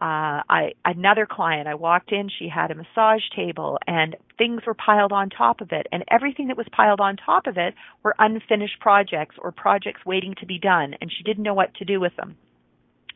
uh 0.05 0.39
I 0.59 0.73
another 0.83 1.25
client 1.37 1.67
I 1.67 1.75
walked 1.75 2.11
in 2.11 2.29
she 2.37 2.47
had 2.47 2.69
a 2.69 2.75
massage 2.75 3.23
table 3.35 3.79
and 3.87 4.15
things 4.37 4.61
were 4.67 4.75
piled 4.75 5.11
on 5.11 5.29
top 5.29 5.61
of 5.61 5.69
it 5.71 5.87
and 5.91 6.03
everything 6.11 6.47
that 6.49 6.57
was 6.57 6.67
piled 6.71 7.01
on 7.01 7.17
top 7.17 7.47
of 7.47 7.57
it 7.57 7.73
were 8.03 8.13
unfinished 8.19 8.79
projects 8.79 9.35
or 9.43 9.51
projects 9.51 10.05
waiting 10.05 10.35
to 10.41 10.45
be 10.45 10.59
done 10.59 10.89
and 10.99 11.11
she 11.11 11.23
didn't 11.23 11.43
know 11.47 11.55
what 11.55 11.73
to 11.75 11.85
do 11.85 11.99
with 11.99 12.15
them. 12.17 12.37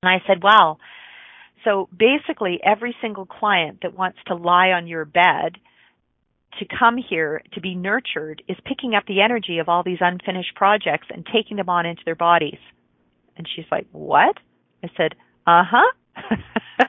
And 0.02 0.10
I 0.10 0.20
said, 0.26 0.42
"Wow. 0.42 0.78
So 1.64 1.90
basically 1.96 2.60
every 2.64 2.96
single 3.02 3.28
client 3.28 3.80
that 3.84 3.98
wants 4.02 4.20
to 4.28 4.36
lie 4.36 4.72
on 4.72 4.88
your 4.88 5.06
bed 5.06 5.52
to 6.58 6.66
come 6.80 6.98
here 6.98 7.44
to 7.54 7.62
be 7.62 7.76
nurtured 7.76 8.42
is 8.48 8.58
picking 8.66 8.96
up 8.96 9.06
the 9.06 9.22
energy 9.22 9.60
of 9.60 9.70
all 9.70 9.84
these 9.84 10.02
unfinished 10.02 10.56
projects 10.56 11.08
and 11.14 11.26
taking 11.26 11.58
them 11.58 11.70
on 11.70 11.86
into 11.86 12.02
their 12.06 12.16
bodies." 12.16 12.62
And 13.38 13.48
she's 13.48 13.70
like, 13.70 13.88
"What?" 13.92 14.38
I 14.84 14.90
said, 14.98 15.14
"Uh-huh." 15.46 15.92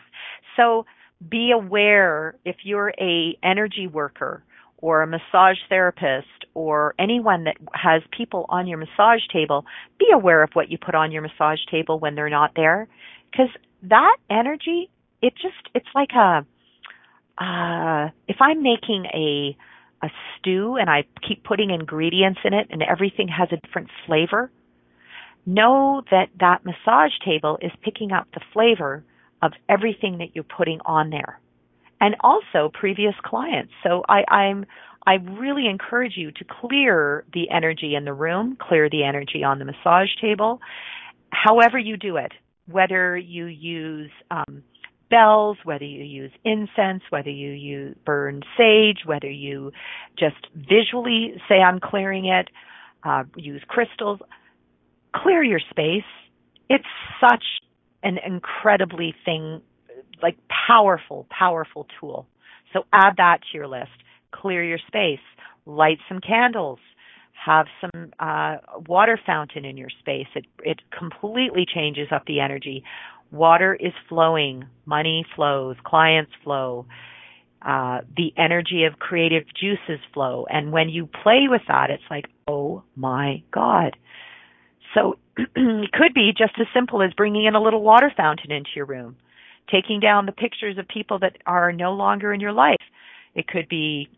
so 0.56 0.86
be 1.28 1.52
aware 1.52 2.36
if 2.44 2.56
you're 2.62 2.92
a 3.00 3.36
energy 3.42 3.86
worker 3.86 4.42
or 4.78 5.02
a 5.02 5.06
massage 5.06 5.58
therapist 5.68 6.46
or 6.54 6.94
anyone 6.98 7.44
that 7.44 7.56
has 7.72 8.02
people 8.16 8.46
on 8.48 8.66
your 8.66 8.78
massage 8.78 9.20
table, 9.32 9.64
be 9.98 10.06
aware 10.12 10.42
of 10.42 10.50
what 10.54 10.70
you 10.70 10.78
put 10.78 10.94
on 10.94 11.12
your 11.12 11.22
massage 11.22 11.60
table 11.70 11.98
when 11.98 12.14
they're 12.14 12.30
not 12.30 12.52
there. 12.56 12.88
Cause 13.36 13.50
that 13.82 14.16
energy, 14.30 14.90
it 15.20 15.34
just, 15.34 15.68
it's 15.74 15.86
like 15.94 16.10
a, 16.14 16.46
uh, 17.42 18.10
if 18.26 18.36
I'm 18.40 18.62
making 18.62 19.04
a, 19.14 19.56
a 20.02 20.10
stew 20.38 20.76
and 20.76 20.88
I 20.88 21.04
keep 21.26 21.44
putting 21.44 21.70
ingredients 21.70 22.40
in 22.44 22.54
it 22.54 22.68
and 22.70 22.82
everything 22.82 23.28
has 23.28 23.48
a 23.52 23.66
different 23.66 23.88
flavor, 24.06 24.50
know 25.44 26.02
that 26.10 26.28
that 26.38 26.64
massage 26.64 27.12
table 27.24 27.58
is 27.60 27.72
picking 27.82 28.12
up 28.12 28.28
the 28.32 28.40
flavor 28.52 29.04
of 29.42 29.52
everything 29.68 30.18
that 30.18 30.28
you're 30.34 30.44
putting 30.44 30.80
on 30.84 31.10
there 31.10 31.40
and 32.00 32.16
also 32.20 32.70
previous 32.72 33.14
clients. 33.24 33.72
So 33.82 34.02
I, 34.08 34.24
I'm, 34.32 34.66
I 35.06 35.14
really 35.14 35.66
encourage 35.66 36.16
you 36.16 36.30
to 36.32 36.44
clear 36.60 37.24
the 37.32 37.50
energy 37.50 37.94
in 37.94 38.04
the 38.04 38.12
room, 38.12 38.56
clear 38.60 38.88
the 38.88 39.04
energy 39.04 39.44
on 39.44 39.58
the 39.58 39.64
massage 39.64 40.08
table, 40.20 40.60
however 41.30 41.78
you 41.78 41.96
do 41.96 42.16
it, 42.16 42.32
whether 42.66 43.16
you 43.16 43.46
use, 43.46 44.10
um, 44.30 44.62
bells, 45.10 45.58
whether 45.64 45.84
you 45.84 46.04
use 46.04 46.30
incense, 46.44 47.02
whether 47.10 47.30
you 47.30 47.50
use 47.50 47.96
burn 48.04 48.42
sage, 48.56 49.00
whether 49.04 49.28
you 49.28 49.72
just 50.18 50.36
visually 50.54 51.34
say 51.48 51.56
I'm 51.56 51.80
clearing 51.80 52.26
it, 52.26 52.48
uh, 53.02 53.24
use 53.36 53.62
crystals, 53.66 54.20
clear 55.14 55.42
your 55.42 55.60
space. 55.70 56.04
It's 56.68 56.84
such 57.20 57.42
an 58.02 58.18
incredibly 58.24 59.14
thing, 59.24 59.62
like 60.22 60.36
powerful, 60.68 61.26
powerful 61.30 61.86
tool. 61.98 62.26
So 62.72 62.84
add 62.92 63.14
that 63.16 63.40
to 63.50 63.58
your 63.58 63.68
list. 63.68 63.90
Clear 64.32 64.64
your 64.64 64.78
space. 64.86 65.18
Light 65.66 65.98
some 66.08 66.20
candles. 66.20 66.78
Have 67.44 67.66
some 67.80 68.12
uh, 68.18 68.56
water 68.86 69.18
fountain 69.24 69.64
in 69.64 69.76
your 69.76 69.88
space. 70.00 70.26
It 70.34 70.44
it 70.62 70.80
completely 70.96 71.64
changes 71.72 72.08
up 72.12 72.26
the 72.26 72.40
energy. 72.40 72.84
Water 73.30 73.74
is 73.74 73.92
flowing. 74.08 74.64
Money 74.84 75.24
flows. 75.34 75.76
Clients 75.84 76.32
flow. 76.44 76.86
Uh, 77.62 78.00
the 78.16 78.32
energy 78.36 78.84
of 78.84 78.98
creative 78.98 79.44
juices 79.58 80.00
flow. 80.14 80.46
And 80.48 80.72
when 80.72 80.88
you 80.88 81.06
play 81.22 81.46
with 81.48 81.62
that, 81.68 81.90
it's 81.90 82.02
like, 82.10 82.26
oh 82.48 82.82
my 82.96 83.42
God. 83.52 83.96
So 84.94 85.18
it 85.36 85.92
could 85.92 86.14
be 86.14 86.32
just 86.36 86.54
as 86.60 86.66
simple 86.74 87.02
as 87.02 87.12
bringing 87.14 87.44
in 87.44 87.54
a 87.54 87.62
little 87.62 87.82
water 87.82 88.12
fountain 88.16 88.50
into 88.50 88.70
your 88.74 88.86
room, 88.86 89.16
taking 89.70 90.00
down 90.00 90.26
the 90.26 90.32
pictures 90.32 90.78
of 90.78 90.88
people 90.88 91.18
that 91.20 91.36
are 91.46 91.72
no 91.72 91.92
longer 91.92 92.32
in 92.32 92.40
your 92.40 92.52
life. 92.52 92.82
It 93.34 93.46
could 93.46 93.68
be 93.68 94.08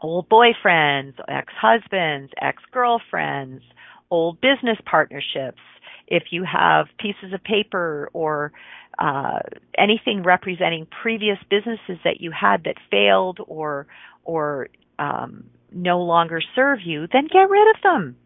old 0.00 0.28
boyfriends, 0.28 1.14
ex-husbands, 1.28 2.32
ex-girlfriends, 2.40 3.62
old 4.10 4.40
business 4.40 4.78
partnerships. 4.90 5.60
If 6.06 6.24
you 6.30 6.44
have 6.44 6.86
pieces 6.98 7.32
of 7.32 7.44
paper 7.44 8.08
or 8.12 8.52
uh, 8.98 9.40
anything 9.78 10.22
representing 10.22 10.86
previous 11.02 11.38
businesses 11.48 11.98
that 12.04 12.20
you 12.20 12.32
had 12.32 12.64
that 12.64 12.76
failed 12.90 13.38
or 13.46 13.86
or 14.24 14.68
um, 14.98 15.44
no 15.72 16.02
longer 16.02 16.42
serve 16.54 16.80
you, 16.84 17.06
then 17.12 17.26
get 17.32 17.48
rid 17.48 17.74
of 17.74 17.82
them 17.82 18.16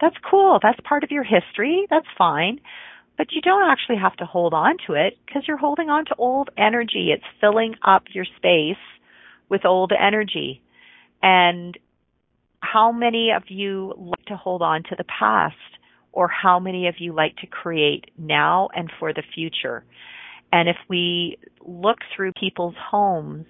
that's 0.00 0.16
cool. 0.28 0.58
That's 0.62 0.78
part 0.84 1.04
of 1.04 1.10
your 1.10 1.24
history. 1.24 1.86
That's 1.90 2.06
fine. 2.16 2.60
But 3.16 3.28
you 3.32 3.40
don't 3.40 3.68
actually 3.70 3.96
have 3.96 4.16
to 4.16 4.26
hold 4.26 4.52
on 4.52 4.76
to 4.86 4.92
it 4.92 5.14
because 5.24 5.44
you're 5.48 5.56
holding 5.56 5.88
on 5.88 6.04
to 6.06 6.14
old 6.18 6.50
energy. 6.58 7.10
It's 7.12 7.24
filling 7.40 7.74
up 7.82 8.04
your 8.12 8.26
space 8.36 8.82
with 9.48 9.64
old 9.64 9.92
energy. 9.98 10.62
And 11.22 11.78
how 12.60 12.92
many 12.92 13.30
of 13.34 13.44
you 13.48 13.94
like 13.96 14.24
to 14.26 14.36
hold 14.36 14.60
on 14.60 14.82
to 14.84 14.96
the 14.96 15.04
past 15.04 15.54
or 16.12 16.28
how 16.28 16.58
many 16.58 16.88
of 16.88 16.96
you 16.98 17.14
like 17.14 17.36
to 17.36 17.46
create 17.46 18.10
now 18.18 18.68
and 18.74 18.90
for 18.98 19.14
the 19.14 19.22
future? 19.34 19.84
And 20.52 20.68
if 20.68 20.76
we 20.88 21.38
look 21.66 21.98
through 22.14 22.32
people's 22.38 22.74
homes 22.90 23.46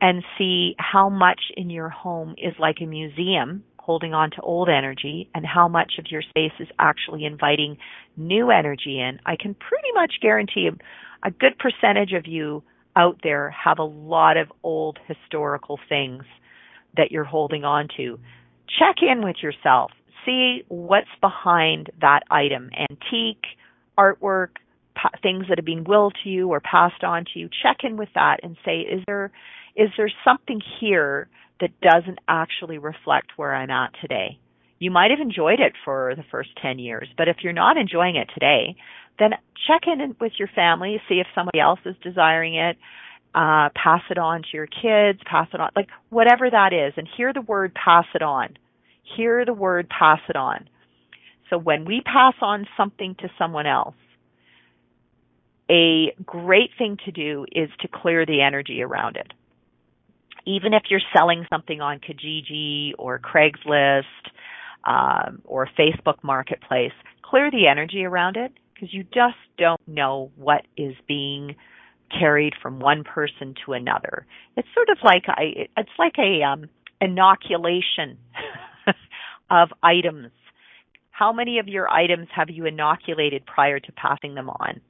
and 0.00 0.22
see 0.38 0.74
how 0.78 1.08
much 1.08 1.40
in 1.56 1.68
your 1.70 1.88
home 1.88 2.34
is 2.38 2.54
like 2.58 2.76
a 2.80 2.86
museum 2.86 3.64
holding 3.88 4.12
on 4.12 4.30
to 4.30 4.40
old 4.42 4.68
energy 4.68 5.30
and 5.34 5.46
how 5.46 5.66
much 5.66 5.94
of 5.98 6.04
your 6.10 6.20
space 6.20 6.52
is 6.60 6.68
actually 6.78 7.24
inviting 7.24 7.78
new 8.18 8.50
energy 8.50 9.00
in, 9.00 9.18
I 9.24 9.36
can 9.40 9.54
pretty 9.54 9.88
much 9.94 10.12
guarantee 10.20 10.68
a, 11.24 11.30
good 11.30 11.58
percentage 11.58 12.12
of 12.12 12.26
you 12.26 12.62
out 12.96 13.18
there 13.22 13.48
have 13.48 13.78
a 13.78 13.84
lot 13.84 14.36
of 14.36 14.52
old 14.62 14.98
historical 15.06 15.80
things 15.88 16.22
that 16.98 17.10
you're 17.10 17.24
holding 17.24 17.64
on 17.64 17.88
to. 17.96 18.20
Check 18.78 18.96
in 19.00 19.24
with 19.24 19.36
yourself. 19.42 19.90
See 20.26 20.64
what's 20.68 21.08
behind 21.22 21.88
that 22.02 22.24
item. 22.30 22.68
Antique, 22.78 23.46
artwork, 23.98 24.48
things 25.22 25.46
that 25.48 25.56
have 25.56 25.64
been 25.64 25.84
willed 25.84 26.14
to 26.24 26.28
you 26.28 26.50
or 26.50 26.60
passed 26.60 27.02
on 27.02 27.24
to 27.32 27.38
you. 27.38 27.48
Check 27.62 27.78
in 27.84 27.96
with 27.96 28.10
that 28.14 28.40
and 28.42 28.54
say, 28.66 28.80
is 28.80 29.02
there, 29.06 29.30
is 29.76 29.88
there 29.96 30.12
something 30.26 30.60
here 30.78 31.30
that 31.60 31.80
doesn't 31.80 32.18
actually 32.28 32.78
reflect 32.78 33.32
where 33.36 33.54
I'm 33.54 33.70
at 33.70 33.92
today. 34.00 34.38
You 34.78 34.90
might 34.90 35.10
have 35.10 35.20
enjoyed 35.20 35.60
it 35.60 35.72
for 35.84 36.14
the 36.16 36.22
first 36.30 36.50
10 36.62 36.78
years, 36.78 37.08
but 37.16 37.28
if 37.28 37.38
you're 37.42 37.52
not 37.52 37.76
enjoying 37.76 38.16
it 38.16 38.30
today, 38.32 38.76
then 39.18 39.30
check 39.66 39.82
in 39.86 40.14
with 40.20 40.32
your 40.38 40.48
family, 40.54 41.00
see 41.08 41.16
if 41.16 41.26
somebody 41.34 41.58
else 41.58 41.80
is 41.84 41.96
desiring 42.02 42.54
it, 42.54 42.76
uh, 43.34 43.70
pass 43.74 44.02
it 44.10 44.18
on 44.18 44.42
to 44.42 44.48
your 44.52 44.66
kids, 44.66 45.18
pass 45.28 45.48
it 45.52 45.60
on, 45.60 45.70
like 45.74 45.88
whatever 46.10 46.48
that 46.48 46.72
is, 46.72 46.94
and 46.96 47.08
hear 47.16 47.32
the 47.32 47.40
word 47.40 47.74
pass 47.74 48.06
it 48.14 48.22
on. 48.22 48.56
Hear 49.16 49.44
the 49.44 49.54
word 49.54 49.88
pass 49.88 50.20
it 50.28 50.36
on. 50.36 50.68
So 51.50 51.58
when 51.58 51.84
we 51.84 52.02
pass 52.02 52.34
on 52.40 52.66
something 52.76 53.16
to 53.20 53.28
someone 53.38 53.66
else, 53.66 53.94
a 55.70 56.14
great 56.24 56.70
thing 56.78 56.98
to 57.04 57.12
do 57.12 57.46
is 57.50 57.68
to 57.80 57.88
clear 57.88 58.24
the 58.24 58.42
energy 58.42 58.82
around 58.82 59.16
it 59.16 59.32
even 60.48 60.72
if 60.72 60.84
you're 60.88 61.00
selling 61.14 61.44
something 61.50 61.82
on 61.82 62.00
Kijiji 62.00 62.92
or 62.98 63.20
Craigslist 63.20 64.04
um, 64.84 65.42
or 65.44 65.68
Facebook 65.78 66.22
Marketplace, 66.22 66.92
clear 67.22 67.50
the 67.50 67.68
energy 67.70 68.04
around 68.04 68.36
it 68.36 68.52
because 68.72 68.92
you 68.92 69.04
just 69.04 69.36
don't 69.58 69.80
know 69.86 70.30
what 70.36 70.62
is 70.76 70.94
being 71.06 71.54
carried 72.18 72.54
from 72.62 72.80
one 72.80 73.04
person 73.04 73.54
to 73.66 73.74
another. 73.74 74.26
It's 74.56 74.68
sort 74.74 74.88
of 74.88 74.96
like 75.04 75.24
I, 75.28 75.68
it's 75.76 75.90
like 75.98 76.14
a 76.18 76.42
um, 76.42 76.70
inoculation 76.98 78.16
of 79.50 79.68
items. 79.82 80.30
How 81.10 81.32
many 81.32 81.58
of 81.58 81.68
your 81.68 81.90
items 81.90 82.28
have 82.34 82.48
you 82.48 82.64
inoculated 82.64 83.44
prior 83.44 83.80
to 83.80 83.92
passing 83.92 84.34
them 84.34 84.48
on? 84.48 84.80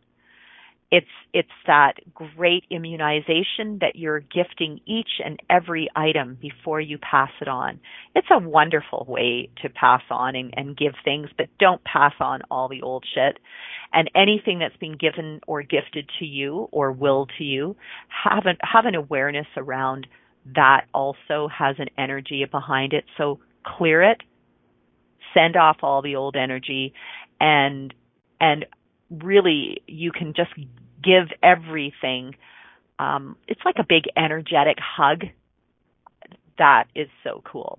It's 0.90 1.06
it's 1.34 1.48
that 1.66 1.94
great 2.14 2.64
immunization 2.70 3.78
that 3.80 3.92
you're 3.94 4.20
gifting 4.20 4.80
each 4.86 5.20
and 5.22 5.38
every 5.50 5.88
item 5.94 6.38
before 6.40 6.80
you 6.80 6.96
pass 6.98 7.30
it 7.42 7.48
on. 7.48 7.78
It's 8.14 8.28
a 8.30 8.38
wonderful 8.38 9.04
way 9.06 9.50
to 9.62 9.68
pass 9.68 10.00
on 10.10 10.34
and, 10.34 10.54
and 10.56 10.76
give 10.76 10.94
things, 11.04 11.28
but 11.36 11.48
don't 11.58 11.84
pass 11.84 12.14
on 12.20 12.40
all 12.50 12.68
the 12.68 12.80
old 12.82 13.04
shit. 13.14 13.38
And 13.92 14.10
anything 14.14 14.60
that's 14.60 14.76
been 14.78 14.96
given 14.96 15.40
or 15.46 15.62
gifted 15.62 16.10
to 16.20 16.24
you 16.24 16.68
or 16.72 16.92
willed 16.92 17.32
to 17.36 17.44
you, 17.44 17.76
have 18.24 18.46
an 18.46 18.56
have 18.62 18.86
an 18.86 18.94
awareness 18.94 19.46
around 19.58 20.06
that 20.54 20.86
also 20.94 21.48
has 21.48 21.76
an 21.78 21.88
energy 21.98 22.46
behind 22.50 22.94
it. 22.94 23.04
So 23.18 23.40
clear 23.62 24.02
it, 24.02 24.22
send 25.34 25.56
off 25.56 25.78
all 25.82 26.00
the 26.00 26.16
old 26.16 26.34
energy 26.34 26.94
and 27.38 27.92
and 28.40 28.64
really 29.10 29.82
you 29.86 30.12
can 30.12 30.34
just 30.34 30.50
give 31.02 31.28
everything. 31.42 32.34
Um, 32.98 33.36
it's 33.46 33.60
like 33.64 33.76
a 33.78 33.84
big 33.88 34.04
energetic 34.16 34.78
hug. 34.80 35.24
That 36.58 36.84
is 36.94 37.08
so 37.22 37.42
cool. 37.44 37.78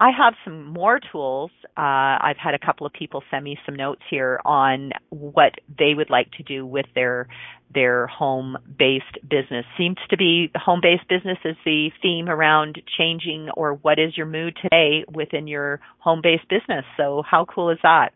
I 0.00 0.10
have 0.16 0.32
some 0.44 0.64
more 0.64 0.98
tools. 1.12 1.50
Uh, 1.76 2.16
I've 2.22 2.38
had 2.42 2.54
a 2.54 2.58
couple 2.58 2.86
of 2.86 2.92
people 2.94 3.22
send 3.30 3.44
me 3.44 3.58
some 3.66 3.74
notes 3.74 4.00
here 4.08 4.40
on 4.46 4.92
what 5.10 5.52
they 5.78 5.92
would 5.94 6.08
like 6.08 6.30
to 6.38 6.42
do 6.42 6.64
with 6.64 6.86
their 6.94 7.28
their 7.72 8.06
home 8.06 8.56
based 8.78 9.18
business. 9.28 9.66
Seems 9.76 9.98
to 10.08 10.16
be 10.16 10.50
home 10.54 10.80
based 10.82 11.06
business 11.06 11.36
is 11.44 11.56
the 11.66 11.90
theme 12.00 12.30
around 12.30 12.80
changing 12.98 13.50
or 13.54 13.74
what 13.74 13.98
is 13.98 14.16
your 14.16 14.26
mood 14.26 14.56
today 14.62 15.04
within 15.12 15.46
your 15.46 15.80
home 15.98 16.20
based 16.22 16.48
business. 16.48 16.86
So 16.96 17.22
how 17.30 17.44
cool 17.44 17.68
is 17.68 17.78
that? 17.82 18.12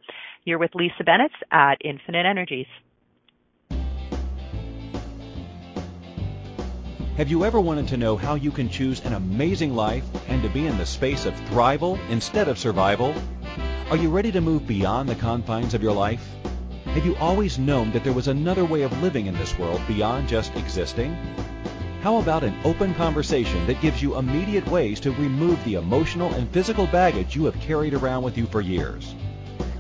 You're 0.47 0.59
with 0.59 0.75
Lisa 0.75 1.03
Bennett 1.05 1.33
at 1.51 1.77
Infinite 1.83 2.27
Energies. 2.27 2.67
Have 7.17 7.31
you 7.31 7.47
ever 7.47 7.59
wanted 7.59 7.89
to 7.89 7.97
know 7.97 8.19
how 8.19 8.35
you 8.35 8.51
can 8.51 8.69
choose 8.69 9.03
an 9.07 9.15
amazing 9.15 9.75
life 9.75 10.05
and 10.29 10.43
to 10.43 10.51
be 10.51 10.67
in 10.67 10.77
the 10.77 10.85
space 10.85 11.25
of 11.25 11.33
thrival 11.49 11.99
instead 12.11 12.49
of 12.49 12.59
survival? 12.59 13.15
Are 13.89 13.97
you 13.97 14.11
ready 14.11 14.31
to 14.33 14.43
move 14.43 14.67
beyond 14.67 15.09
the 15.09 15.15
confines 15.15 15.73
of 15.73 15.83
your 15.83 15.95
life? 15.95 16.29
Have 16.85 17.07
you 17.07 17.17
always 17.17 17.59
known 17.59 17.91
that 17.93 18.05
there 18.05 18.13
was 18.13 18.29
another 18.29 18.67
way 18.67 18.83
of 18.83 19.01
living 19.01 19.25
in 19.25 19.35
this 19.35 19.59
world 19.59 19.81
beyond 19.89 20.29
just 20.29 20.55
existing? 20.57 21.15
How 22.03 22.19
about 22.19 22.45
an 22.45 22.55
open 22.65 22.95
conversation 22.97 23.67
that 23.67 23.81
gives 23.81 24.03
you 24.03 24.19
immediate 24.19 24.69
ways 24.69 25.01
to 25.01 25.13
remove 25.13 25.65
the 25.65 25.77
emotional 25.77 26.35
and 26.35 26.51
physical 26.51 26.87
baggage 26.89 27.35
you 27.35 27.47
have 27.47 27.59
carried 27.61 27.95
around 27.95 28.25
with 28.25 28.37
you 28.37 28.45
for 28.45 28.61
years? 28.61 29.15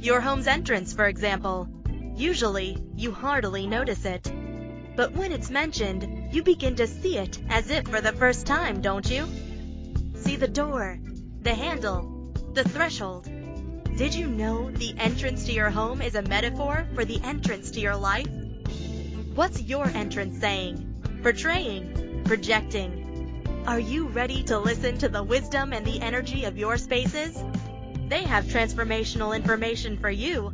Your 0.00 0.20
home's 0.20 0.48
entrance, 0.48 0.92
for 0.92 1.06
example. 1.06 1.68
Usually, 2.18 2.76
you 2.96 3.12
hardly 3.12 3.68
notice 3.68 4.04
it. 4.04 4.32
But 4.96 5.12
when 5.12 5.30
it's 5.30 5.50
mentioned, 5.50 6.34
you 6.34 6.42
begin 6.42 6.74
to 6.74 6.88
see 6.88 7.16
it 7.16 7.38
as 7.48 7.70
if 7.70 7.86
for 7.86 8.00
the 8.00 8.10
first 8.10 8.44
time, 8.44 8.80
don't 8.80 9.08
you? 9.08 9.28
See 10.16 10.34
the 10.34 10.48
door, 10.48 10.98
the 11.42 11.54
handle, 11.54 12.32
the 12.54 12.64
threshold. 12.64 13.30
Did 13.96 14.16
you 14.16 14.26
know 14.26 14.68
the 14.68 14.96
entrance 14.98 15.44
to 15.44 15.52
your 15.52 15.70
home 15.70 16.02
is 16.02 16.16
a 16.16 16.22
metaphor 16.22 16.88
for 16.96 17.04
the 17.04 17.20
entrance 17.22 17.70
to 17.70 17.80
your 17.80 17.96
life? 17.96 18.26
What's 19.36 19.62
your 19.62 19.86
entrance 19.86 20.40
saying? 20.40 21.20
Portraying? 21.22 22.24
Projecting? 22.24 23.62
Are 23.64 23.78
you 23.78 24.08
ready 24.08 24.42
to 24.44 24.58
listen 24.58 24.98
to 24.98 25.08
the 25.08 25.22
wisdom 25.22 25.72
and 25.72 25.86
the 25.86 26.00
energy 26.00 26.46
of 26.46 26.58
your 26.58 26.78
spaces? 26.78 27.40
They 28.08 28.24
have 28.24 28.46
transformational 28.46 29.36
information 29.36 29.98
for 29.98 30.10
you 30.10 30.52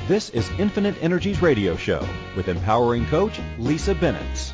This 0.09 0.29
is 0.31 0.49
Infinite 0.59 1.01
Energies 1.01 1.41
Radio 1.41 1.77
Show 1.77 2.05
with 2.35 2.49
empowering 2.49 3.05
coach 3.05 3.39
Lisa 3.57 3.95
Bennett. 3.95 4.53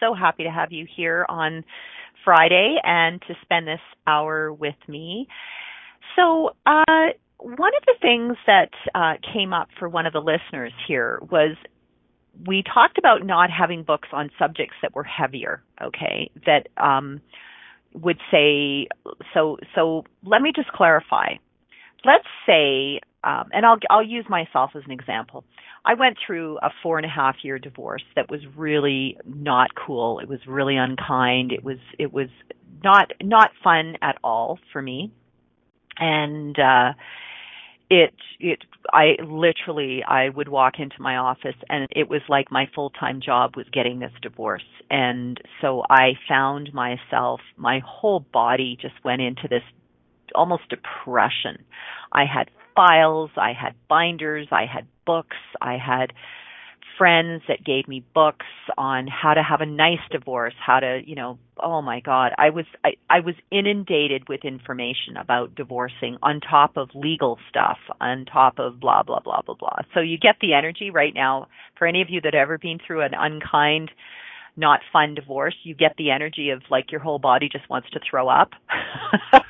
so 0.00 0.14
happy 0.14 0.44
to 0.44 0.50
have 0.50 0.72
you 0.72 0.86
here 0.96 1.24
on 1.28 1.64
Friday 2.24 2.76
and 2.82 3.20
to 3.22 3.34
spend 3.42 3.66
this 3.66 3.80
hour 4.06 4.52
with 4.52 4.74
me. 4.88 5.28
So, 6.16 6.50
uh, 6.66 7.12
one 7.38 7.72
of 7.74 7.84
the 7.86 7.94
things 8.02 8.36
that 8.46 8.70
uh, 8.94 9.14
came 9.32 9.54
up 9.54 9.68
for 9.78 9.88
one 9.88 10.04
of 10.06 10.12
the 10.12 10.20
listeners 10.20 10.72
here 10.86 11.20
was 11.30 11.56
we 12.46 12.62
talked 12.62 12.98
about 12.98 13.24
not 13.24 13.50
having 13.50 13.82
books 13.82 14.08
on 14.12 14.30
subjects 14.38 14.76
that 14.82 14.94
were 14.94 15.04
heavier, 15.04 15.62
okay, 15.82 16.30
that 16.46 16.68
um, 16.82 17.20
would 17.94 18.18
say, 18.30 18.88
so, 19.34 19.56
so 19.74 20.04
let 20.24 20.42
me 20.42 20.52
just 20.54 20.68
clarify. 20.72 21.34
Let's 22.04 22.26
say, 22.46 23.00
um, 23.24 23.48
and 23.52 23.66
I'll, 23.66 23.78
I'll 23.90 24.04
use 24.04 24.26
myself 24.28 24.72
as 24.74 24.82
an 24.84 24.90
example. 24.90 25.44
I 25.84 25.94
went 25.94 26.16
through 26.24 26.58
a 26.58 26.70
four 26.82 26.98
and 26.98 27.06
a 27.06 27.10
half 27.10 27.36
year 27.42 27.58
divorce 27.58 28.04
that 28.16 28.30
was 28.30 28.40
really 28.56 29.16
not 29.24 29.70
cool. 29.74 30.18
It 30.18 30.28
was 30.28 30.40
really 30.46 30.76
unkind. 30.76 31.52
It 31.52 31.64
was 31.64 31.78
it 31.98 32.12
was 32.12 32.28
not 32.84 33.10
not 33.22 33.50
fun 33.62 33.96
at 34.02 34.18
all 34.22 34.58
for 34.72 34.82
me. 34.82 35.12
And 35.98 36.58
uh 36.58 36.92
it 37.88 38.14
it 38.38 38.60
I 38.92 39.16
literally 39.24 40.02
I 40.06 40.28
would 40.28 40.48
walk 40.48 40.74
into 40.78 41.00
my 41.00 41.16
office 41.16 41.56
and 41.68 41.88
it 41.90 42.08
was 42.08 42.22
like 42.28 42.50
my 42.50 42.68
full-time 42.74 43.20
job 43.20 43.56
was 43.56 43.66
getting 43.72 43.98
this 43.98 44.12
divorce 44.22 44.64
and 44.90 45.40
so 45.60 45.82
I 45.90 46.12
found 46.28 46.72
myself 46.72 47.40
my 47.56 47.80
whole 47.84 48.20
body 48.20 48.78
just 48.80 48.94
went 49.04 49.22
into 49.22 49.48
this 49.48 49.62
almost 50.34 50.68
depression. 50.68 51.64
I 52.12 52.24
had 52.24 52.50
files, 52.80 53.30
I 53.36 53.52
had 53.52 53.74
binders, 53.90 54.48
I 54.50 54.64
had 54.64 54.86
books, 55.04 55.36
I 55.60 55.76
had 55.76 56.14
friends 56.96 57.42
that 57.46 57.62
gave 57.62 57.86
me 57.86 58.02
books 58.14 58.46
on 58.78 59.06
how 59.06 59.34
to 59.34 59.42
have 59.42 59.60
a 59.60 59.66
nice 59.66 60.00
divorce, 60.10 60.54
how 60.64 60.80
to, 60.80 61.00
you 61.04 61.14
know, 61.14 61.38
oh 61.62 61.82
my 61.82 62.00
god, 62.00 62.32
I 62.38 62.48
was 62.48 62.64
I, 62.82 62.92
I 63.10 63.20
was 63.20 63.34
inundated 63.50 64.30
with 64.30 64.44
information 64.44 65.18
about 65.18 65.54
divorcing 65.54 66.16
on 66.22 66.40
top 66.40 66.78
of 66.78 66.88
legal 66.94 67.38
stuff, 67.50 67.76
on 68.00 68.24
top 68.24 68.58
of 68.58 68.80
blah 68.80 69.02
blah 69.02 69.20
blah 69.20 69.42
blah 69.44 69.56
blah. 69.58 69.76
So 69.92 70.00
you 70.00 70.16
get 70.16 70.36
the 70.40 70.54
energy 70.54 70.90
right 70.90 71.12
now 71.14 71.48
for 71.76 71.86
any 71.86 72.00
of 72.00 72.08
you 72.08 72.22
that 72.22 72.32
have 72.32 72.42
ever 72.42 72.56
been 72.56 72.78
through 72.86 73.02
an 73.02 73.12
unkind 73.14 73.90
not 74.56 74.80
fun 74.90 75.14
divorce, 75.14 75.54
you 75.64 75.74
get 75.74 75.94
the 75.98 76.10
energy 76.10 76.50
of 76.50 76.62
like 76.70 76.90
your 76.90 77.00
whole 77.00 77.18
body 77.18 77.50
just 77.50 77.68
wants 77.68 77.90
to 77.90 78.00
throw 78.10 78.28
up. 78.28 78.50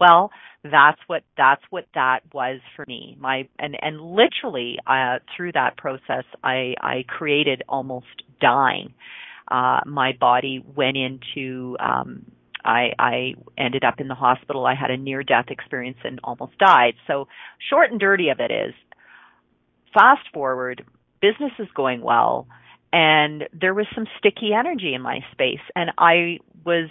well, 0.00 0.30
that's 0.64 1.00
what 1.06 1.22
that's 1.36 1.62
what 1.70 1.86
that 1.94 2.20
was 2.32 2.60
for 2.76 2.84
me 2.86 3.16
my 3.20 3.48
and 3.58 3.76
and 3.82 4.00
literally 4.00 4.78
uh 4.86 5.18
through 5.36 5.50
that 5.52 5.76
process 5.76 6.24
i 6.44 6.74
i 6.80 7.04
created 7.08 7.62
almost 7.68 8.06
dying 8.40 8.94
uh 9.50 9.80
my 9.86 10.12
body 10.18 10.64
went 10.76 10.96
into 10.96 11.76
um 11.80 12.24
I, 12.64 12.92
I 12.96 13.34
ended 13.58 13.82
up 13.82 13.98
in 13.98 14.06
the 14.06 14.14
hospital. 14.14 14.66
I 14.66 14.76
had 14.76 14.92
a 14.92 14.96
near 14.96 15.24
death 15.24 15.46
experience 15.48 15.98
and 16.04 16.20
almost 16.22 16.56
died. 16.58 16.94
So 17.08 17.26
short 17.68 17.90
and 17.90 17.98
dirty 17.98 18.28
of 18.28 18.38
it 18.38 18.52
is 18.52 18.72
fast 19.92 20.22
forward, 20.32 20.84
business 21.20 21.50
is 21.58 21.66
going 21.74 22.02
well 22.02 22.46
and 22.92 23.44
there 23.58 23.74
was 23.74 23.86
some 23.94 24.06
sticky 24.18 24.52
energy 24.52 24.94
in 24.94 25.02
my 25.02 25.20
space 25.32 25.60
and 25.74 25.90
I 25.98 26.38
was 26.64 26.90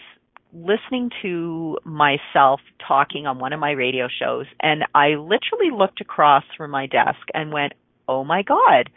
listening 0.53 1.09
to 1.21 1.77
myself 1.83 2.59
talking 2.85 3.25
on 3.25 3.39
one 3.39 3.53
of 3.53 3.59
my 3.59 3.71
radio 3.71 4.07
shows 4.07 4.45
and 4.59 4.83
I 4.93 5.09
literally 5.09 5.71
looked 5.73 6.01
across 6.01 6.43
from 6.57 6.71
my 6.71 6.87
desk 6.87 7.21
and 7.33 7.53
went, 7.53 7.73
"Oh 8.07 8.23
my 8.23 8.41
god, 8.41 8.89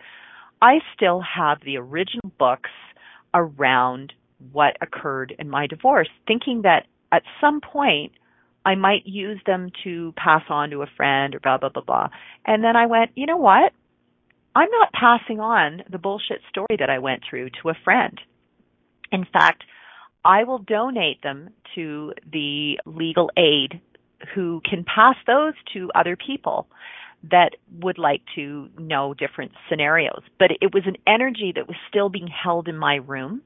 I 0.61 0.81
still 0.95 1.21
have 1.21 1.61
the 1.61 1.77
original 1.79 2.31
books 2.39 2.71
around 3.33 4.13
what 4.53 4.77
occurred 4.81 5.35
in 5.39 5.49
my 5.49 5.67
divorce, 5.67 6.09
thinking 6.27 6.63
that 6.63 6.87
at 7.13 7.23
some 7.41 7.61
point 7.61 8.13
I 8.65 8.75
might 8.75 9.07
use 9.07 9.41
them 9.47 9.71
to 9.85 10.13
pass 10.17 10.43
on 10.49 10.71
to 10.71 10.83
a 10.83 10.87
friend 10.87 11.35
or 11.35 11.41
blah 11.41 11.59
blah 11.59 11.69
blah 11.69 11.83
blah." 11.83 12.09
And 12.45 12.65
then 12.65 12.77
I 12.77 12.87
went, 12.87 13.13
"You 13.15 13.27
know 13.27 13.37
what? 13.37 13.73
I'm 14.57 14.71
not 14.71 14.93
passing 14.93 15.41
on 15.41 15.83
the 15.89 15.99
bullshit 15.99 16.41
story 16.49 16.77
that 16.79 16.91
I 16.91 16.99
went 16.99 17.25
through 17.29 17.51
to 17.63 17.71
a 17.71 17.75
friend. 17.75 18.21
In 19.11 19.25
fact, 19.25 19.65
I 20.25 20.45
will 20.45 20.59
donate 20.59 21.23
them 21.23 21.51
to 21.75 22.13
the 22.31 22.79
legal 22.87 23.31
aid 23.37 23.81
who 24.35 24.63
can 24.69 24.85
pass 24.85 25.17
those 25.27 25.55
to 25.75 25.91
other 25.95 26.17
people 26.17 26.67
that 27.31 27.51
would 27.81 27.99
like 27.99 28.23
to 28.35 28.69
know 28.79 29.15
different 29.15 29.53
scenarios. 29.69 30.23
But 30.39 30.51
it 30.61 30.75
was 30.75 30.85
an 30.87 30.97
energy 31.07 31.53
that 31.55 31.67
was 31.67 31.77
still 31.89 32.09
being 32.09 32.29
held 32.29 32.69
in 32.69 32.77
my 32.77 32.97
room. 32.97 33.43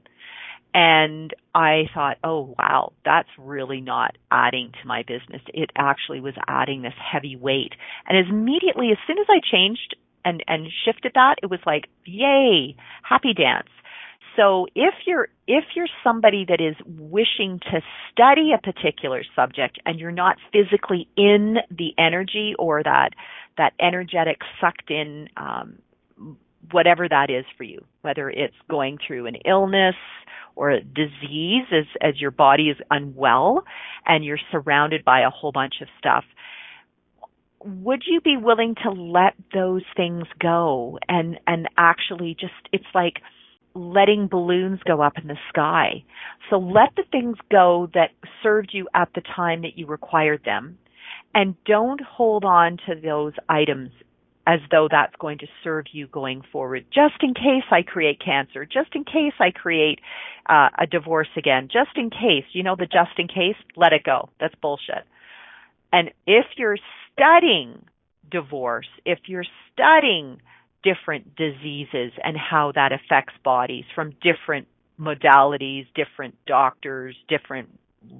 And 0.73 1.33
I 1.55 1.85
thought, 1.93 2.17
oh 2.23 2.55
wow, 2.59 2.93
that's 3.03 3.29
really 3.37 3.81
not 3.81 4.17
adding 4.31 4.71
to 4.81 4.87
my 4.87 5.03
business. 5.03 5.41
It 5.53 5.71
actually 5.75 6.21
was 6.21 6.35
adding 6.47 6.81
this 6.81 6.93
heavy 6.99 7.35
weight. 7.35 7.73
And 8.07 8.17
as 8.17 8.29
immediately, 8.29 8.91
as 8.91 8.97
soon 9.07 9.17
as 9.17 9.25
I 9.29 9.39
changed 9.39 9.95
and, 10.23 10.43
and 10.47 10.67
shifted 10.85 11.13
that, 11.15 11.35
it 11.41 11.49
was 11.49 11.59
like, 11.65 11.87
yay, 12.05 12.75
happy 13.01 13.33
dance. 13.33 13.69
So 14.39 14.67
if 14.73 14.93
you're 15.05 15.27
if 15.47 15.65
you're 15.75 15.89
somebody 16.01 16.45
that 16.47 16.61
is 16.61 16.75
wishing 16.85 17.59
to 17.71 17.81
study 18.09 18.51
a 18.53 18.57
particular 18.57 19.21
subject 19.35 19.79
and 19.85 19.99
you're 19.99 20.11
not 20.11 20.37
physically 20.53 21.09
in 21.17 21.57
the 21.69 21.93
energy 21.97 22.53
or 22.57 22.81
that 22.81 23.09
that 23.57 23.73
energetic 23.81 24.37
sucked 24.61 24.89
in 24.89 25.27
um, 25.35 25.79
whatever 26.71 27.09
that 27.09 27.29
is 27.29 27.43
for 27.57 27.63
you, 27.63 27.83
whether 28.01 28.29
it's 28.29 28.55
going 28.69 28.97
through 29.05 29.25
an 29.25 29.35
illness 29.45 29.95
or 30.55 30.71
a 30.71 30.81
disease 30.81 31.65
as 31.73 31.85
as 31.99 32.21
your 32.21 32.31
body 32.31 32.69
is 32.69 32.77
unwell 32.89 33.65
and 34.05 34.23
you're 34.23 34.39
surrounded 34.51 35.03
by 35.03 35.19
a 35.19 35.29
whole 35.29 35.51
bunch 35.51 35.81
of 35.81 35.89
stuff, 35.97 36.23
would 37.65 38.03
you 38.07 38.21
be 38.21 38.37
willing 38.37 38.75
to 38.83 38.89
let 38.89 39.33
those 39.53 39.83
things 39.97 40.23
go 40.39 40.97
and 41.09 41.37
and 41.45 41.67
actually 41.77 42.37
just 42.39 42.53
it's 42.71 42.87
like 42.95 43.15
letting 43.79 44.27
balloons 44.27 44.79
go 44.85 45.01
up 45.01 45.13
in 45.17 45.27
the 45.27 45.37
sky. 45.49 46.03
So 46.49 46.57
let 46.57 46.89
the 46.95 47.03
things 47.11 47.37
go 47.51 47.89
that 47.93 48.11
served 48.43 48.71
you 48.73 48.87
at 48.93 49.09
the 49.15 49.21
time 49.21 49.61
that 49.61 49.77
you 49.77 49.85
required 49.85 50.41
them 50.45 50.77
and 51.33 51.55
don't 51.65 52.01
hold 52.01 52.43
on 52.43 52.77
to 52.87 52.95
those 52.95 53.33
items 53.47 53.91
as 54.47 54.59
though 54.71 54.87
that's 54.89 55.15
going 55.19 55.37
to 55.37 55.47
serve 55.63 55.85
you 55.91 56.07
going 56.07 56.41
forward. 56.51 56.83
Just 56.91 57.21
in 57.21 57.35
case 57.35 57.65
I 57.71 57.83
create 57.83 58.19
cancer, 58.23 58.65
just 58.65 58.95
in 58.95 59.03
case 59.03 59.33
I 59.39 59.51
create 59.51 59.99
uh, 60.49 60.69
a 60.77 60.87
divorce 60.87 61.27
again, 61.37 61.69
just 61.71 61.91
in 61.95 62.09
case, 62.09 62.45
you 62.53 62.63
know, 62.63 62.75
the 62.75 62.87
just 62.87 63.17
in 63.17 63.27
case, 63.27 63.55
let 63.75 63.93
it 63.93 64.03
go. 64.03 64.29
That's 64.39 64.55
bullshit. 64.55 65.05
And 65.93 66.09
if 66.25 66.45
you're 66.57 66.77
studying 67.13 67.85
divorce, 68.31 68.87
if 69.05 69.19
you're 69.27 69.45
studying 69.73 70.41
different 70.83 71.35
diseases 71.35 72.11
and 72.23 72.37
how 72.37 72.71
that 72.73 72.91
affects 72.91 73.33
bodies 73.43 73.85
from 73.93 74.13
different 74.21 74.67
modalities, 74.99 75.85
different 75.95 76.35
doctors, 76.45 77.15
different 77.27 77.69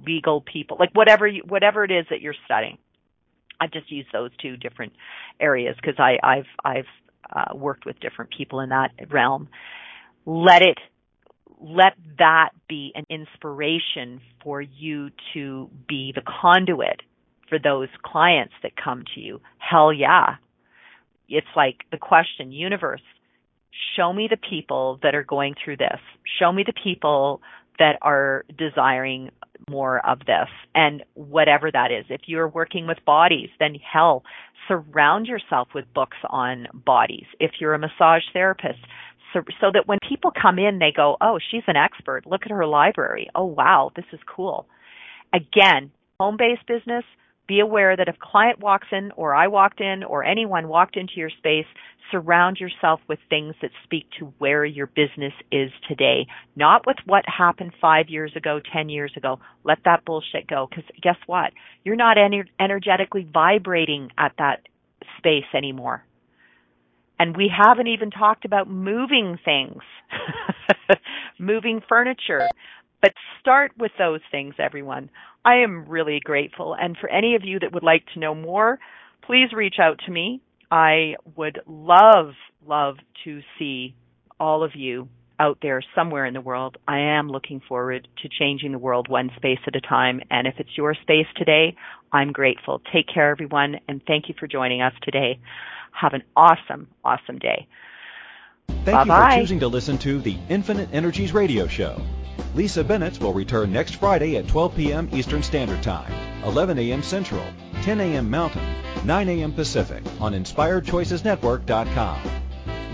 legal 0.06 0.40
people, 0.40 0.76
like 0.78 0.90
whatever 0.92 1.26
you, 1.26 1.42
whatever 1.46 1.84
it 1.84 1.90
is 1.90 2.06
that 2.10 2.20
you're 2.20 2.34
studying. 2.44 2.78
I've 3.60 3.72
just 3.72 3.90
used 3.92 4.08
those 4.12 4.30
two 4.40 4.56
different 4.56 4.94
areas 5.38 5.76
because 5.76 5.98
I, 5.98 6.18
I've 6.22 6.46
I've 6.64 6.86
uh, 7.34 7.56
worked 7.56 7.84
with 7.84 8.00
different 8.00 8.30
people 8.36 8.60
in 8.60 8.70
that 8.70 8.90
realm. 9.10 9.48
Let 10.24 10.62
it 10.62 10.78
let 11.60 11.92
that 12.18 12.50
be 12.68 12.92
an 12.94 13.04
inspiration 13.10 14.20
for 14.42 14.62
you 14.62 15.10
to 15.34 15.68
be 15.86 16.12
the 16.14 16.22
conduit 16.40 17.02
for 17.50 17.58
those 17.58 17.88
clients 18.02 18.54
that 18.62 18.72
come 18.82 19.04
to 19.14 19.20
you. 19.20 19.40
Hell 19.58 19.92
yeah, 19.92 20.36
it's 21.30 21.46
like 21.56 21.76
the 21.90 21.98
question, 21.98 22.52
universe, 22.52 23.02
show 23.96 24.12
me 24.12 24.28
the 24.30 24.36
people 24.36 24.98
that 25.02 25.14
are 25.14 25.24
going 25.24 25.54
through 25.62 25.78
this. 25.78 26.00
Show 26.38 26.52
me 26.52 26.64
the 26.66 26.74
people 26.84 27.40
that 27.78 27.98
are 28.02 28.44
desiring 28.58 29.30
more 29.68 30.04
of 30.06 30.20
this 30.20 30.48
and 30.74 31.02
whatever 31.14 31.70
that 31.70 31.90
is. 31.90 32.04
If 32.08 32.22
you're 32.26 32.48
working 32.48 32.86
with 32.86 32.98
bodies, 33.06 33.48
then 33.58 33.74
hell, 33.74 34.22
surround 34.68 35.26
yourself 35.26 35.68
with 35.74 35.92
books 35.94 36.16
on 36.28 36.66
bodies. 36.72 37.26
If 37.38 37.52
you're 37.60 37.74
a 37.74 37.78
massage 37.78 38.22
therapist, 38.32 38.80
so, 39.32 39.42
so 39.60 39.70
that 39.72 39.86
when 39.86 39.98
people 40.08 40.32
come 40.40 40.58
in, 40.58 40.78
they 40.78 40.92
go, 40.94 41.16
oh, 41.20 41.38
she's 41.50 41.62
an 41.66 41.76
expert. 41.76 42.26
Look 42.26 42.42
at 42.44 42.50
her 42.50 42.66
library. 42.66 43.28
Oh, 43.34 43.44
wow, 43.44 43.92
this 43.94 44.04
is 44.12 44.20
cool. 44.34 44.66
Again, 45.32 45.92
home 46.18 46.36
based 46.36 46.66
business, 46.66 47.04
be 47.50 47.58
aware 47.58 47.96
that 47.96 48.06
if 48.08 48.16
client 48.20 48.60
walks 48.60 48.86
in 48.92 49.10
or 49.16 49.34
I 49.34 49.48
walked 49.48 49.80
in 49.80 50.04
or 50.04 50.22
anyone 50.22 50.68
walked 50.68 50.96
into 50.96 51.14
your 51.16 51.30
space, 51.30 51.66
surround 52.12 52.58
yourself 52.58 53.00
with 53.08 53.18
things 53.28 53.56
that 53.60 53.72
speak 53.82 54.06
to 54.20 54.32
where 54.38 54.64
your 54.64 54.86
business 54.86 55.32
is 55.50 55.72
today, 55.88 56.28
not 56.54 56.86
with 56.86 56.96
what 57.06 57.24
happened 57.26 57.72
five 57.80 58.08
years 58.08 58.32
ago, 58.36 58.60
10 58.72 58.88
years 58.88 59.12
ago. 59.16 59.40
Let 59.64 59.78
that 59.84 60.04
bullshit 60.04 60.46
go 60.46 60.68
because 60.70 60.84
guess 61.02 61.16
what? 61.26 61.52
You're 61.82 61.96
not 61.96 62.16
ener- 62.16 62.48
energetically 62.60 63.28
vibrating 63.32 64.10
at 64.16 64.32
that 64.38 64.60
space 65.18 65.50
anymore. 65.52 66.04
And 67.18 67.36
we 67.36 67.50
haven't 67.54 67.88
even 67.88 68.12
talked 68.12 68.44
about 68.44 68.70
moving 68.70 69.38
things, 69.44 69.82
moving 71.38 71.82
furniture. 71.88 72.48
But 73.02 73.12
start 73.40 73.72
with 73.78 73.92
those 73.98 74.20
things, 74.30 74.54
everyone. 74.58 75.10
I 75.44 75.56
am 75.56 75.86
really 75.88 76.20
grateful. 76.22 76.76
And 76.78 76.96
for 77.00 77.08
any 77.08 77.34
of 77.34 77.44
you 77.44 77.58
that 77.60 77.72
would 77.72 77.82
like 77.82 78.04
to 78.14 78.20
know 78.20 78.34
more, 78.34 78.78
please 79.26 79.52
reach 79.52 79.76
out 79.80 80.00
to 80.06 80.12
me. 80.12 80.40
I 80.70 81.14
would 81.36 81.60
love, 81.66 82.34
love 82.66 82.96
to 83.24 83.40
see 83.58 83.94
all 84.38 84.62
of 84.62 84.72
you 84.74 85.08
out 85.38 85.58
there 85.62 85.82
somewhere 85.94 86.26
in 86.26 86.34
the 86.34 86.40
world. 86.40 86.76
I 86.86 86.98
am 86.98 87.30
looking 87.30 87.62
forward 87.66 88.06
to 88.22 88.28
changing 88.28 88.72
the 88.72 88.78
world 88.78 89.08
one 89.08 89.30
space 89.36 89.58
at 89.66 89.74
a 89.74 89.80
time. 89.80 90.20
And 90.30 90.46
if 90.46 90.54
it's 90.58 90.76
your 90.76 90.94
space 90.94 91.26
today, 91.36 91.74
I'm 92.12 92.32
grateful. 92.32 92.82
Take 92.92 93.06
care, 93.12 93.30
everyone, 93.30 93.76
and 93.88 94.02
thank 94.06 94.28
you 94.28 94.34
for 94.38 94.46
joining 94.46 94.82
us 94.82 94.92
today. 95.02 95.40
Have 95.98 96.12
an 96.12 96.22
awesome, 96.36 96.88
awesome 97.04 97.38
day. 97.38 97.66
Thank 98.84 99.08
Bye-bye. 99.08 99.28
you 99.28 99.34
for 99.36 99.40
choosing 99.42 99.60
to 99.60 99.68
listen 99.68 99.98
to 99.98 100.20
the 100.20 100.36
Infinite 100.48 100.88
Energies 100.92 101.32
Radio 101.32 101.66
Show. 101.66 102.00
Lisa 102.54 102.82
Bennett 102.82 103.20
will 103.20 103.32
return 103.32 103.72
next 103.72 103.96
Friday 103.96 104.36
at 104.36 104.48
12 104.48 104.76
p.m. 104.76 105.08
Eastern 105.12 105.42
Standard 105.42 105.82
Time, 105.82 106.12
11 106.44 106.78
a.m. 106.78 107.02
Central. 107.02 107.44
10 107.82 108.00
a.m. 108.00 108.28
Mountain, 108.28 108.62
9 109.04 109.28
a.m. 109.28 109.52
Pacific 109.52 110.02
on 110.20 110.34
InspiredChoicesNetwork.com. 110.34 112.20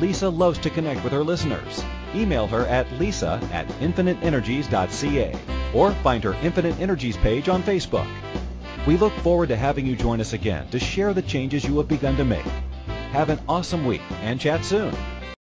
Lisa 0.00 0.28
loves 0.28 0.58
to 0.58 0.70
connect 0.70 1.02
with 1.02 1.12
her 1.12 1.24
listeners. 1.24 1.82
Email 2.14 2.46
her 2.46 2.66
at 2.66 2.90
lisa 2.92 3.40
at 3.52 3.66
infiniteenergies.ca 3.80 5.34
or 5.74 5.92
find 5.92 6.22
her 6.22 6.34
Infinite 6.34 6.78
Energies 6.80 7.16
page 7.16 7.48
on 7.48 7.62
Facebook. 7.62 8.06
We 8.86 8.96
look 8.96 9.12
forward 9.14 9.48
to 9.48 9.56
having 9.56 9.86
you 9.86 9.96
join 9.96 10.20
us 10.20 10.32
again 10.32 10.68
to 10.70 10.78
share 10.78 11.12
the 11.12 11.22
changes 11.22 11.64
you 11.64 11.76
have 11.78 11.88
begun 11.88 12.16
to 12.16 12.24
make. 12.24 12.46
Have 13.10 13.30
an 13.30 13.40
awesome 13.48 13.84
week 13.84 14.02
and 14.22 14.40
chat 14.40 14.64
soon. 14.64 14.94